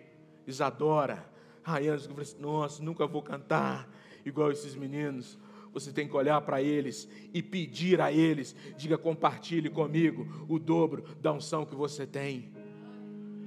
Isadora, 0.46 1.26
Rayane, 1.64 2.04
eu 2.04 2.10
falei 2.10 2.22
assim, 2.24 2.42
nossa, 2.42 2.84
nunca 2.84 3.08
vou 3.08 3.22
cantar 3.22 3.90
igual 4.26 4.52
esses 4.52 4.76
meninos. 4.76 5.40
Você 5.74 5.92
tem 5.92 6.08
que 6.08 6.16
olhar 6.16 6.40
para 6.42 6.62
eles 6.62 7.10
e 7.34 7.42
pedir 7.42 8.00
a 8.00 8.12
eles, 8.12 8.56
diga, 8.78 8.98
compartilhe 8.98 9.70
comigo 9.70 10.46
o 10.48 10.60
dobro 10.60 11.04
da 11.20 11.32
unção 11.32 11.66
que 11.66 11.74
você 11.74 12.06
tem. 12.06 12.52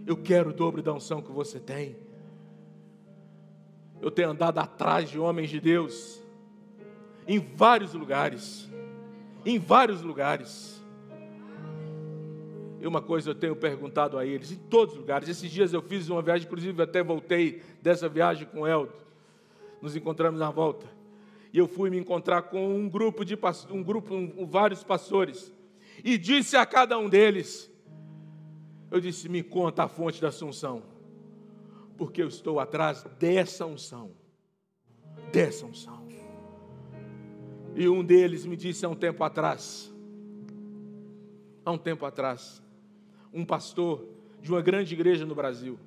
Eu 0.07 0.17
quero 0.17 0.51
o 0.51 0.53
dobro 0.53 0.83
da 0.83 0.93
unção 0.93 1.23
que 1.23 1.31
você 1.31 1.61
tem. 1.61 1.97
Eu 4.01 4.11
tenho 4.11 4.31
andado 4.31 4.59
atrás 4.59 5.09
de 5.09 5.19
homens 5.19 5.51
de 5.51 5.61
Deus, 5.61 6.23
em 7.29 7.39
vários 7.39 7.95
lugares, 7.95 8.69
em 9.45 9.59
vários 9.59 10.03
lugares. 10.03 10.76
E 12.87 12.89
uma 12.89 13.03
coisa 13.03 13.31
eu 13.31 13.35
tenho 13.35 13.57
perguntado 13.57 14.17
a 14.17 14.25
eles, 14.25 14.53
em 14.53 14.57
todos 14.57 14.95
os 14.95 15.01
lugares. 15.01 15.29
Esses 15.29 15.51
dias 15.51 15.73
eu 15.73 15.83
fiz 15.83 16.09
uma 16.09 16.23
viagem, 16.23 16.47
inclusive 16.47 16.81
até 16.81 17.03
voltei 17.03 17.61
dessa 17.83 18.09
viagem 18.09 18.47
com 18.47 18.61
o 18.61 18.67
Eldo. 18.67 18.93
Nos 19.83 19.97
encontramos 19.97 20.39
na 20.39 20.53
volta. 20.53 20.87
E 21.53 21.59
eu 21.59 21.67
fui 21.67 21.91
me 21.91 21.99
encontrar 21.99 22.43
com 22.43 22.77
um 22.77 22.89
grupo 22.89 23.25
de 23.25 23.37
um 23.71 23.83
grupo, 23.83 24.15
um, 24.15 24.47
vários 24.47 24.85
pastores. 24.85 25.53
E 26.05 26.17
disse 26.17 26.57
a 26.57 26.65
cada 26.65 26.97
um 26.97 27.09
deles: 27.09 27.69
Eu 28.89 29.01
disse, 29.01 29.29
me 29.29 29.43
conta 29.43 29.83
a 29.83 29.89
fonte 29.89 30.21
da 30.21 30.29
Assunção. 30.29 30.85
Porque 31.97 32.23
eu 32.23 32.29
estou 32.29 32.61
atrás 32.61 33.03
dessa 33.19 33.67
unção. 33.67 34.13
Dessa 35.33 35.67
unção. 35.67 36.07
E 37.75 37.89
um 37.89 38.05
deles 38.05 38.47
me 38.47 38.57
disse 38.57 38.87
há 38.87 38.89
um 38.89 38.95
tempo 38.95 39.25
atrás, 39.25 39.93
há 41.65 41.73
um 41.73 41.77
tempo 41.77 42.07
atrás, 42.07 42.63
um 43.33 43.45
pastor 43.45 44.07
de 44.41 44.51
uma 44.51 44.63
grande 44.63 44.95
igreja 44.95 45.27
no 45.27 45.35
Brasil. 45.35 45.79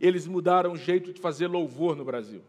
Eles 0.00 0.26
mudaram 0.26 0.72
o 0.72 0.76
jeito 0.76 1.12
de 1.12 1.20
fazer 1.20 1.46
louvor 1.46 1.96
no 1.96 2.04
Brasil. 2.04 2.42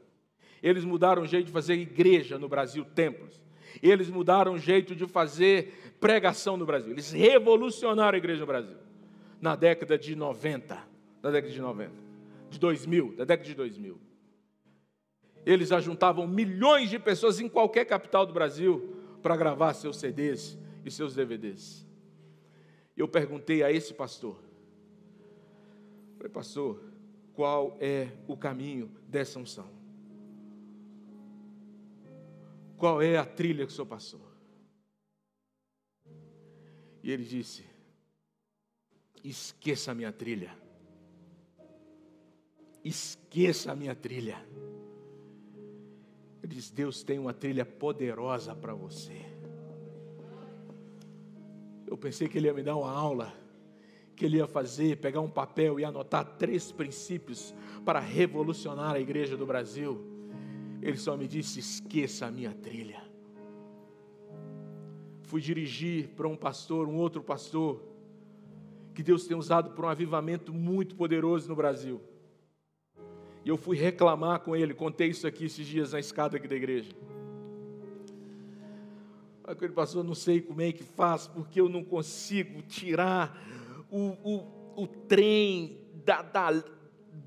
Eles 0.61 0.83
mudaram 0.83 1.23
o 1.23 1.25
jeito 1.25 1.47
de 1.47 1.51
fazer 1.51 1.75
igreja 1.75 2.37
no 2.37 2.47
Brasil, 2.47 2.85
templos. 2.85 3.41
Eles 3.81 4.09
mudaram 4.09 4.53
o 4.53 4.59
jeito 4.59 4.95
de 4.95 5.07
fazer 5.07 5.95
pregação 5.99 6.57
no 6.57 6.65
Brasil. 6.65 6.91
Eles 6.91 7.11
revolucionaram 7.11 8.15
a 8.15 8.17
igreja 8.17 8.41
no 8.41 8.47
Brasil. 8.47 8.77
Na 9.41 9.55
década 9.55 9.97
de 9.97 10.15
90, 10.15 10.77
na 11.23 11.31
década 11.31 11.53
de 11.53 11.61
90, 11.61 11.91
de 12.49 12.59
2000, 12.59 13.15
da 13.15 13.25
década 13.25 13.47
de 13.47 13.55
2000. 13.55 13.97
Eles 15.45 15.71
ajuntavam 15.71 16.27
milhões 16.27 16.89
de 16.89 16.99
pessoas 16.99 17.39
em 17.39 17.47
qualquer 17.47 17.85
capital 17.85 18.25
do 18.25 18.33
Brasil 18.33 18.95
para 19.23 19.37
gravar 19.37 19.73
seus 19.73 19.97
CDs 19.97 20.57
e 20.85 20.91
seus 20.91 21.15
DVDs 21.15 21.88
eu 23.01 23.07
perguntei 23.07 23.63
a 23.63 23.71
esse 23.71 23.93
pastor, 23.93 24.37
falei, 26.17 26.31
pastor, 26.31 26.83
qual 27.33 27.77
é 27.79 28.11
o 28.27 28.35
caminho 28.35 28.91
dessa 29.07 29.39
unção? 29.39 29.69
Qual 32.77 33.01
é 33.01 33.17
a 33.17 33.25
trilha 33.25 33.65
que 33.65 33.71
o 33.71 33.75
senhor 33.75 33.87
passou? 33.87 34.21
E 37.01 37.11
ele 37.11 37.23
disse: 37.23 37.65
esqueça 39.23 39.91
a 39.91 39.95
minha 39.95 40.11
trilha. 40.11 40.53
Esqueça 42.83 43.71
a 43.71 43.75
minha 43.75 43.95
trilha. 43.95 44.45
Ele 46.41 46.55
diz: 46.55 46.69
Deus 46.69 47.03
tem 47.03 47.19
uma 47.19 47.33
trilha 47.33 47.65
poderosa 47.65 48.55
para 48.55 48.73
você. 48.73 49.28
Eu 51.89 51.97
pensei 51.97 52.27
que 52.27 52.37
ele 52.37 52.45
ia 52.45 52.53
me 52.53 52.61
dar 52.61 52.75
uma 52.75 52.91
aula, 52.91 53.33
que 54.15 54.23
ele 54.23 54.37
ia 54.37 54.45
fazer, 54.45 54.97
pegar 54.97 55.21
um 55.21 55.29
papel 55.29 55.79
e 55.79 55.83
anotar 55.83 56.23
três 56.37 56.71
princípios 56.71 57.51
para 57.83 57.99
revolucionar 57.99 58.93
a 58.93 58.99
igreja 58.99 59.35
do 59.35 59.43
Brasil. 59.43 59.99
Ele 60.83 60.97
só 60.97 61.17
me 61.17 61.27
disse: 61.27 61.59
esqueça 61.59 62.27
a 62.27 62.31
minha 62.31 62.53
trilha. 62.53 63.01
Fui 65.23 65.41
dirigir 65.41 66.09
para 66.09 66.27
um 66.27 66.35
pastor, 66.35 66.87
um 66.87 66.95
outro 66.95 67.23
pastor, 67.23 67.81
que 68.93 69.01
Deus 69.01 69.25
tem 69.25 69.35
usado 69.35 69.71
para 69.71 69.87
um 69.87 69.89
avivamento 69.89 70.53
muito 70.53 70.95
poderoso 70.95 71.49
no 71.49 71.55
Brasil. 71.55 71.99
E 73.43 73.49
eu 73.49 73.57
fui 73.57 73.75
reclamar 73.75 74.41
com 74.41 74.55
ele, 74.55 74.75
contei 74.75 75.07
isso 75.07 75.25
aqui 75.25 75.45
esses 75.45 75.65
dias 75.65 75.93
na 75.93 75.99
escada 75.99 76.37
aqui 76.37 76.47
da 76.47 76.55
igreja. 76.55 76.91
Aquele 79.49 79.73
pastor, 79.73 80.03
não 80.03 80.13
sei 80.13 80.41
como 80.41 80.61
é 80.61 80.71
que 80.71 80.83
faz, 80.83 81.25
porque 81.25 81.59
eu 81.59 81.67
não 81.67 81.83
consigo 81.83 82.61
tirar 82.61 83.35
o, 83.89 84.15
o, 84.23 84.83
o 84.83 84.87
trem 84.87 85.79
da, 86.05 86.21
da, 86.21 86.63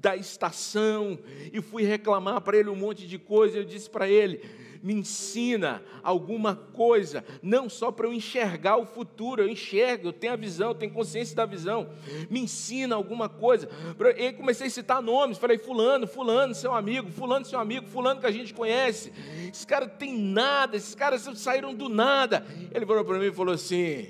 da 0.00 0.16
estação. 0.16 1.18
E 1.52 1.60
fui 1.60 1.82
reclamar 1.82 2.40
para 2.40 2.56
ele 2.56 2.68
um 2.70 2.76
monte 2.76 3.08
de 3.08 3.18
coisa. 3.18 3.58
Eu 3.58 3.64
disse 3.64 3.90
para 3.90 4.08
ele: 4.08 4.40
me 4.82 4.92
ensina 4.92 5.80
alguma 6.02 6.56
coisa, 6.56 7.24
não 7.40 7.68
só 7.68 7.92
para 7.92 8.08
eu 8.08 8.12
enxergar 8.12 8.78
o 8.78 8.84
futuro, 8.84 9.40
eu 9.40 9.48
enxergo, 9.48 10.08
eu 10.08 10.12
tenho 10.12 10.32
a 10.32 10.36
visão, 10.36 10.70
eu 10.70 10.74
tenho 10.74 10.92
consciência 10.92 11.36
da 11.36 11.46
visão. 11.46 11.88
Me 12.28 12.40
ensina 12.40 12.96
alguma 12.96 13.28
coisa. 13.28 13.68
E 14.16 14.32
comecei 14.32 14.66
a 14.66 14.70
citar 14.70 15.00
nomes, 15.00 15.38
falei: 15.38 15.56
Fulano, 15.56 16.06
Fulano, 16.06 16.52
seu 16.52 16.74
amigo, 16.74 17.10
Fulano, 17.10 17.44
seu 17.44 17.60
amigo, 17.60 17.86
Fulano 17.86 18.20
que 18.20 18.26
a 18.26 18.32
gente 18.32 18.52
conhece. 18.52 19.12
Esses 19.48 19.64
caras 19.64 19.92
têm 19.98 20.18
nada, 20.18 20.76
esses 20.76 20.96
caras 20.96 21.22
saíram 21.36 21.72
do 21.72 21.88
nada. 21.88 22.44
Ele 22.74 22.84
falou 22.84 23.04
para 23.04 23.18
mim 23.20 23.26
e 23.26 23.32
falou 23.32 23.54
assim: 23.54 24.08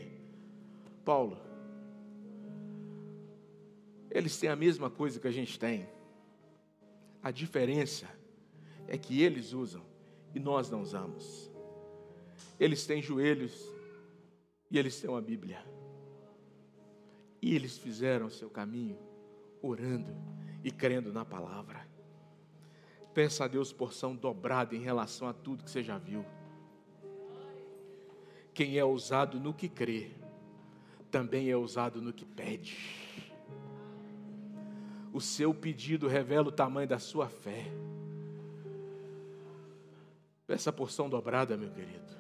Paulo, 1.05 1.39
eles 4.11 4.39
têm 4.39 4.49
a 4.49 4.57
mesma 4.57 4.89
coisa 4.89 5.21
que 5.21 5.29
a 5.29 5.33
gente 5.33 5.59
tem. 5.59 5.87
A 7.23 7.31
diferença 7.31 8.09
é 8.89 8.97
que 8.97 9.23
eles 9.23 9.53
usam 9.53 9.92
e 10.35 10.41
nós 10.41 10.71
não 10.71 10.83
usamos. 10.83 11.51
Eles 12.59 12.87
têm 12.87 13.03
joelhos 13.03 13.69
e 14.71 14.79
eles 14.79 15.01
têm 15.01 15.11
uma 15.11 15.21
Bíblia. 15.21 15.65
E 17.41 17.55
eles 17.55 17.77
fizeram 17.77 18.27
o 18.27 18.31
seu 18.31 18.49
caminho 18.49 18.99
orando 19.61 20.15
e 20.65 20.71
crendo 20.71 21.13
na 21.13 21.25
palavra. 21.25 21.87
Peça 23.13 23.45
a 23.45 23.49
Deus 23.49 23.73
porção 23.73 24.17
dobrada 24.17 24.75
em 24.75 24.81
relação 24.81 25.29
a 25.29 25.33
tudo 25.33 25.65
que 25.65 25.71
você 25.71 25.83
já 25.83 25.99
viu. 25.99 26.25
Quem 28.55 28.79
é 28.79 28.85
ousado 28.85 29.39
no 29.41 29.53
que 29.53 29.69
crê, 29.69 30.11
também 31.11 31.51
é 31.51 31.57
ousado 31.57 32.01
no 32.01 32.13
que 32.13 32.25
pede. 32.25 32.79
O 35.13 35.21
seu 35.21 35.53
pedido 35.53 36.09
revela 36.09 36.49
o 36.49 36.53
tamanho 36.53 36.89
da 36.89 36.99
sua 36.99 37.29
fé. 37.29 37.67
Essa 40.53 40.71
porção 40.71 41.09
dobrada, 41.09 41.57
meu 41.57 41.71
querido. 41.71 42.13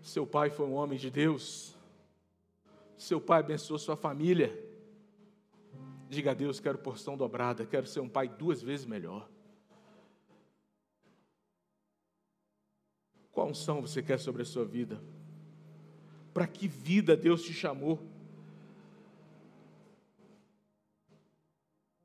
Seu 0.00 0.24
pai 0.24 0.50
foi 0.50 0.66
um 0.66 0.74
homem 0.74 0.96
de 0.96 1.10
Deus. 1.10 1.76
Seu 2.96 3.20
pai 3.20 3.40
abençoou 3.40 3.76
sua 3.76 3.96
família. 3.96 4.56
Diga 6.08 6.30
a 6.30 6.34
Deus: 6.34 6.60
quero 6.60 6.78
porção 6.78 7.16
dobrada, 7.16 7.66
quero 7.66 7.88
ser 7.88 7.98
um 7.98 8.08
pai 8.08 8.28
duas 8.28 8.62
vezes 8.62 8.86
melhor. 8.86 9.28
Qual 13.32 13.48
unção 13.48 13.80
você 13.80 14.00
quer 14.00 14.20
sobre 14.20 14.42
a 14.42 14.46
sua 14.46 14.64
vida? 14.64 15.02
Para 16.32 16.46
que 16.46 16.68
vida 16.68 17.16
Deus 17.16 17.42
te 17.42 17.52
chamou? 17.52 17.98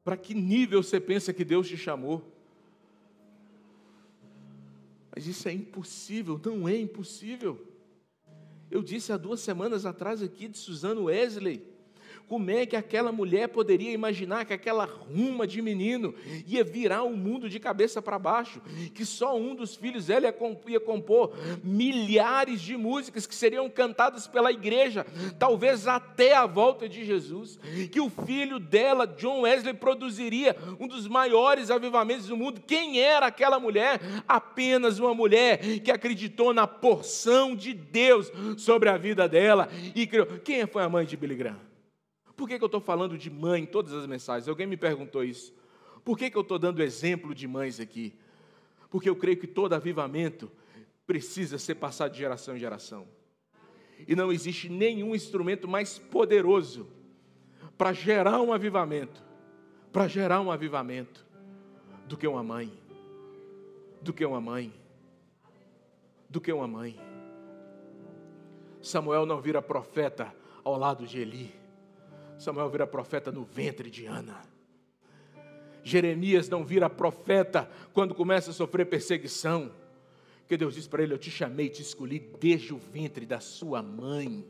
Para 0.04 0.18
que 0.18 0.34
nível 0.34 0.82
você 0.82 1.00
pensa 1.00 1.32
que 1.32 1.46
Deus 1.46 1.68
te 1.68 1.78
chamou? 1.78 2.33
Mas 5.16 5.28
isso 5.28 5.48
é 5.48 5.54
impossível, 5.54 6.40
não 6.44 6.68
é 6.68 6.76
impossível. 6.78 7.68
Eu 8.72 8.82
disse 8.82 9.12
há 9.12 9.18
duas 9.18 9.40
semanas 9.40 9.86
atrás 9.86 10.24
aqui 10.24 10.48
de 10.48 10.58
Suzano 10.58 11.04
Wesley, 11.04 11.73
como 12.28 12.50
é 12.50 12.66
que 12.66 12.76
aquela 12.76 13.12
mulher 13.12 13.50
poderia 13.50 13.92
imaginar 13.92 14.46
que 14.46 14.54
aquela 14.54 14.86
ruma 14.86 15.46
de 15.46 15.62
menino 15.62 16.16
ia 16.48 16.64
virar 16.64 17.04
o 17.04 17.16
mundo 17.16 17.50
de 17.50 17.60
cabeça 17.60 18.02
para 18.02 18.18
baixo? 18.18 18.62
Que 18.94 19.06
só 19.06 19.38
um 19.38 19.54
dos 19.54 19.76
filhos 19.76 20.08
dela 20.08 20.34
ia 20.68 20.80
compor 20.80 21.34
milhares 21.64 22.62
de 22.62 22.76
músicas 22.78 23.28
que 23.28 23.36
seriam 23.36 23.70
cantadas 23.70 24.26
pela 24.28 24.52
igreja, 24.52 25.06
talvez 25.38 25.88
até 25.88 26.34
a 26.34 26.46
volta 26.46 26.88
de 26.88 27.06
Jesus? 27.06 27.60
Que 27.92 28.00
o 28.00 28.10
filho 28.10 28.60
dela, 28.60 29.06
John 29.06 29.42
Wesley, 29.42 29.74
produziria 29.74 30.56
um 30.80 30.88
dos 30.88 31.08
maiores 31.08 31.70
avivamentos 31.70 32.28
do 32.28 32.38
mundo? 32.38 32.62
Quem 32.66 33.00
era 33.00 33.28
aquela 33.28 33.60
mulher? 33.60 34.00
Apenas 34.28 34.98
uma 34.98 35.14
mulher 35.14 35.60
que 35.82 35.92
acreditou 35.92 36.54
na 36.54 36.66
porção 36.66 37.56
de 37.56 37.74
Deus 37.74 38.32
sobre 38.58 38.90
a 38.90 38.98
vida 38.98 39.28
dela 39.28 39.70
e 39.94 40.08
criou. 40.08 40.26
Quem 40.44 40.66
foi 40.66 40.84
a 40.84 40.90
mãe 40.90 41.06
de 41.06 41.18
Billy 41.18 41.36
Graham? 41.36 41.73
Por 42.36 42.48
que, 42.48 42.58
que 42.58 42.64
eu 42.64 42.68
estou 42.68 42.82
falando 42.82 43.18
de 43.18 43.30
mãe 43.30 43.64
em 43.64 43.66
todas 43.66 43.94
as 43.94 44.06
mensagens? 44.06 44.48
Alguém 44.48 44.68
me 44.68 44.78
perguntou 44.78 45.24
isso. 45.24 45.54
Por 46.04 46.18
que, 46.18 46.30
que 46.30 46.38
eu 46.38 46.42
estou 46.42 46.60
dando 46.60 46.82
exemplo 46.82 47.34
de 47.34 47.48
mães 47.48 47.80
aqui? 47.80 48.14
Porque 48.90 49.10
eu 49.10 49.16
creio 49.16 49.38
que 49.38 49.48
todo 49.48 49.74
avivamento 49.74 50.52
precisa 51.06 51.58
ser 51.58 51.76
passado 51.76 52.12
de 52.12 52.20
geração 52.20 52.56
em 52.56 52.60
geração. 52.60 53.08
E 54.08 54.16
não 54.16 54.32
existe 54.32 54.70
nenhum 54.70 55.16
instrumento 55.16 55.68
mais 55.68 55.98
poderoso 55.98 56.88
para 57.78 57.94
gerar 57.94 58.42
um 58.42 58.52
avivamento, 58.52 59.24
para 59.92 60.08
gerar 60.08 60.42
um 60.42 60.52
avivamento, 60.52 61.26
do 62.08 62.18
que 62.18 62.28
uma 62.28 62.44
mãe. 62.44 62.72
Do 64.02 64.14
que 64.14 64.26
uma 64.26 64.42
mãe. 64.42 64.74
Do 66.30 66.42
que 66.42 66.52
uma 66.52 66.68
mãe. 66.68 67.00
Samuel 68.82 69.26
não 69.26 69.40
vira 69.40 69.62
profeta 69.62 70.34
ao 70.64 70.78
lado 70.78 71.06
de 71.06 71.20
Eli. 71.20 71.63
Samuel 72.44 72.70
vira 72.70 72.86
profeta 72.86 73.32
no 73.32 73.44
ventre 73.44 73.90
de 73.90 74.06
Ana. 74.06 74.42
Jeremias 75.84 76.48
não 76.48 76.64
vira 76.64 76.90
profeta 76.90 77.70
quando 77.94 78.14
começa 78.14 78.52
a 78.52 78.54
sofrer 78.54 78.86
perseguição. 78.86 79.72
Porque 80.40 80.58
Deus 80.58 80.76
diz 80.76 80.88
para 80.88 81.04
ele: 81.04 81.14
Eu 81.14 81.18
te 81.18 81.32
chamei, 81.32 81.70
te 81.70 81.82
escolhi 81.82 82.20
desde 82.40 82.74
o 82.74 82.78
ventre 82.78 83.26
da 83.26 83.40
sua 83.40 83.82
mãe 83.82 84.46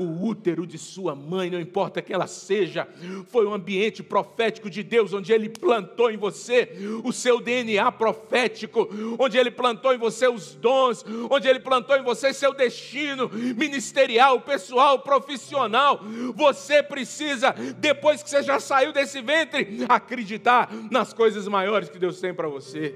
o 0.00 0.24
útero 0.24 0.66
de 0.66 0.78
sua 0.78 1.14
mãe, 1.14 1.50
não 1.50 1.60
importa 1.60 2.00
que 2.00 2.12
ela 2.12 2.26
seja, 2.26 2.88
foi 3.28 3.46
um 3.46 3.52
ambiente 3.52 4.02
profético 4.02 4.70
de 4.70 4.82
Deus, 4.82 5.12
onde 5.12 5.30
Ele 5.30 5.48
plantou 5.48 6.10
em 6.10 6.16
você 6.16 6.70
o 7.04 7.12
seu 7.12 7.38
DNA 7.38 7.92
profético, 7.92 8.88
onde 9.18 9.36
Ele 9.36 9.50
plantou 9.50 9.92
em 9.92 9.98
você 9.98 10.26
os 10.26 10.54
dons, 10.54 11.04
onde 11.28 11.46
Ele 11.46 11.60
plantou 11.60 11.96
em 11.96 12.02
você 12.02 12.32
seu 12.32 12.54
destino 12.54 13.28
ministerial, 13.28 14.40
pessoal, 14.40 15.00
profissional. 15.00 16.00
Você 16.34 16.82
precisa, 16.82 17.54
depois 17.76 18.22
que 18.22 18.30
você 18.30 18.42
já 18.42 18.58
saiu 18.58 18.92
desse 18.92 19.20
ventre, 19.20 19.84
acreditar 19.86 20.72
nas 20.90 21.12
coisas 21.12 21.46
maiores 21.46 21.90
que 21.90 21.98
Deus 21.98 22.18
tem 22.20 22.32
para 22.32 22.48
você. 22.48 22.94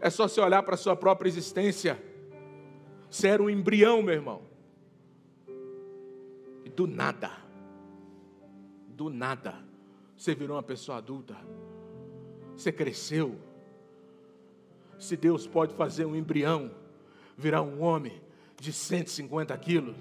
É 0.00 0.10
só 0.10 0.26
você 0.26 0.40
olhar 0.40 0.62
para 0.64 0.74
a 0.74 0.78
sua 0.78 0.96
própria 0.96 1.28
existência. 1.28 1.96
Você 3.08 3.28
era 3.28 3.42
um 3.42 3.48
embrião, 3.48 4.02
meu 4.02 4.14
irmão 4.14 4.53
do 6.74 6.86
nada, 6.86 7.30
do 8.88 9.08
nada, 9.08 9.54
você 10.16 10.34
virou 10.34 10.56
uma 10.56 10.62
pessoa 10.62 10.98
adulta, 10.98 11.36
você 12.56 12.72
cresceu. 12.72 13.38
Se 14.98 15.16
Deus 15.16 15.46
pode 15.46 15.74
fazer 15.74 16.04
um 16.04 16.14
embrião 16.14 16.70
virar 17.36 17.62
um 17.62 17.82
homem 17.82 18.22
de 18.60 18.72
150 18.72 19.56
quilos, 19.58 19.96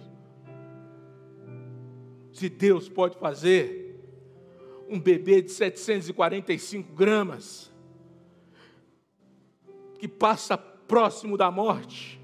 se 2.32 2.50
Deus 2.50 2.88
pode 2.88 3.18
fazer 3.18 3.84
um 4.88 5.00
bebê 5.00 5.42
de 5.42 5.52
745 5.52 6.94
gramas, 6.94 7.72
que 9.98 10.08
passa 10.08 10.58
próximo 10.58 11.38
da 11.38 11.50
morte, 11.50 12.20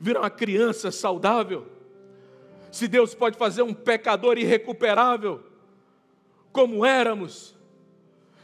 virar 0.00 0.20
uma 0.20 0.30
criança 0.30 0.90
saudável, 0.90 1.75
se 2.76 2.86
Deus 2.86 3.14
pode 3.14 3.38
fazer 3.38 3.62
um 3.62 3.72
pecador 3.72 4.36
irrecuperável, 4.36 5.42
como 6.52 6.84
éramos, 6.84 7.56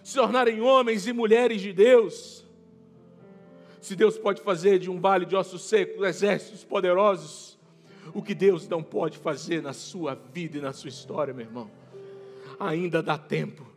se 0.02 0.14
tornarem 0.14 0.62
homens 0.62 1.06
e 1.06 1.12
mulheres 1.12 1.60
de 1.60 1.70
Deus, 1.70 2.42
se 3.78 3.94
Deus 3.94 4.16
pode 4.16 4.40
fazer 4.40 4.78
de 4.78 4.90
um 4.90 4.98
vale 4.98 5.26
de 5.26 5.36
ossos 5.36 5.64
secos 5.64 6.06
exércitos 6.06 6.64
poderosos, 6.64 7.58
o 8.14 8.22
que 8.22 8.34
Deus 8.34 8.66
não 8.66 8.82
pode 8.82 9.18
fazer 9.18 9.60
na 9.60 9.74
sua 9.74 10.14
vida 10.14 10.56
e 10.56 10.62
na 10.62 10.72
sua 10.72 10.88
história, 10.88 11.34
meu 11.34 11.44
irmão, 11.44 11.70
ainda 12.58 13.02
dá 13.02 13.18
tempo 13.18 13.70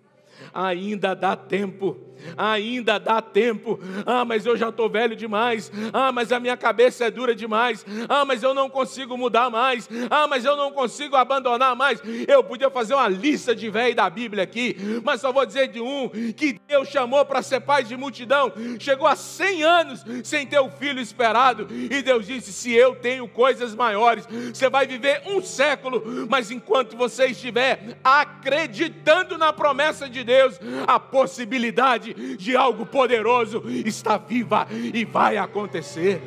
ainda 0.53 1.13
dá 1.13 1.35
tempo, 1.35 1.97
ainda 2.37 2.99
dá 2.99 3.21
tempo. 3.21 3.79
Ah, 4.05 4.25
mas 4.25 4.45
eu 4.45 4.55
já 4.57 4.69
estou 4.69 4.89
velho 4.89 5.15
demais. 5.15 5.71
Ah, 5.93 6.11
mas 6.11 6.31
a 6.31 6.39
minha 6.39 6.57
cabeça 6.57 7.05
é 7.05 7.11
dura 7.11 7.35
demais. 7.35 7.85
Ah, 8.07 8.25
mas 8.25 8.43
eu 8.43 8.53
não 8.53 8.69
consigo 8.69 9.17
mudar 9.17 9.49
mais. 9.49 9.89
Ah, 10.09 10.27
mas 10.27 10.45
eu 10.45 10.55
não 10.55 10.71
consigo 10.71 11.15
abandonar 11.15 11.75
mais. 11.75 12.01
Eu 12.27 12.43
podia 12.43 12.69
fazer 12.69 12.93
uma 12.93 13.07
lista 13.07 13.55
de 13.55 13.69
velho 13.69 13.95
da 13.95 14.09
Bíblia 14.09 14.43
aqui, 14.43 14.75
mas 15.03 15.21
só 15.21 15.31
vou 15.31 15.45
dizer 15.45 15.67
de 15.67 15.81
um 15.81 16.09
que 16.09 16.59
Deus 16.67 16.89
chamou 16.89 17.25
para 17.25 17.41
ser 17.41 17.61
pai 17.61 17.83
de 17.83 17.95
multidão. 17.97 18.51
Chegou 18.79 19.07
a 19.07 19.15
100 19.15 19.63
anos 19.63 20.05
sem 20.23 20.45
ter 20.45 20.59
o 20.59 20.69
filho 20.69 20.99
esperado, 20.99 21.67
e 21.71 22.01
Deus 22.01 22.25
disse: 22.25 22.51
Se 22.53 22.71
eu 22.71 22.95
tenho 22.95 23.27
coisas 23.27 23.75
maiores, 23.75 24.27
você 24.53 24.69
vai 24.69 24.87
viver 24.87 25.21
um 25.25 25.41
século, 25.41 26.27
mas 26.29 26.51
enquanto 26.51 26.95
você 26.95 27.27
estiver 27.27 27.97
acreditando 28.03 29.37
na 29.37 29.51
promessa 29.51 30.09
de 30.09 30.23
Deus, 30.23 30.59
a 30.87 30.99
possibilidade 30.99 32.14
de 32.37 32.55
algo 32.55 32.85
poderoso 32.85 33.63
está 33.69 34.17
viva 34.17 34.67
e 34.71 35.05
vai 35.05 35.37
acontecer. 35.37 36.21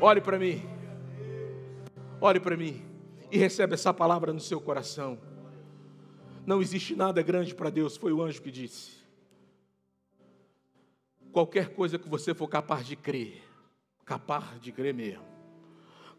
Olhe 0.00 0.20
para 0.20 0.38
mim, 0.38 0.62
olhe 2.20 2.40
para 2.40 2.56
mim 2.56 2.82
e 3.30 3.38
recebe 3.38 3.74
essa 3.74 3.94
palavra 3.94 4.32
no 4.32 4.40
seu 4.40 4.60
coração. 4.60 5.18
Não 6.44 6.60
existe 6.60 6.96
nada 6.96 7.22
grande 7.22 7.54
para 7.54 7.70
Deus, 7.70 7.96
foi 7.96 8.12
o 8.12 8.22
anjo 8.22 8.42
que 8.42 8.50
disse. 8.50 9.00
Qualquer 11.30 11.68
coisa 11.74 11.98
que 11.98 12.08
você 12.08 12.34
for 12.34 12.48
capaz 12.48 12.86
de 12.86 12.96
crer, 12.96 13.42
capaz 14.04 14.60
de 14.60 14.72
crer 14.72 14.92
mesmo, 14.92 15.24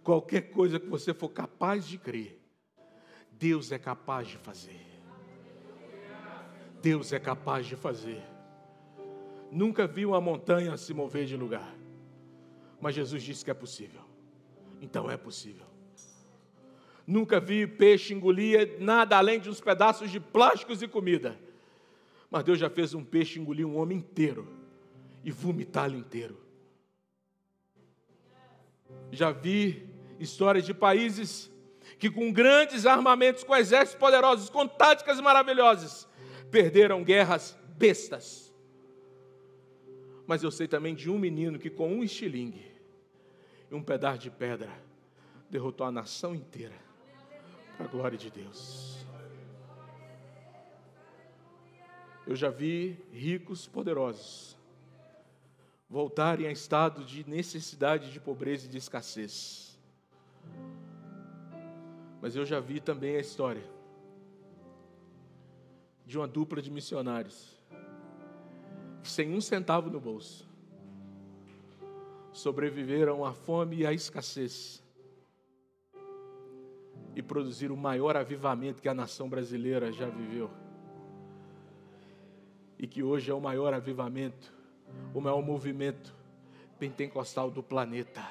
qualquer 0.02 0.42
coisa 0.50 0.80
que 0.80 0.88
você 0.88 1.14
for 1.14 1.30
capaz 1.30 1.86
de 1.86 1.98
crer, 1.98 2.40
Deus 3.32 3.72
é 3.72 3.78
capaz 3.78 4.28
de 4.28 4.38
fazer. 4.38 4.93
Deus 6.84 7.14
é 7.14 7.20
capaz 7.20 7.66
de 7.66 7.78
fazer. 7.78 8.22
Nunca 9.50 9.88
vi 9.88 10.06
uma 10.06 10.20
montanha 10.20 10.76
se 10.76 10.94
mover 10.94 11.26
de 11.26 11.38
lugar, 11.38 11.74
mas 12.82 12.94
Jesus 12.94 13.24
disse 13.24 13.46
que 13.46 13.50
é 13.50 13.54
possível. 13.54 14.02
Então 14.82 15.10
é 15.10 15.16
possível. 15.16 15.66
Nunca 17.08 17.40
vi 17.40 17.66
peixe 17.66 18.14
engolir 18.14 18.76
nada 18.82 19.18
além 19.18 19.40
de 19.40 19.50
uns 19.50 19.62
pedaços 19.62 20.12
de 20.12 20.20
plásticos 20.20 20.82
e 20.82 20.88
comida. 20.90 21.40
Mas 22.30 22.44
Deus 22.44 22.60
já 22.60 22.70
fez 22.70 22.94
um 22.94 23.04
peixe 23.04 23.40
engolir 23.40 23.66
um 23.66 23.78
homem 23.78 24.00
inteiro 24.00 24.46
e 25.24 25.32
vomitá-lo 25.32 25.96
inteiro. 25.96 26.38
Já 29.10 29.32
vi 29.32 29.88
histórias 30.20 30.66
de 30.66 30.74
países 30.74 31.50
que, 31.98 32.12
com 32.12 32.30
grandes 32.30 32.86
armamentos, 32.86 33.46
com 33.46 33.56
exércitos 33.56 33.98
poderosos, 33.98 34.50
com 34.50 34.68
táticas 34.68 35.22
maravilhosas, 35.22 36.12
perderam 36.54 37.04
guerras 37.04 37.58
bestas. 37.80 38.54
Mas 40.28 40.44
eu 40.44 40.52
sei 40.52 40.68
também 40.68 40.94
de 40.94 41.10
um 41.10 41.18
menino 41.18 41.58
que, 41.58 41.68
com 41.68 41.92
um 41.92 42.04
estilingue 42.04 42.72
e 43.72 43.74
um 43.74 43.82
pedaço 43.82 44.20
de 44.20 44.30
pedra, 44.30 44.70
derrotou 45.50 45.88
a 45.88 45.92
nação 45.92 46.36
inteira, 46.36 46.76
para 47.76 47.88
a 47.88 47.90
glória 47.90 48.20
de 48.20 48.30
Deus. 48.30 49.04
Eu 52.28 52.36
já 52.36 52.52
vi 52.52 53.00
ricos 53.12 53.68
poderosos 53.68 54.56
voltarem 55.90 56.46
a 56.46 56.52
estado 56.52 57.04
de 57.04 57.28
necessidade, 57.28 58.14
de 58.14 58.20
pobreza 58.20 58.68
e 58.68 58.70
de 58.70 58.78
escassez. 58.78 59.76
Mas 62.22 62.36
eu 62.36 62.46
já 62.46 62.60
vi 62.60 62.80
também 62.80 63.16
a 63.16 63.20
história 63.20 63.73
de 66.06 66.18
uma 66.18 66.28
dupla 66.28 66.62
de 66.62 66.70
missionários, 66.70 67.58
sem 69.04 69.34
um 69.34 69.42
centavo 69.42 69.90
no 69.90 70.00
bolso, 70.00 70.48
sobreviveram 72.32 73.24
à 73.24 73.34
fome 73.34 73.78
e 73.78 73.86
à 73.86 73.94
escassez 73.94 74.84
e 77.16 77.22
produziram 77.22 77.76
o 77.76 77.78
maior 77.78 78.18
avivamento 78.18 78.82
que 78.82 78.90
a 78.90 78.94
nação 78.94 79.30
brasileira 79.30 79.92
já 79.92 80.08
viveu. 80.08 80.50
E 82.78 82.88
que 82.88 83.04
hoje 83.04 83.30
é 83.30 83.34
o 83.34 83.40
maior 83.40 83.74
avivamento, 83.74 84.52
o 85.14 85.22
maior 85.22 85.42
movimento 85.42 86.14
pentecostal 86.80 87.52
do 87.52 87.62
planeta. 87.62 88.28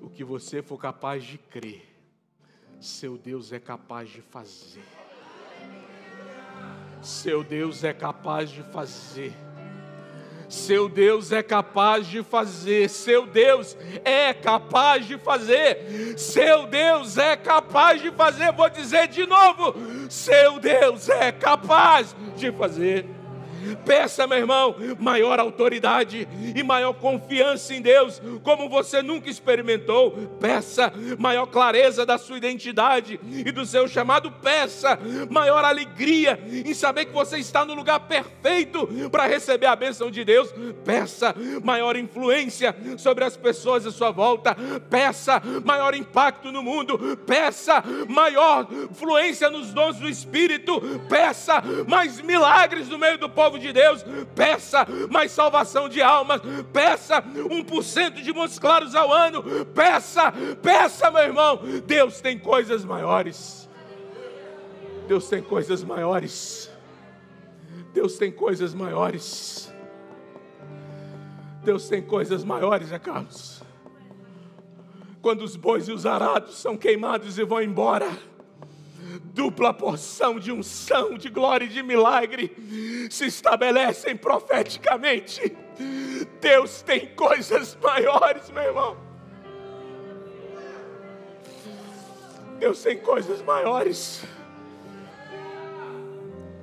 O 0.00 0.10
que 0.10 0.22
você 0.22 0.62
for 0.62 0.78
capaz 0.78 1.24
de 1.24 1.38
crer, 1.38 1.82
seu 2.78 3.16
Deus 3.16 3.52
é 3.52 3.58
capaz 3.58 4.10
de 4.10 4.20
fazer. 4.20 4.84
Seu 7.06 7.44
Deus 7.44 7.84
é 7.84 7.92
capaz 7.92 8.50
de 8.50 8.64
fazer. 8.64 9.32
Seu 10.48 10.88
Deus 10.88 11.30
é 11.30 11.40
capaz 11.40 12.04
de 12.08 12.20
fazer, 12.20 12.90
seu 12.90 13.24
Deus 13.28 13.76
é 14.04 14.34
capaz 14.34 15.06
de 15.06 15.16
fazer, 15.16 16.18
seu 16.18 16.66
Deus 16.66 17.16
é 17.16 17.36
capaz 17.36 18.02
de 18.02 18.10
fazer. 18.10 18.50
Vou 18.50 18.68
dizer 18.68 19.06
de 19.06 19.24
novo: 19.24 19.72
seu 20.10 20.58
Deus 20.58 21.08
é 21.08 21.30
capaz 21.30 22.14
de 22.36 22.50
fazer. 22.50 23.06
Peça, 23.84 24.26
meu 24.26 24.38
irmão, 24.38 24.76
maior 24.98 25.40
autoridade 25.40 26.28
e 26.54 26.62
maior 26.62 26.92
confiança 26.94 27.74
em 27.74 27.80
Deus, 27.80 28.20
como 28.42 28.68
você 28.68 29.02
nunca 29.02 29.30
experimentou. 29.30 30.12
Peça 30.40 30.92
maior 31.18 31.46
clareza 31.46 32.04
da 32.04 32.18
sua 32.18 32.36
identidade 32.36 33.20
e 33.22 33.50
do 33.50 33.64
seu 33.64 33.88
chamado. 33.88 34.30
Peça 34.30 34.98
maior 35.30 35.64
alegria 35.64 36.38
em 36.50 36.74
saber 36.74 37.06
que 37.06 37.12
você 37.12 37.38
está 37.38 37.64
no 37.64 37.74
lugar 37.74 38.00
perfeito 38.00 38.88
para 39.10 39.26
receber 39.26 39.66
a 39.66 39.76
bênção 39.76 40.10
de 40.10 40.24
Deus. 40.24 40.52
Peça 40.84 41.34
maior 41.62 41.96
influência 41.96 42.74
sobre 42.96 43.24
as 43.24 43.36
pessoas 43.36 43.86
à 43.86 43.90
sua 43.90 44.10
volta. 44.10 44.56
Peça 44.90 45.42
maior 45.64 45.94
impacto 45.94 46.52
no 46.52 46.62
mundo. 46.62 47.16
Peça 47.26 47.82
maior 48.08 48.66
influência 48.90 49.50
nos 49.50 49.72
dons 49.72 49.96
do 49.96 50.08
Espírito. 50.08 50.80
Peça 51.08 51.62
mais 51.86 52.20
milagres 52.20 52.88
no 52.88 52.98
meio 52.98 53.18
do 53.18 53.28
povo 53.28 53.55
de 53.58 53.72
Deus. 53.72 54.04
Peça 54.34 54.86
mais 55.10 55.32
salvação 55.32 55.88
de 55.88 56.02
almas. 56.02 56.40
Peça 56.72 57.22
1% 57.22 58.22
de 58.22 58.32
montes 58.32 58.58
claros 58.58 58.94
ao 58.94 59.12
ano. 59.12 59.42
Peça, 59.66 60.32
peça, 60.62 61.10
meu 61.10 61.22
irmão. 61.22 61.60
Deus 61.86 62.20
tem 62.20 62.38
coisas 62.38 62.84
maiores. 62.84 63.68
Deus 65.06 65.28
tem 65.28 65.42
coisas 65.42 65.84
maiores. 65.84 66.70
Deus 67.92 68.18
tem 68.18 68.30
coisas 68.30 68.74
maiores. 68.74 69.72
Deus 71.64 71.88
tem 71.88 72.02
coisas 72.02 72.44
maiores, 72.44 72.92
é 72.92 72.98
Carlos. 72.98 73.62
Quando 75.20 75.42
os 75.42 75.56
bois 75.56 75.88
e 75.88 75.92
os 75.92 76.06
arados 76.06 76.56
são 76.58 76.76
queimados 76.76 77.38
e 77.38 77.44
vão 77.44 77.60
embora, 77.60 78.08
dupla 79.36 79.74
porção 79.74 80.40
de 80.40 80.50
unção, 80.50 81.18
de 81.18 81.28
glória 81.28 81.66
e 81.66 81.68
de 81.68 81.82
milagre 81.82 82.56
se 83.10 83.26
estabelecem 83.26 84.16
profeticamente. 84.16 85.54
Deus 86.40 86.80
tem 86.80 87.08
coisas 87.08 87.76
maiores, 87.82 88.50
meu 88.50 88.62
irmão. 88.62 88.96
Deus 92.58 92.82
tem 92.82 92.96
coisas 92.96 93.42
maiores. 93.42 94.24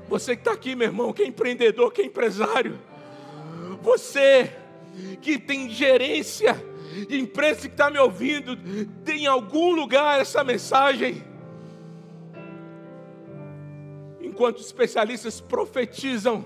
Você 0.09 0.35
que 0.35 0.41
está 0.41 0.53
aqui, 0.53 0.75
meu 0.75 0.87
irmão, 0.87 1.13
que 1.13 1.21
é 1.21 1.27
empreendedor, 1.27 1.93
que 1.93 2.01
é 2.01 2.05
empresário. 2.05 2.79
Você 3.83 4.51
que 5.21 5.37
tem 5.37 5.69
gerência 5.69 6.55
de 7.07 7.19
empresa 7.19 7.61
que 7.61 7.67
está 7.67 7.91
me 7.91 7.99
ouvindo, 7.99 8.57
tem 9.05 9.25
em 9.25 9.27
algum 9.27 9.75
lugar 9.75 10.19
essa 10.19 10.43
mensagem. 10.43 11.32
Enquanto 14.33 14.61
especialistas 14.61 15.39
profetizam 15.39 16.43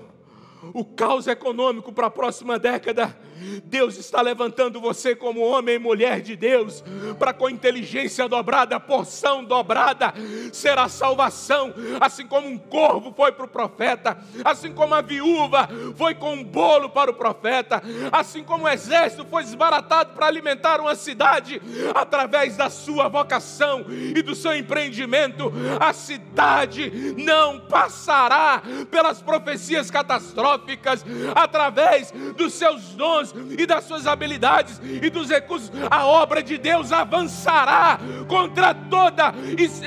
o 0.74 0.84
caos 0.84 1.26
econômico 1.26 1.90
para 1.90 2.08
a 2.08 2.10
próxima 2.10 2.58
década, 2.58 3.18
Deus 3.64 3.96
está 3.96 4.20
levantando 4.20 4.80
você 4.80 5.14
como 5.14 5.40
homem 5.40 5.76
e 5.76 5.78
mulher 5.78 6.20
de 6.20 6.36
Deus, 6.36 6.82
para 7.18 7.32
com 7.32 7.48
inteligência 7.48 8.28
dobrada, 8.28 8.78
porção 8.80 9.44
dobrada, 9.44 10.14
será 10.52 10.88
salvação, 10.88 11.74
assim 12.00 12.26
como 12.26 12.48
um 12.48 12.58
corvo 12.58 13.12
foi 13.16 13.32
para 13.32 13.44
o 13.44 13.48
profeta, 13.48 14.18
assim 14.44 14.72
como 14.72 14.94
a 14.94 15.00
viúva 15.00 15.68
foi 15.96 16.14
com 16.14 16.34
um 16.34 16.44
bolo 16.44 16.88
para 16.88 17.10
o 17.10 17.14
profeta, 17.14 17.82
assim 18.12 18.42
como 18.42 18.64
o 18.64 18.68
exército 18.68 19.24
foi 19.24 19.42
desbaratado 19.42 20.14
para 20.14 20.26
alimentar 20.26 20.80
uma 20.80 20.94
cidade, 20.94 21.60
através 21.94 22.56
da 22.56 22.70
sua 22.70 23.08
vocação 23.08 23.86
e 23.88 24.22
do 24.22 24.34
seu 24.34 24.56
empreendimento, 24.56 25.52
a 25.80 25.92
cidade 25.92 27.14
não 27.16 27.60
passará 27.60 28.62
pelas 28.90 29.20
profecias 29.20 29.90
catastróficas, 29.90 31.04
através 31.34 32.12
dos 32.36 32.54
seus 32.54 32.94
dons 32.94 33.27
e 33.56 33.66
das 33.66 33.84
suas 33.84 34.06
habilidades 34.06 34.80
e 34.82 35.08
dos 35.10 35.28
recursos, 35.28 35.70
a 35.90 36.06
obra 36.06 36.42
de 36.42 36.58
Deus 36.58 36.92
avançará 36.92 37.98
contra 38.26 38.74
toda, 38.74 39.34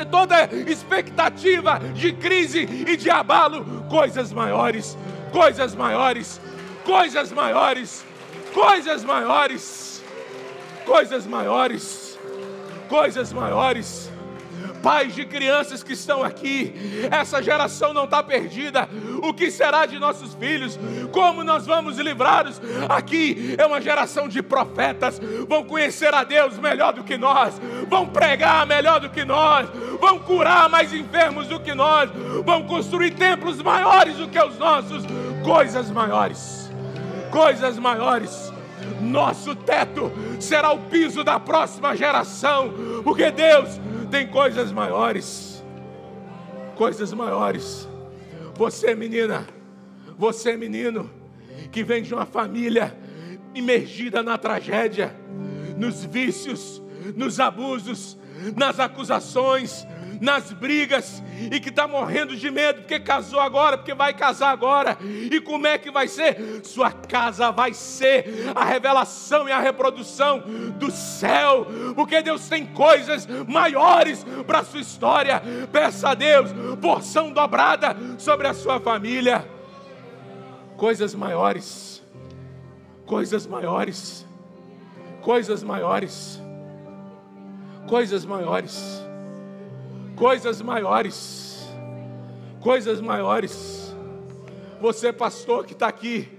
toda 0.09 0.45
expectativa 0.67 1.79
de 1.93 2.13
crise 2.13 2.67
e 2.87 2.97
de 2.97 3.09
abalo. 3.09 3.85
Coisas 3.89 4.31
maiores, 4.31 4.97
coisas 5.31 5.75
maiores, 5.75 6.41
coisas 6.83 7.31
maiores, 7.31 8.05
coisas 8.53 9.03
maiores, 9.03 10.03
coisas 10.85 11.25
maiores, 11.25 12.19
coisas 12.87 13.33
maiores 13.33 14.11
pais 14.81 15.13
de 15.13 15.25
crianças 15.25 15.83
que 15.83 15.93
estão 15.93 16.23
aqui, 16.23 16.73
essa 17.11 17.41
geração 17.41 17.93
não 17.93 18.05
está 18.05 18.21
perdida. 18.23 18.89
O 19.21 19.33
que 19.33 19.51
será 19.51 19.85
de 19.85 19.99
nossos 19.99 20.33
filhos? 20.35 20.79
Como 21.11 21.43
nós 21.43 21.65
vamos 21.65 21.97
livrá-los? 21.97 22.61
Aqui 22.89 23.55
é 23.57 23.65
uma 23.65 23.81
geração 23.81 24.27
de 24.27 24.41
profetas, 24.41 25.19
vão 25.47 25.63
conhecer 25.63 26.13
a 26.13 26.23
Deus 26.23 26.57
melhor 26.57 26.93
do 26.93 27.03
que 27.03 27.17
nós, 27.17 27.59
vão 27.87 28.07
pregar 28.07 28.65
melhor 28.65 28.99
do 28.99 29.09
que 29.09 29.23
nós, 29.23 29.67
vão 29.99 30.19
curar 30.19 30.69
mais 30.69 30.93
enfermos 30.93 31.47
do 31.47 31.59
que 31.59 31.73
nós, 31.73 32.09
vão 32.43 32.63
construir 32.63 33.11
templos 33.11 33.61
maiores 33.61 34.15
do 34.17 34.27
que 34.27 34.39
os 34.39 34.57
nossos, 34.57 35.03
coisas 35.43 35.89
maiores, 35.89 36.71
coisas 37.31 37.77
maiores. 37.77 38.50
Nosso 39.01 39.55
teto 39.55 40.11
será 40.39 40.71
o 40.71 40.79
piso 40.83 41.23
da 41.23 41.39
próxima 41.39 41.95
geração, 41.95 42.73
porque 43.03 43.31
Deus 43.31 43.79
tem 44.09 44.27
coisas 44.27 44.71
maiores. 44.71 45.63
Coisas 46.75 47.11
maiores. 47.13 47.87
Você, 48.55 48.93
menina, 48.95 49.47
você, 50.17 50.55
menino, 50.55 51.09
que 51.71 51.83
vem 51.83 52.03
de 52.03 52.13
uma 52.13 52.25
família 52.25 52.95
imergida 53.53 54.21
na 54.21 54.37
tragédia, 54.37 55.15
nos 55.77 56.05
vícios, 56.05 56.81
nos 57.15 57.39
abusos, 57.39 58.17
nas 58.55 58.79
acusações, 58.79 59.85
nas 60.21 60.53
brigas 60.53 61.21
e 61.51 61.59
que 61.59 61.69
está 61.69 61.87
morrendo 61.87 62.35
de 62.37 62.51
medo 62.51 62.81
porque 62.81 62.99
casou 62.99 63.39
agora, 63.39 63.75
porque 63.75 63.95
vai 63.95 64.13
casar 64.13 64.51
agora. 64.51 64.95
E 65.01 65.41
como 65.41 65.65
é 65.65 65.79
que 65.79 65.89
vai 65.89 66.07
ser? 66.07 66.61
Sua 66.63 66.91
casa 66.91 67.51
vai 67.51 67.73
ser 67.73 68.51
a 68.53 68.63
revelação 68.63 69.49
e 69.49 69.51
a 69.51 69.59
reprodução 69.59 70.43
do 70.77 70.91
céu, 70.91 71.65
porque 71.95 72.21
Deus 72.21 72.47
tem 72.47 72.67
coisas 72.67 73.27
maiores 73.47 74.23
para 74.45 74.59
a 74.59 74.63
sua 74.63 74.81
história. 74.81 75.41
Peça 75.71 76.09
a 76.09 76.13
Deus 76.13 76.51
porção 76.79 77.33
dobrada 77.33 77.97
sobre 78.19 78.47
a 78.47 78.53
sua 78.53 78.79
família. 78.79 79.43
Coisas 80.77 81.15
maiores, 81.15 82.03
coisas 83.07 83.47
maiores, 83.47 84.25
coisas 85.21 85.63
maiores, 85.63 86.41
coisas 87.87 88.23
maiores 88.23 89.10
coisas 90.21 90.61
maiores. 90.61 91.67
Coisas 92.59 93.01
maiores. 93.01 93.91
Você, 94.79 95.11
pastor 95.11 95.65
que 95.65 95.73
está 95.73 95.87
aqui, 95.87 96.29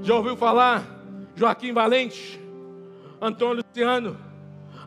já 0.00 0.14
ouviu 0.14 0.34
falar? 0.34 0.82
Joaquim 1.36 1.74
Valente, 1.74 2.40
Antônio 3.20 3.62
Luciano, 3.62 4.18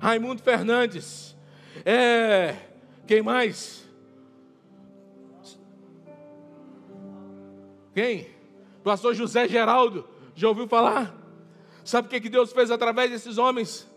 Raimundo 0.01 0.41
Fernandes, 0.41 1.35
é, 1.85 2.55
quem 3.05 3.21
mais? 3.21 3.87
Quem? 7.93 8.27
Pastor 8.83 9.13
José 9.13 9.47
Geraldo, 9.47 10.07
já 10.33 10.47
ouviu 10.47 10.67
falar? 10.67 11.15
Sabe 11.83 12.07
o 12.07 12.21
que 12.21 12.27
Deus 12.27 12.51
fez 12.51 12.71
através 12.71 13.11
desses 13.11 13.37
homens? 13.37 13.87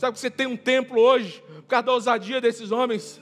Sabe 0.00 0.14
que 0.14 0.20
você 0.20 0.30
tem 0.30 0.46
um 0.46 0.56
templo 0.56 0.98
hoje 0.98 1.44
por 1.56 1.64
causa 1.64 1.84
da 1.84 1.92
ousadia 1.92 2.40
desses 2.40 2.72
homens? 2.72 3.20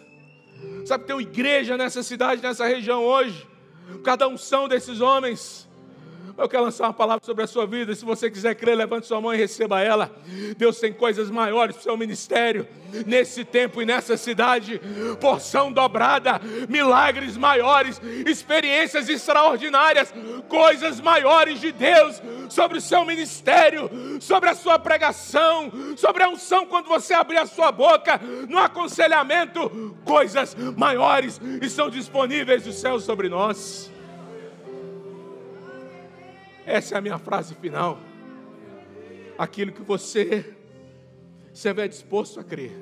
Sabe 0.87 1.03
que 1.03 1.09
tem 1.09 1.17
uma 1.17 1.23
igreja 1.23 1.77
nessa 1.77 2.05
cidade, 2.05 2.41
nessa 2.41 2.69
região 2.69 3.05
hoje, 3.05 3.45
por 3.91 4.03
causa 4.03 4.19
da 4.19 4.29
unção 4.29 4.69
desses 4.69 5.01
homens? 5.01 5.68
Eu 6.39 6.49
quero 6.49 6.63
lançar 6.63 6.85
uma 6.85 6.95
palavra 6.95 7.27
sobre 7.27 7.43
a 7.43 7.49
sua 7.49 7.67
vida. 7.67 7.93
Se 7.97 8.05
você 8.05 8.31
quiser 8.31 8.55
crer, 8.55 8.77
levante 8.77 9.09
sua 9.09 9.21
mão 9.21 9.35
e 9.35 9.37
receba 9.37 9.81
ela. 9.81 10.09
Deus 10.57 10.79
tem 10.79 10.93
coisas 10.93 11.33
maiores 11.33 11.75
para 11.75 11.81
o 11.81 11.83
seu 11.83 11.97
ministério, 11.97 12.65
nesse 13.05 13.45
tempo 13.45 13.83
e 13.83 13.85
nessa 13.85 14.17
cidade. 14.17 14.81
Porção 15.21 15.73
dobrada, 15.73 16.41
milagres 16.69 17.37
maiores, 17.37 18.01
experiências 18.25 19.09
extraordinárias, 19.09 20.15
coisas 20.49 21.01
maiores 21.01 21.61
de 21.61 21.73
Deus 21.73 22.23
sobre 22.49 22.79
o 22.79 22.81
seu 22.81 23.05
ministério, 23.05 23.91
sobre 24.21 24.49
a 24.49 24.55
sua 24.55 24.79
pregação, 24.79 25.73
sobre 25.97 26.23
a 26.23 26.29
unção 26.29 26.67
quando 26.67 26.87
você 26.87 27.15
abrir 27.15 27.39
a 27.39 27.47
sua 27.47 27.73
boca, 27.73 28.21
no 28.49 28.59
aconselhamento. 28.59 29.97
Coisas 30.05 30.57
maiores 30.77 31.41
estão 31.61 31.91
disponíveis 31.91 32.63
do 32.63 32.73
céu 32.73 33.01
sobre 33.01 33.29
nós. 33.29 33.91
Essa 36.69 36.97
é 36.97 36.99
a 36.99 37.01
minha 37.01 37.19
frase 37.19 37.55
final. 37.55 37.99
Aquilo 39.39 39.73
que 39.73 39.81
você 39.81 40.55
estiver 41.51 41.89
disposto 41.89 42.39
a 42.39 42.45
crer, 42.45 42.73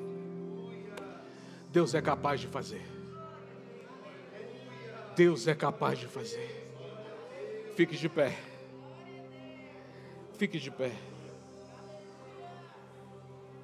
Deus 1.71 1.95
é 1.95 2.01
capaz 2.01 2.41
de 2.41 2.47
fazer. 2.47 2.85
Deus 5.15 5.47
é 5.47 5.55
capaz 5.55 5.97
de 5.99 6.05
fazer. 6.05 6.67
Fique 7.77 7.95
de 7.95 8.09
pé. 8.09 8.37
Fique 10.37 10.59
de 10.59 10.69
pé. 10.69 10.91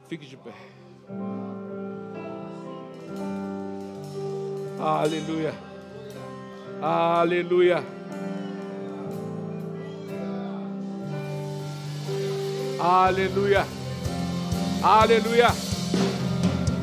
Fique 0.07 0.25
de 0.25 0.37
pé. 0.37 0.53
Aleluia. 4.79 5.53
Aleluia. 6.81 7.83
Aleluia. 12.83 13.65
Aleluia. 14.83 15.53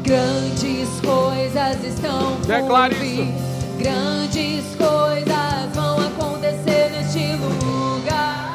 Grandes 0.02 0.88
coisas 1.04 1.84
estão 1.84 2.36
por 2.36 2.46
Declare 2.46 2.94
vir. 2.94 3.28
isso. 3.28 3.76
Grandes 3.78 4.64
coisas 4.76 5.74
vão 5.74 6.00
acontecer 6.00 6.90
neste 6.92 7.36
lugar. 7.36 8.54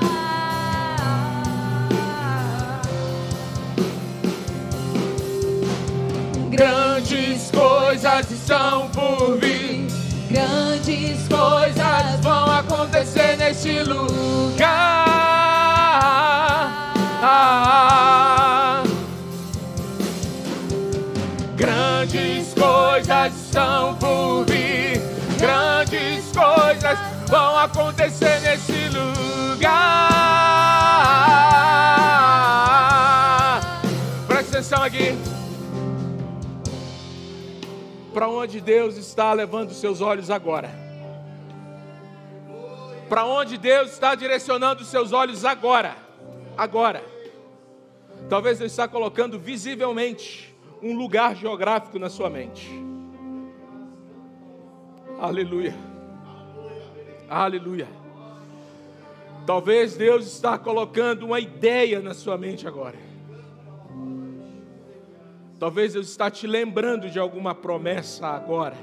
Grandes 6.50 7.52
coisas 7.52 8.32
estão 8.32 8.90
por 8.90 9.38
vir. 9.38 9.88
Grandes 10.32 11.28
coisas 11.28 12.20
vão 12.22 12.52
acontecer 12.52 13.38
neste 13.38 13.84
lugar. 13.84 14.25
Grandes 21.56 22.54
coisas 22.54 23.34
estão 23.34 23.96
por 23.96 24.44
vir. 24.46 25.00
Grandes 25.40 26.26
coisas 26.34 27.00
vão 27.30 27.58
acontecer 27.58 28.42
nesse 28.42 28.90
lugar. 28.90 30.10
Presta 34.28 34.58
atenção 34.58 34.84
aqui. 34.84 35.18
Para 38.14 38.28
onde 38.28 38.60
Deus 38.60 38.98
está 38.98 39.32
levando 39.32 39.72
seus 39.72 40.02
olhos 40.02 40.30
agora? 40.30 40.70
Para 43.08 43.24
onde 43.24 43.58
Deus 43.58 43.94
está 43.94 44.14
direcionando 44.14 44.84
seus 44.84 45.14
olhos 45.14 45.46
agora? 45.46 45.96
Agora. 46.58 47.02
Talvez 48.30 48.60
Deus 48.60 48.72
está 48.72 48.90
colocando 48.90 49.40
visivelmente 49.40 50.55
um 50.82 50.96
lugar 50.96 51.36
geográfico 51.36 51.98
na 52.00 52.10
sua 52.10 52.30
mente. 52.30 52.70
Aleluia. 55.20 55.74
Aleluia. 57.30 57.88
Talvez 59.46 59.96
Deus 59.96 60.26
está 60.26 60.58
colocando 60.58 61.26
uma 61.26 61.40
ideia 61.40 62.00
na 62.00 62.14
sua 62.14 62.38
mente 62.38 62.68
agora. 62.68 62.98
Talvez 65.60 65.94
Deus 65.94 66.10
está 66.10 66.30
te 66.30 66.46
lembrando 66.46 67.10
de 67.10 67.18
alguma 67.18 67.56
promessa 67.56 68.28
agora. 68.28 68.76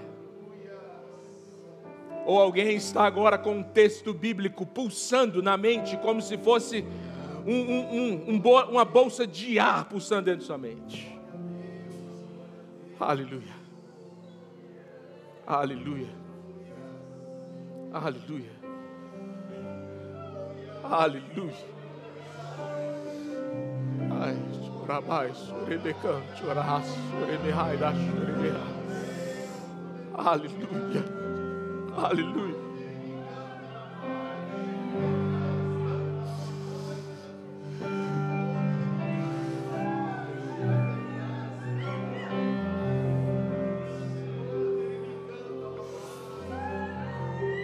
Ou 2.24 2.40
alguém 2.40 2.76
está 2.76 3.04
agora 3.04 3.36
com 3.36 3.56
um 3.56 3.62
texto 3.62 4.14
bíblico 4.14 4.64
pulsando 4.64 5.42
na 5.42 5.56
mente, 5.56 5.96
como 5.98 6.22
se 6.22 6.38
fosse 6.38 6.84
um- 7.44 7.52
um- 7.52 7.96
um- 7.96 8.30
um 8.34 8.70
uma 8.70 8.84
bolsa 8.84 9.26
de 9.26 9.58
ar 9.58 9.84
pulsando 9.86 10.22
dentro 10.22 10.40
de 10.40 10.46
sua 10.46 10.56
mente. 10.58 11.20
Aleluia. 13.02 13.54
Aleluia. 15.44 16.08
Aleluia. 17.92 18.52
Aleluia. 20.84 21.66
Ai, 24.20 24.36
chorabai, 24.64 25.32
chorebecan, 25.32 26.22
chorarás, 26.36 26.86
chorebehai, 27.10 27.76
da 27.76 27.92
chorebeha. 27.92 28.72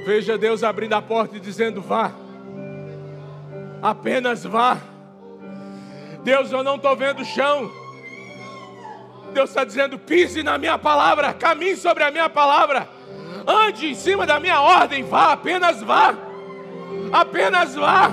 Veja 0.08 0.38
Deus 0.38 0.64
abrindo 0.64 0.94
a 0.94 1.02
porta 1.02 1.36
e 1.36 1.40
dizendo: 1.40 1.82
vá. 1.82 2.10
Apenas 3.82 4.42
vá. 4.42 4.78
Deus, 6.24 6.50
eu 6.50 6.64
não 6.64 6.76
estou 6.76 6.96
vendo 6.96 7.20
o 7.20 7.24
chão. 7.26 7.70
Deus 9.34 9.50
está 9.50 9.64
dizendo: 9.64 9.98
pise 9.98 10.42
na 10.42 10.56
minha 10.56 10.78
palavra, 10.78 11.34
caminhe 11.34 11.76
sobre 11.76 12.04
a 12.04 12.10
minha 12.10 12.30
palavra, 12.30 12.88
ande 13.46 13.88
em 13.88 13.94
cima 13.94 14.24
da 14.24 14.40
minha 14.40 14.62
ordem, 14.62 15.04
vá, 15.04 15.32
apenas 15.32 15.82
vá. 15.82 16.14
Apenas 17.12 17.74
vá 17.74 18.10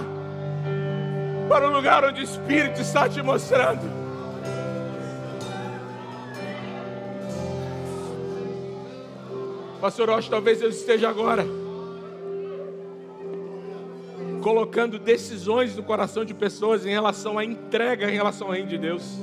para 1.47 1.65
o 1.65 1.71
lugar 1.71 2.03
onde 2.03 2.19
o 2.19 2.23
Espírito 2.25 2.81
está 2.81 3.07
te 3.07 3.21
mostrando. 3.21 3.89
Pastor 9.79 10.09
Rocha, 10.09 10.29
talvez 10.29 10.61
eu 10.61 10.69
esteja 10.69 11.07
agora 11.07 11.63
colocando 14.45 14.99
decisões 14.99 15.75
no 15.75 15.81
coração 15.81 16.23
de 16.23 16.31
pessoas 16.31 16.85
em 16.85 16.91
relação 16.91 17.39
à 17.39 17.43
entrega, 17.43 18.11
em 18.11 18.13
relação 18.13 18.45
ao 18.45 18.53
reino 18.53 18.69
de 18.69 18.77
Deus. 18.77 19.17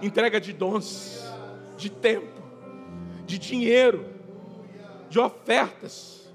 Entrega 0.00 0.40
de 0.40 0.52
dons, 0.52 1.20
de 1.76 1.90
tempo, 1.90 2.40
de 3.26 3.40
dinheiro, 3.40 4.06
de 5.10 5.18
ofertas, 5.18 6.32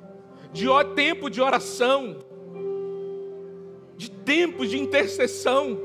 de 0.52 0.66
tempo 0.94 1.30
de 1.30 1.40
oração, 1.40 2.18
de 3.96 4.12
tempos 4.12 4.70
de 4.70 4.78
intercessão. 4.78 5.80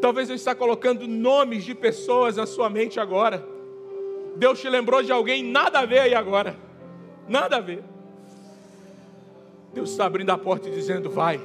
Talvez 0.00 0.28
eu 0.28 0.34
está 0.34 0.52
colocando 0.52 1.06
nomes 1.06 1.62
de 1.62 1.76
pessoas 1.76 2.34
na 2.34 2.44
sua 2.44 2.68
mente 2.68 2.98
agora. 2.98 3.46
Deus 4.34 4.60
te 4.60 4.68
lembrou 4.68 5.00
de 5.00 5.12
alguém, 5.12 5.44
nada 5.44 5.78
a 5.78 5.86
ver 5.86 6.00
aí 6.00 6.14
agora. 6.16 6.58
Nada 7.28 7.58
a 7.58 7.60
ver. 7.60 7.84
Deus 9.76 9.90
está 9.90 10.06
abrindo 10.06 10.30
a 10.30 10.38
porta 10.38 10.70
e 10.70 10.72
dizendo: 10.72 11.10
vai, 11.10 11.38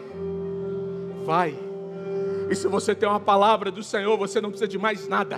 vai. 1.25 1.53
E 2.49 2.55
se 2.55 2.65
você 2.65 2.95
tem 2.95 3.07
uma 3.07 3.19
palavra 3.19 3.69
do 3.69 3.83
Senhor, 3.83 4.17
você 4.17 4.39
não 4.39 4.49
precisa 4.49 4.69
de 4.69 4.77
mais 4.77 5.05
nada. 5.05 5.37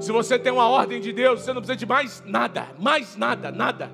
Se 0.00 0.12
você 0.12 0.38
tem 0.38 0.52
uma 0.52 0.68
ordem 0.68 1.00
de 1.00 1.12
Deus, 1.12 1.40
você 1.40 1.52
não 1.52 1.60
precisa 1.60 1.76
de 1.76 1.84
mais 1.84 2.22
nada, 2.24 2.68
mais 2.78 3.16
nada, 3.16 3.50
nada. 3.50 3.90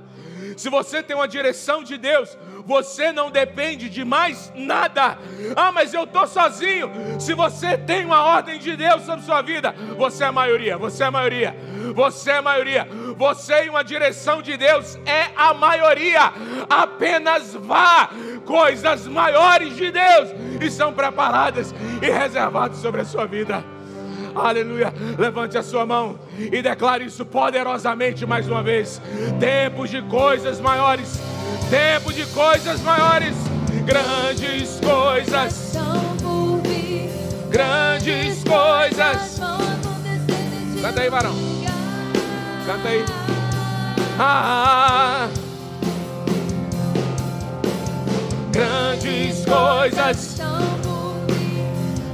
Se 0.59 0.68
você 0.68 1.00
tem 1.04 1.14
uma 1.14 1.28
direção 1.28 1.84
de 1.84 1.96
Deus, 1.96 2.36
você 2.66 3.12
não 3.12 3.30
depende 3.30 3.88
de 3.88 4.04
mais 4.04 4.52
nada. 4.56 5.16
Ah, 5.54 5.70
mas 5.70 5.94
eu 5.94 6.02
estou 6.02 6.26
sozinho. 6.26 6.90
Se 7.20 7.32
você 7.32 7.78
tem 7.78 8.04
uma 8.04 8.24
ordem 8.24 8.59
de 8.59 8.76
Deus 8.76 9.04
sobre 9.04 9.24
sua 9.24 9.40
vida, 9.40 9.72
você 9.96 10.24
é 10.24 10.26
a 10.26 10.32
maioria, 10.32 10.76
você 10.76 11.04
é 11.04 11.06
a 11.06 11.11
maioria, 11.12 11.56
você 11.94 12.32
é 12.32 12.36
a 12.38 12.42
maioria. 12.42 12.88
Você 13.16 13.66
e 13.66 13.70
uma 13.70 13.84
direção 13.84 14.42
de 14.42 14.56
Deus 14.56 14.98
é 15.06 15.30
a 15.36 15.54
maioria. 15.54 16.32
Apenas 16.68 17.54
vá. 17.54 18.11
Coisas 18.44 19.06
maiores 19.06 19.76
de 19.76 19.92
Deus 19.92 20.30
estão 20.61 20.92
preparadas 20.92 21.72
e 22.02 22.11
reservadas 22.11 22.78
sobre 22.78 23.02
a 23.02 23.04
sua 23.04 23.26
vida. 23.26 23.78
Aleluia. 24.41 24.93
Levante 25.18 25.59
a 25.59 25.62
sua 25.62 25.84
mão 25.84 26.18
e 26.39 26.62
declare 26.62 27.05
isso 27.05 27.24
poderosamente 27.24 28.24
mais 28.26 28.49
uma 28.49 28.62
vez. 28.62 29.01
Tempos 29.39 29.91
de 29.91 30.03
coisas 30.03 30.61
maiores. 30.61 31.20
Tempo 31.70 32.12
de 32.12 32.24
coisas 32.26 32.80
maiores. 32.82 33.34
Grandes 33.84 34.80
coisas. 34.80 35.76
Grandes 37.51 38.45
coisas. 38.45 39.41
Canta 40.80 41.01
aí, 41.01 41.11
varão. 41.11 41.34
Canta 42.66 42.89
aí. 42.89 43.05
Ah, 44.18 45.28
grandes 48.53 49.45
coisas. 49.45 50.39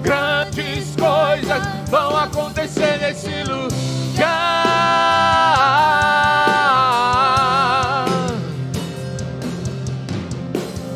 Estão. 0.04 0.34
Grandes 0.54 0.94
coisas 0.96 1.62
vão 1.90 2.16
acontecer 2.16 2.98
nesse 3.00 3.42
lugar. 3.44 3.74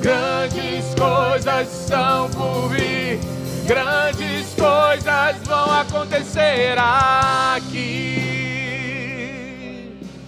Grandes 0.02 0.94
coisas 0.94 1.68
são 1.68 2.28
por 2.30 2.68
vir. 2.68 3.18
Grandes 3.66 4.54
coisas 4.54 5.36
vão 5.44 5.80
acontecer 5.80 6.76
aqui. 6.78 8.27